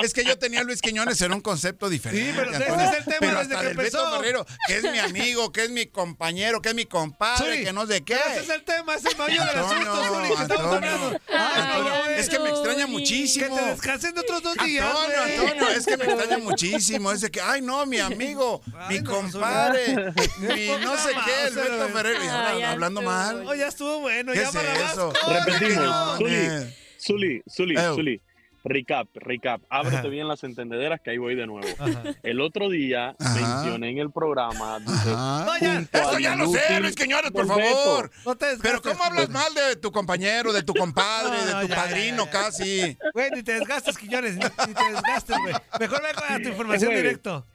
es, 0.00 0.12
que, 0.12 0.24
yo 0.24 0.38
tenía 0.38 0.60
a 0.60 0.64
Luis 0.64 0.80
Quiñones, 0.80 1.20
era 1.20 1.34
un 1.34 1.40
concepto 1.40 1.88
diferente. 1.88 2.30
Sí, 2.30 2.32
pero 2.36 2.50
ese 2.50 2.64
es 2.64 2.92
el 2.98 3.04
tema 3.04 3.18
Pero 3.20 3.38
desde 3.38 3.40
hasta 3.54 3.60
que 3.60 3.66
del 3.68 3.76
Beto 3.76 3.98
empezó. 3.98 4.16
Ferrero, 4.18 4.46
que 4.66 4.76
es 4.76 4.82
mi 4.84 4.98
amigo, 4.98 5.52
que 5.52 5.64
es 5.64 5.70
mi 5.70 5.86
compañero, 5.86 6.60
que 6.62 6.70
es 6.70 6.74
mi 6.74 6.86
compadre, 6.86 7.64
que 7.64 7.72
no 7.72 7.86
sé 7.86 8.02
qué. 8.02 8.16
pero 8.16 8.34
Ese 8.34 8.42
es 8.44 8.48
el 8.50 8.64
tema, 8.64 8.94
es 8.94 9.04
el 9.04 9.16
mayor 9.16 9.46
del 9.46 9.58
Antonio, 9.58 9.92
asunto, 9.92 10.14
Zuli, 10.14 10.26
que 10.28 10.42
estamos 10.42 10.74
Antonio, 10.74 10.90
hablando. 10.90 12.10
Es 12.16 12.28
que 12.28 12.38
me 12.38 12.48
extraña 12.50 12.86
muchísimo. 12.86 13.56
Que 13.56 13.62
te 13.62 13.68
descansen 13.70 14.18
otros 14.18 14.42
dos 14.42 14.56
días, 14.64 14.86
Antonio. 14.86 15.22
Antonio, 15.44 15.68
es 15.68 15.86
que 15.86 15.96
me 15.96 16.04
extraña 16.04 16.38
muchísimo. 16.42 17.12
Es 17.12 17.20
de 17.20 17.30
que, 17.30 17.40
ay, 17.40 17.60
no, 17.62 17.84
mi 17.86 17.98
amigo, 17.98 18.62
Ay, 18.78 18.96
mi 18.96 19.02
no, 19.02 19.10
compadre, 19.10 19.94
mi 20.38 20.68
no 20.82 20.96
sé 20.96 21.10
qué, 21.24 21.48
el 21.48 21.54
Beto 21.54 21.88
Ferrero. 21.90 22.20
Ay, 22.22 22.62
hablando 22.62 23.02
mal. 23.02 23.46
Oh, 23.46 23.54
ya 23.54 23.68
estuvo 23.68 24.00
bueno, 24.00 24.32
¿Qué 24.32 24.40
ya 24.40 24.48
es 24.48 24.54
para 24.54 24.92
eso? 24.92 25.12
más. 25.26 25.46
Repetimos, 25.46 26.18
Zuli. 26.18 26.74
Zuli, 27.00 27.42
Zuli. 27.50 27.76
Zuli. 27.76 28.22
Recap, 28.64 29.08
recap. 29.14 29.60
Ábrete 29.68 29.96
Ajá. 29.98 30.08
bien 30.08 30.28
las 30.28 30.44
entendederas 30.44 31.00
que 31.00 31.10
ahí 31.10 31.18
voy 31.18 31.34
de 31.34 31.46
nuevo. 31.46 31.66
Ajá. 31.78 32.02
El 32.22 32.40
otro 32.40 32.68
día 32.68 33.16
Ajá. 33.18 33.34
mencioné 33.34 33.90
en 33.90 33.98
el 33.98 34.10
programa. 34.12 34.78
No, 34.78 35.58
ya, 35.60 35.80
Eso 35.92 36.18
ya 36.20 36.36
lo 36.36 36.46
sé, 36.48 36.80
Luis 36.80 36.94
Quiñones, 36.94 37.32
por 37.32 37.46
favor. 37.46 38.10
No 38.24 38.36
te 38.36 38.46
desgastes. 38.46 38.62
Pero 38.62 38.82
¿cómo 38.82 39.02
hablas 39.04 39.28
mal 39.30 39.52
de 39.54 39.76
tu 39.76 39.90
compañero, 39.90 40.52
de 40.52 40.62
tu 40.62 40.74
compadre, 40.74 41.30
No, 41.38 41.44
de 41.58 41.62
tu 41.62 41.68
ya, 41.68 41.74
ya, 41.74 41.82
padrino 41.82 42.24
ya. 42.26 42.30
casi? 42.30 42.96
Güey, 43.12 43.30
ni 43.32 43.42
te 43.42 43.54
desgastes, 43.54 43.98
Quiñones, 43.98 44.36
ni, 44.36 44.44
ni 44.44 44.74
te 44.74 44.84
desgastes, 44.92 45.36
güey. 45.42 45.54
Mejor 45.80 46.02
ve 46.02 46.08
a 46.28 46.36
tu 46.40 46.48
información 46.48 46.94
directo. 46.94 47.46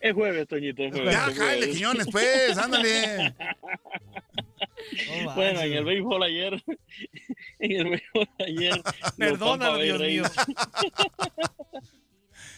Es 0.00 0.12
jueves, 0.12 0.46
Toñito, 0.48 0.82
es 0.82 0.92
jueves. 0.92 1.14
Ya, 1.14 1.26
es 1.30 1.38
jale. 1.38 1.70
Quiñones, 1.70 2.06
pues, 2.10 2.58
ándale. 2.58 3.34
No 5.24 5.30
Bueno, 5.34 5.60
en 5.60 5.72
el 5.72 5.84
béisbol 5.84 6.22
ayer, 6.22 6.62
en 7.58 7.72
el 7.72 7.84
béisbol 7.90 8.28
ayer, 8.46 8.82
Perdónalo, 9.16 9.78
Dios 9.78 10.00
mío. 10.00 10.22
Rays- 10.24 10.32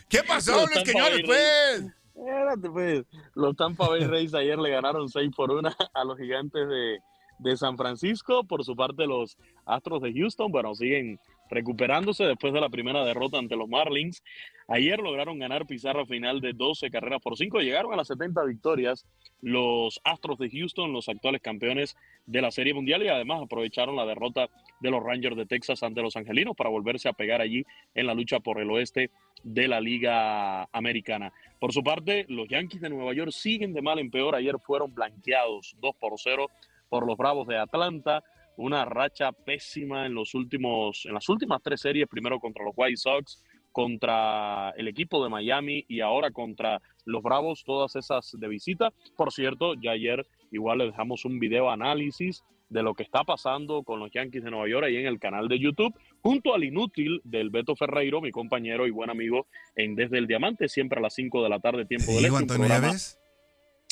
¿Qué 0.08 0.22
pasó, 0.22 0.52
Los 0.52 0.74
Luis 0.74 0.84
Quiñones, 0.84 1.22
pues? 1.24 1.84
Espérate, 2.14 2.70
pues. 2.70 3.04
Los 3.34 3.56
Tampa 3.56 3.88
Bay 3.88 4.04
Rays 4.04 4.34
ayer 4.34 4.58
le 4.58 4.70
ganaron 4.70 5.08
6 5.08 5.30
por 5.36 5.50
1 5.50 5.68
a 5.94 6.04
los 6.04 6.18
gigantes 6.18 6.68
de, 6.68 6.98
de 7.38 7.56
San 7.56 7.76
Francisco. 7.76 8.44
Por 8.44 8.64
su 8.64 8.74
parte, 8.76 9.06
los 9.06 9.36
Astros 9.66 10.02
de 10.02 10.12
Houston, 10.14 10.50
bueno, 10.50 10.74
siguen 10.74 11.18
recuperándose 11.50 12.24
después 12.24 12.52
de 12.52 12.60
la 12.60 12.68
primera 12.68 13.04
derrota 13.04 13.38
ante 13.38 13.56
los 13.56 13.68
Marlins. 13.68 14.22
Ayer 14.68 14.98
lograron 14.98 15.38
ganar 15.38 15.66
pizarra 15.66 16.04
final 16.06 16.40
de 16.40 16.52
12 16.52 16.90
carreras 16.90 17.22
por 17.22 17.36
5. 17.36 17.60
Llegaron 17.60 17.92
a 17.92 17.96
las 17.96 18.08
70 18.08 18.44
victorias 18.44 19.06
los 19.40 20.00
Astros 20.04 20.38
de 20.38 20.50
Houston, 20.50 20.92
los 20.92 21.08
actuales 21.08 21.40
campeones 21.40 21.96
de 22.26 22.42
la 22.42 22.50
Serie 22.50 22.74
Mundial, 22.74 23.02
y 23.02 23.08
además 23.08 23.42
aprovecharon 23.42 23.94
la 23.94 24.06
derrota 24.06 24.48
de 24.80 24.90
los 24.90 25.02
Rangers 25.02 25.36
de 25.36 25.46
Texas 25.46 25.82
ante 25.82 26.02
los 26.02 26.16
Angelinos 26.16 26.56
para 26.56 26.70
volverse 26.70 27.08
a 27.08 27.12
pegar 27.12 27.40
allí 27.40 27.64
en 27.94 28.06
la 28.06 28.14
lucha 28.14 28.40
por 28.40 28.60
el 28.60 28.70
oeste 28.70 29.10
de 29.44 29.68
la 29.68 29.80
Liga 29.80 30.64
Americana. 30.72 31.32
Por 31.60 31.72
su 31.72 31.82
parte, 31.82 32.26
los 32.28 32.48
Yankees 32.48 32.80
de 32.80 32.90
Nueva 32.90 33.14
York 33.14 33.30
siguen 33.30 33.72
de 33.72 33.82
mal 33.82 33.98
en 33.98 34.10
peor. 34.10 34.34
Ayer 34.34 34.58
fueron 34.58 34.94
blanqueados 34.94 35.76
2 35.80 35.96
por 35.96 36.12
0 36.16 36.50
por 36.88 37.06
los 37.06 37.16
Bravos 37.16 37.46
de 37.46 37.58
Atlanta. 37.58 38.24
Una 38.56 38.84
racha 38.84 39.32
pésima 39.32 40.06
en, 40.06 40.14
los 40.14 40.34
últimos, 40.34 41.04
en 41.06 41.14
las 41.14 41.28
últimas 41.28 41.62
tres 41.62 41.80
series, 41.80 42.08
primero 42.08 42.40
contra 42.40 42.64
los 42.64 42.72
White 42.76 42.96
Sox, 42.96 43.42
contra 43.70 44.70
el 44.76 44.88
equipo 44.88 45.22
de 45.22 45.28
Miami 45.30 45.84
y 45.88 46.00
ahora 46.00 46.30
contra 46.30 46.80
los 47.04 47.22
Bravos, 47.22 47.62
todas 47.64 47.94
esas 47.96 48.34
de 48.38 48.48
visita. 48.48 48.92
Por 49.16 49.32
cierto, 49.32 49.74
ya 49.74 49.90
ayer 49.92 50.26
igual 50.50 50.78
le 50.78 50.86
dejamos 50.86 51.24
un 51.26 51.38
video 51.38 51.70
análisis 51.70 52.42
de 52.68 52.82
lo 52.82 52.94
que 52.94 53.02
está 53.04 53.22
pasando 53.22 53.82
con 53.84 54.00
los 54.00 54.10
Yankees 54.10 54.42
de 54.42 54.50
Nueva 54.50 54.68
York 54.68 54.86
ahí 54.86 54.96
en 54.96 55.06
el 55.06 55.20
canal 55.20 55.46
de 55.48 55.58
YouTube, 55.60 55.94
junto 56.20 56.52
al 56.54 56.64
inútil 56.64 57.20
del 57.22 57.50
Beto 57.50 57.76
Ferreiro, 57.76 58.20
mi 58.20 58.32
compañero 58.32 58.86
y 58.86 58.90
buen 58.90 59.08
amigo 59.10 59.46
en 59.76 59.94
Desde 59.94 60.18
el 60.18 60.26
Diamante, 60.26 60.68
siempre 60.68 60.98
a 60.98 61.02
las 61.02 61.14
5 61.14 61.42
de 61.44 61.48
la 61.48 61.60
tarde, 61.60 61.84
tiempo 61.84 62.10
del 62.12 62.24
este, 62.24 62.36
Antonio, 62.36 62.64
¿ya 62.64 62.68
programa- 62.74 62.92
ves? 62.92 63.20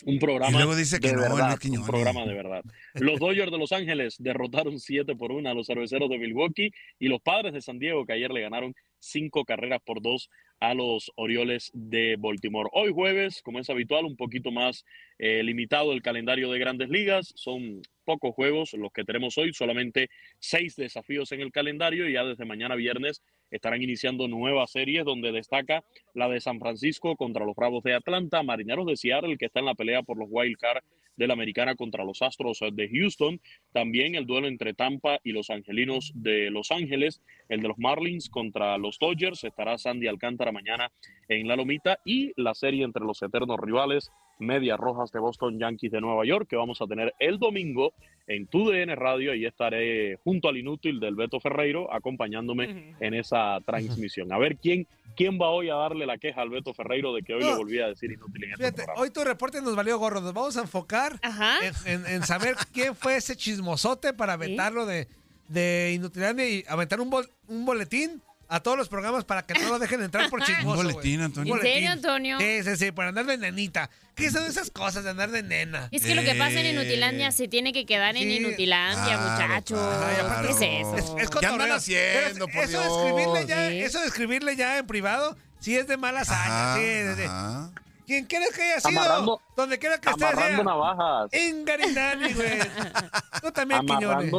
Un 0.04 0.18
programa 0.18 0.50
Y 0.50 0.54
luego 0.54 0.76
dice 0.76 1.00
que 1.00 1.08
de 1.08 1.14
no, 1.14 1.22
verdad, 1.22 1.58
un 1.70 1.86
programa 1.86 2.24
de 2.26 2.34
verdad. 2.34 2.62
Los 2.94 3.18
Dodgers 3.18 3.50
de 3.50 3.58
Los 3.58 3.72
Ángeles 3.72 4.16
derrotaron 4.18 4.78
7 4.78 5.14
por 5.16 5.32
1 5.32 5.48
a 5.48 5.54
los 5.54 5.66
cerveceros 5.66 6.10
de 6.10 6.18
Milwaukee 6.18 6.72
y 6.98 7.08
los 7.08 7.20
Padres 7.20 7.52
de 7.52 7.62
San 7.62 7.78
Diego 7.78 8.04
que 8.04 8.12
ayer 8.12 8.30
le 8.30 8.42
ganaron 8.42 8.74
5 8.98 9.44
carreras 9.44 9.80
por 9.84 10.02
2 10.02 10.28
a 10.60 10.74
los 10.74 11.12
Orioles 11.16 11.70
de 11.74 12.16
Baltimore. 12.18 12.68
Hoy 12.72 12.92
jueves, 12.92 13.42
como 13.42 13.58
es 13.60 13.70
habitual, 13.70 14.04
un 14.04 14.16
poquito 14.16 14.50
más 14.50 14.84
eh, 15.18 15.42
limitado 15.42 15.92
el 15.92 16.02
calendario 16.02 16.50
de 16.50 16.58
grandes 16.58 16.88
ligas. 16.88 17.32
Son 17.36 17.82
pocos 18.04 18.34
juegos 18.34 18.72
los 18.74 18.92
que 18.92 19.04
tenemos 19.04 19.38
hoy, 19.38 19.52
solamente 19.52 20.08
seis 20.38 20.76
desafíos 20.76 21.32
en 21.32 21.40
el 21.40 21.52
calendario 21.52 22.08
y 22.08 22.14
ya 22.14 22.24
desde 22.24 22.44
mañana 22.44 22.74
viernes 22.74 23.22
estarán 23.54 23.82
iniciando 23.82 24.26
nuevas 24.26 24.72
series 24.72 25.04
donde 25.04 25.30
destaca 25.30 25.84
la 26.12 26.28
de 26.28 26.40
San 26.40 26.58
Francisco 26.58 27.14
contra 27.14 27.44
los 27.44 27.54
Bravos 27.54 27.84
de 27.84 27.94
Atlanta, 27.94 28.42
Marineros 28.42 28.86
de 28.86 28.96
Seattle 28.96 29.38
que 29.38 29.46
está 29.46 29.60
en 29.60 29.66
la 29.66 29.74
pelea 29.74 30.02
por 30.02 30.18
los 30.18 30.28
Wild 30.28 30.56
Card 30.58 30.82
de 31.16 31.28
la 31.28 31.34
Americana 31.34 31.76
contra 31.76 32.04
los 32.04 32.22
Astros 32.22 32.58
de 32.72 32.88
Houston, 32.88 33.40
también 33.72 34.16
el 34.16 34.26
duelo 34.26 34.48
entre 34.48 34.74
Tampa 34.74 35.20
y 35.22 35.30
los 35.30 35.50
Angelinos 35.50 36.10
de 36.16 36.50
Los 36.50 36.72
Ángeles, 36.72 37.22
el 37.48 37.60
de 37.60 37.68
los 37.68 37.78
Marlins 37.78 38.28
contra 38.28 38.76
los 38.78 38.98
Dodgers, 38.98 39.44
estará 39.44 39.78
Sandy 39.78 40.08
Alcántara 40.08 40.50
mañana 40.50 40.90
en 41.28 41.46
la 41.46 41.54
Lomita 41.54 42.00
y 42.04 42.32
la 42.34 42.54
serie 42.54 42.84
entre 42.84 43.04
los 43.04 43.22
eternos 43.22 43.60
rivales 43.60 44.10
Medias 44.38 44.78
Rojas 44.78 45.10
de 45.12 45.18
Boston, 45.20 45.58
Yankees 45.58 45.92
de 45.92 46.00
Nueva 46.00 46.24
York, 46.26 46.46
que 46.48 46.56
vamos 46.56 46.80
a 46.82 46.86
tener 46.86 47.14
el 47.18 47.38
domingo 47.38 47.92
en 48.26 48.46
TUDN 48.46 48.96
Radio 48.96 49.34
y 49.34 49.44
estaré 49.44 50.16
junto 50.24 50.48
al 50.48 50.56
inútil 50.56 50.98
del 50.98 51.14
Beto 51.14 51.40
Ferreiro 51.40 51.92
acompañándome 51.92 52.94
en 53.00 53.14
esa 53.14 53.58
transmisión. 53.66 54.32
A 54.32 54.38
ver 54.38 54.56
quién, 54.56 54.86
quién 55.14 55.38
va 55.38 55.50
hoy 55.50 55.68
a 55.68 55.74
darle 55.74 56.06
la 56.06 56.16
queja 56.18 56.40
al 56.40 56.48
Beto 56.48 56.72
Ferreiro 56.72 57.12
de 57.14 57.22
que 57.22 57.34
hoy 57.34 57.42
No. 57.42 57.50
le 57.50 57.56
volví 57.56 57.78
a 57.80 57.88
decir 57.88 58.10
inútil 58.10 58.44
en 58.44 58.50
este 58.52 58.62
Fíjate, 58.62 58.76
programa. 58.76 59.00
hoy 59.02 59.10
tu 59.10 59.24
reporte 59.24 59.60
nos 59.60 59.76
valió 59.76 59.98
gorro. 59.98 60.20
Nos 60.22 60.32
vamos 60.32 60.56
a 60.56 60.62
enfocar 60.62 61.20
en, 61.62 61.92
en- 61.92 62.06
en 62.06 62.22
saber 62.22 62.54
quién 62.72 62.94
fue 62.96 63.16
ese 63.16 63.36
chismosote 63.36 64.14
para 64.14 64.32
aventarlo 64.32 64.86
de, 64.86 65.06
de 65.48 65.92
Inutilandia 65.94 66.48
y 66.48 66.64
aventar 66.66 67.00
un, 67.02 67.10
bol- 67.10 67.28
un 67.48 67.66
boletín 67.66 68.22
a 68.48 68.60
todos 68.60 68.76
los 68.76 68.88
programas 68.88 69.24
para 69.24 69.42
que 69.46 69.54
no 69.54 69.68
lo 69.68 69.78
dejen 69.78 70.02
entrar 70.02 70.28
por 70.30 70.42
chismoso. 70.44 70.80
Un 70.80 70.86
boletín. 70.88 71.20
Antonio. 71.20 71.56
¿En 71.56 71.62
serio. 71.62 71.90
Antonio? 71.90 72.38
Sí, 72.38 72.62
sí, 72.62 72.76
sí, 72.76 72.92
para 72.92 73.08
andar 73.10 73.26
de 73.26 73.38
nenita. 73.38 73.90
¿Qué 74.14 74.30
son 74.30 74.44
esas 74.44 74.70
cosas 74.70 75.02
de 75.04 75.10
andar 75.10 75.30
de 75.30 75.42
nena? 75.42 75.88
Es 75.90 76.02
que 76.02 76.14
lo 76.14 76.22
que 76.22 76.34
pasa 76.36 76.60
en 76.60 76.66
Eh. 76.66 76.70
Inutilandia 76.70 77.32
se 77.32 77.48
tiene 77.48 77.72
que 77.72 77.84
quedar 77.86 78.16
en. 78.16 78.30
Inutilandia, 78.30 79.04
Claro, 79.16 79.30
muchachos. 79.48 79.78
claro. 79.78 80.42
¿Qué 80.46 80.50
es 80.52 80.56
eso? 80.56 80.96
Es, 81.18 81.24
es 81.24 81.30
¿Qué 81.30 81.46
andan 81.46 81.72
haciendo, 81.72 82.46
por 82.48 82.64
eso 82.64 82.78
de 82.80 82.84
Dios? 82.86 82.98
escribirle 82.98 83.46
ya, 83.46 83.68
Sí. 83.70 83.80
eso 83.80 84.00
de 84.00 84.06
escribirle 84.06 84.56
ya 84.56 84.78
en 84.78 84.86
privado, 84.86 85.36
sí 85.58 85.76
es 85.76 85.86
de 85.88 85.96
mala 85.96 86.20
hazaña. 86.20 86.74
Ajá, 86.74 86.76
sí, 87.16 87.22
ajá. 87.24 87.70
Quien 88.06 88.26
quiera 88.26 88.44
que 88.54 88.62
haya 88.62 88.80
sido, 88.80 89.00
Amarrando- 89.00 89.40
donde 89.56 89.78
quiera 89.78 89.98
que 89.98 90.10
esté, 90.10 90.24
Amarrando 90.26 90.56
sea 90.56 90.64
navajas. 90.64 91.28
Engarinani, 91.32 92.32
güey. 92.34 92.58
Tú 93.42 93.50
también, 93.50 93.80
Quiñones. 93.86 94.30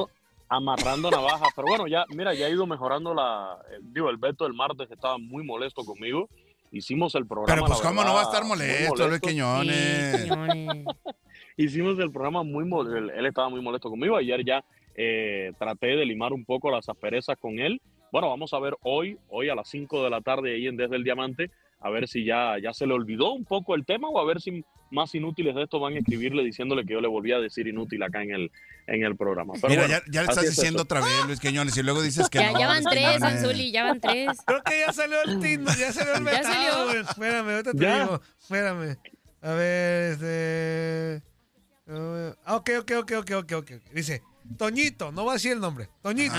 Amarrando, 0.50 1.10
navajas. 1.12 1.50
Pero 1.56 1.68
bueno, 1.68 1.88
ya, 1.88 2.06
mira, 2.16 2.34
ya 2.34 2.46
ha 2.48 2.50
ido 2.50 2.66
mejorando 2.66 3.14
la. 3.14 3.58
eh, 3.72 3.80
Digo, 3.82 4.10
el 4.10 4.18
Beto 4.18 4.46
el 4.46 4.54
martes 4.54 4.90
estaba 4.92 5.18
muy 5.18 5.44
molesto 5.44 5.84
conmigo. 5.84 6.30
Hicimos 6.72 7.16
el 7.16 7.26
programa. 7.26 7.54
Pero 7.54 7.68
pues, 7.68 7.82
¿cómo 7.82 8.04
no 8.04 8.14
va 8.14 8.22
a 8.22 8.24
estar 8.24 8.44
muy 8.44 8.58
molesto, 8.58 9.08
Luis 9.08 9.22
Quiñones? 9.22 10.24
Quiñones. 10.24 10.86
Hicimos 11.58 11.98
el 12.00 12.12
programa 12.12 12.44
muy 12.44 12.66
molesto. 12.66 12.98
Él, 12.98 13.10
él 13.12 13.26
estaba 13.26 13.50
muy 13.50 13.62
molesto 13.62 13.90
conmigo. 13.90 14.18
Ayer 14.18 14.44
ya 14.44 14.64
eh, 14.96 15.54
traté 15.58 15.88
de 15.96 16.06
limar 16.06 16.34
un 16.34 16.44
poco 16.46 16.70
las 16.72 16.90
asperezas 16.90 17.38
con 17.38 17.60
él. 17.60 17.82
Bueno, 18.12 18.30
vamos 18.30 18.54
a 18.54 18.60
ver 18.60 18.76
hoy, 18.84 19.18
hoy 19.30 19.50
a 19.50 19.56
las 19.56 19.70
5 19.70 20.04
de 20.04 20.10
la 20.10 20.22
tarde 20.22 20.56
ahí 20.56 20.68
en 20.68 20.78
Desde 20.78 20.96
el 20.96 21.04
Diamante, 21.04 21.52
a 21.80 21.90
ver 21.90 22.08
si 22.08 22.24
ya, 22.24 22.56
ya 22.62 22.74
se 22.74 22.88
le 22.88 22.94
olvidó 22.94 23.34
un 23.34 23.46
poco 23.46 23.76
el 23.76 23.86
tema 23.86 24.10
o 24.10 24.20
a 24.20 24.26
ver 24.26 24.40
si 24.42 24.64
más 24.92 25.14
inútiles 25.16 25.56
de 25.56 25.64
esto 25.64 25.80
van 25.80 25.94
a 25.94 26.00
escribirle 26.00 26.44
diciéndole 26.44 26.86
que 26.86 26.94
yo 26.94 27.02
le 27.02 27.08
volví 27.08 27.32
a 27.32 27.40
decir 27.40 27.68
inútil 27.68 28.02
acá 28.04 28.22
en 28.24 28.32
el, 28.32 28.52
en 28.88 29.04
el 29.04 29.16
programa. 29.16 29.54
Pero 29.56 29.68
Mira, 29.70 29.82
bueno, 29.88 29.98
ya, 30.06 30.12
ya 30.12 30.22
le 30.24 30.30
estás 30.30 30.44
es 30.46 30.56
diciendo 30.56 30.84
otra 30.84 31.02
vez, 31.02 31.26
Luis 31.28 31.40
Quiñones, 31.40 31.76
y 31.78 31.84
luego 31.84 32.02
dices 32.02 32.30
que 32.30 32.40
Ya, 32.40 32.52
no. 32.52 32.60
ya 32.60 32.68
van 32.68 32.84
tres. 32.84 33.22
Anzuli, 33.22 33.72
ya 33.72 33.84
van 33.84 34.00
tres. 34.00 34.38
Creo 34.46 34.62
que 34.64 34.80
ya 34.86 34.94
salió 34.94 35.22
el 35.24 35.40
tin, 35.40 35.66
ya 35.66 35.92
salió 35.92 36.16
el 36.16 36.24
Ya 36.26 36.32
vetado, 36.32 36.54
salió. 36.54 36.86
güey. 36.86 36.98
Espérame, 37.02 37.50
ahorita 37.50 37.72
te 37.74 37.78
Ya. 37.84 38.00
digo. 38.04 38.22
Espérame. 38.40 38.98
A 39.42 39.52
ver, 39.54 40.12
este. 40.14 41.24
ah, 42.46 42.56
ok, 42.56 42.70
ok, 42.80 42.92
ok, 43.00 43.12
ok, 43.20 43.32
ok, 43.38 43.52
ok. 43.58 43.72
Dice: 43.94 44.24
Toñito, 44.58 45.12
no 45.12 45.24
voy 45.24 45.32
a 45.32 45.34
decir 45.34 45.52
el 45.52 45.60
nombre. 45.60 45.90
Toñito, 46.02 46.36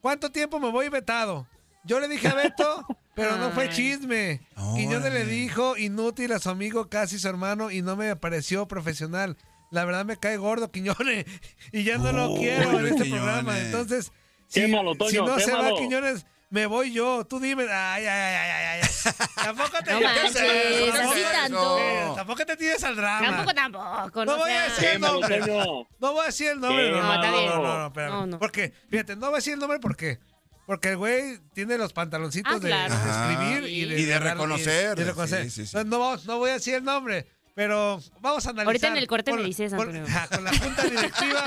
¿cuánto 0.00 0.30
tiempo 0.30 0.58
me 0.58 0.70
voy 0.70 0.88
vetado? 0.88 1.46
Yo 1.84 1.98
le 2.00 2.08
dije 2.08 2.28
a 2.28 2.34
Beto, 2.34 2.84
pero 3.14 3.36
no 3.36 3.50
fue 3.50 3.68
chisme. 3.68 4.40
Quiñones 4.76 5.12
le 5.12 5.24
dijo 5.24 5.76
inútil 5.76 6.32
a 6.32 6.38
su 6.38 6.50
amigo, 6.50 6.88
casi 6.88 7.18
su 7.18 7.28
hermano, 7.28 7.70
y 7.70 7.82
no 7.82 7.96
me 7.96 8.14
pareció 8.16 8.66
profesional. 8.66 9.36
La 9.70 9.84
verdad 9.84 10.04
me 10.04 10.16
cae 10.16 10.36
gordo 10.36 10.70
Quiñones 10.70 11.26
y 11.72 11.84
ya 11.84 11.98
no 11.98 12.12
lo 12.12 12.34
quiero 12.34 12.80
en 12.80 12.86
este 12.86 13.04
programa. 13.10 13.58
Entonces, 13.58 14.12
si, 14.48 14.60
Quémalo, 14.62 14.94
Toño, 14.96 15.10
si 15.10 15.16
no 15.18 15.38
se 15.38 15.52
va. 15.52 15.70
Quiñones, 15.78 16.26
me 16.50 16.66
voy 16.66 16.92
yo. 16.92 17.24
Tú 17.24 17.38
dime. 17.38 17.64
Ay, 17.70 18.04
ay, 18.04 18.34
ay, 18.34 18.50
ay, 18.50 18.64
ay. 18.66 18.80
ay. 18.82 19.12
Tampoco 19.36 19.78
te 19.84 19.92
así 19.92 20.04
tampoco- 20.92 21.30
tanto. 21.32 22.14
Tampoco 22.16 22.46
te 22.46 22.56
tires 22.56 22.82
al 22.82 22.96
drama. 22.96 23.26
Tampoco, 23.26 23.54
tampoco. 23.54 24.24
No 24.24 24.36
voy 24.36 24.50
a 24.50 24.62
decir 24.64 24.88
el 24.88 25.00
nombre. 25.00 25.38
Toño. 25.38 25.86
No 26.00 26.12
voy 26.12 26.22
a 26.22 26.26
decir 26.26 26.48
el 26.48 26.60
nombre. 26.60 26.90
No, 26.90 26.96
Quémalo. 26.96 27.30
no, 27.30 27.46
no, 27.46 27.62
no, 27.62 27.78
no, 27.78 27.86
espérame. 27.86 28.10
No, 28.10 28.26
no. 28.26 28.38
Porque, 28.40 28.72
fíjate, 28.90 29.14
no 29.14 29.26
voy 29.26 29.34
a 29.34 29.36
decir 29.36 29.54
el 29.54 29.60
nombre 29.60 29.78
¿por 29.78 29.96
qué? 29.96 30.18
Porque 30.70 30.90
el 30.90 30.98
güey 30.98 31.36
tiene 31.52 31.76
los 31.78 31.92
pantaloncitos 31.92 32.52
Ah, 32.54 32.60
de, 32.60 32.68
claro. 32.68 32.94
de 32.94 33.00
Ajá. 33.00 33.32
escribir 33.32 33.68
y 33.72 33.84
de, 33.86 34.00
Y 34.00 34.04
de 34.04 34.12
dar- 34.12 34.22
reconocer. 34.22 34.96
y 34.96 35.00
de 35.00 35.04
reconocer. 35.04 35.42
Sí, 35.46 35.50
sí, 35.50 35.66
sí. 35.66 35.76
No, 35.76 35.82
no, 35.82 35.98
vamos- 35.98 36.26
no 36.26 36.38
voy 36.38 36.50
a 36.50 36.52
decir 36.52 36.74
el 36.76 36.84
nombre, 36.84 37.26
pero 37.56 37.98
vamos 38.20 38.46
a 38.46 38.50
analizar. 38.50 38.66
Ahorita 38.68 38.86
en 38.86 38.96
el 38.98 39.06
corte 39.08 39.32
con- 39.32 39.40
me 39.40 39.46
dices, 39.46 39.72
ajá, 39.72 39.82
Con 40.36 40.44
la 40.44 40.56
junta 40.56 40.84
directiva, 40.84 41.44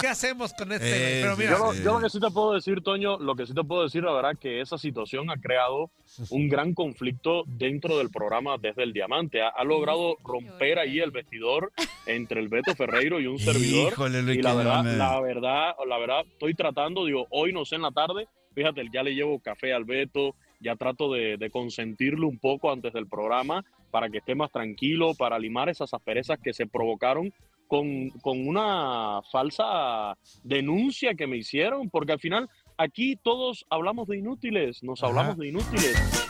¿qué 0.00 0.06
hacemos 0.06 0.52
con 0.54 0.70
este? 0.70 0.88
güey? 0.88 1.02
Eh, 1.02 1.18
pero 1.20 1.36
mira, 1.36 1.50
Yo, 1.50 1.58
lo- 1.58 1.74
yo 1.74 1.94
lo 1.94 2.00
que 2.00 2.10
sí 2.10 2.20
te 2.20 2.30
puedo 2.30 2.52
decir, 2.54 2.80
Toño, 2.80 3.18
lo 3.18 3.34
que 3.34 3.44
sí 3.44 3.54
te 3.54 3.64
puedo 3.64 3.82
decir, 3.82 4.04
la 4.04 4.12
verdad, 4.12 4.36
que 4.40 4.60
esa 4.60 4.78
situación 4.78 5.30
ha 5.32 5.36
creado 5.40 5.90
un 6.30 6.48
gran 6.48 6.72
conflicto 6.72 7.42
dentro 7.48 7.98
del 7.98 8.10
programa 8.10 8.56
desde 8.56 8.84
el 8.84 8.92
Diamante. 8.92 9.42
Ha, 9.42 9.48
ha 9.48 9.64
logrado 9.64 10.16
romper 10.24 10.78
ahí 10.78 11.00
el 11.00 11.10
vestidor 11.10 11.72
entre 12.06 12.38
el 12.38 12.46
Beto 12.46 12.76
Ferreiro 12.76 13.18
y 13.18 13.26
un 13.26 13.40
servidor. 13.40 13.92
Híjole, 13.94 14.22
Luis 14.22 14.38
y 14.38 14.42
la 14.42 14.54
verdad, 14.54 14.84
la 14.84 15.20
verdad, 15.20 15.72
la 15.88 15.98
verdad, 15.98 16.20
estoy 16.30 16.54
tratando, 16.54 17.04
digo, 17.04 17.26
hoy 17.30 17.52
no 17.52 17.64
sé 17.64 17.74
en 17.74 17.82
la 17.82 17.90
tarde, 17.90 18.28
fíjate, 18.54 18.84
ya 18.92 19.02
le 19.02 19.14
llevo 19.14 19.40
café 19.40 19.72
al 19.72 19.84
Beto, 19.84 20.34
ya 20.60 20.76
trato 20.76 21.12
de, 21.12 21.36
de 21.36 21.50
consentirlo 21.50 22.28
un 22.28 22.38
poco 22.38 22.70
antes 22.70 22.92
del 22.92 23.06
programa 23.06 23.64
para 23.90 24.08
que 24.08 24.18
esté 24.18 24.34
más 24.34 24.50
tranquilo, 24.50 25.14
para 25.14 25.38
limar 25.38 25.68
esas 25.68 25.92
asperezas 25.94 26.38
que 26.42 26.52
se 26.52 26.66
provocaron 26.66 27.32
con, 27.70 28.10
con 28.20 28.48
una 28.48 29.20
falsa 29.30 30.16
denuncia 30.42 31.14
que 31.14 31.28
me 31.28 31.36
hicieron, 31.36 31.88
porque 31.88 32.12
al 32.12 32.18
final 32.18 32.48
aquí 32.76 33.16
todos 33.22 33.64
hablamos 33.70 34.08
de 34.08 34.18
inútiles, 34.18 34.82
nos 34.82 35.02
hablamos 35.04 35.38
de 35.38 35.48
inútiles. 35.48 36.29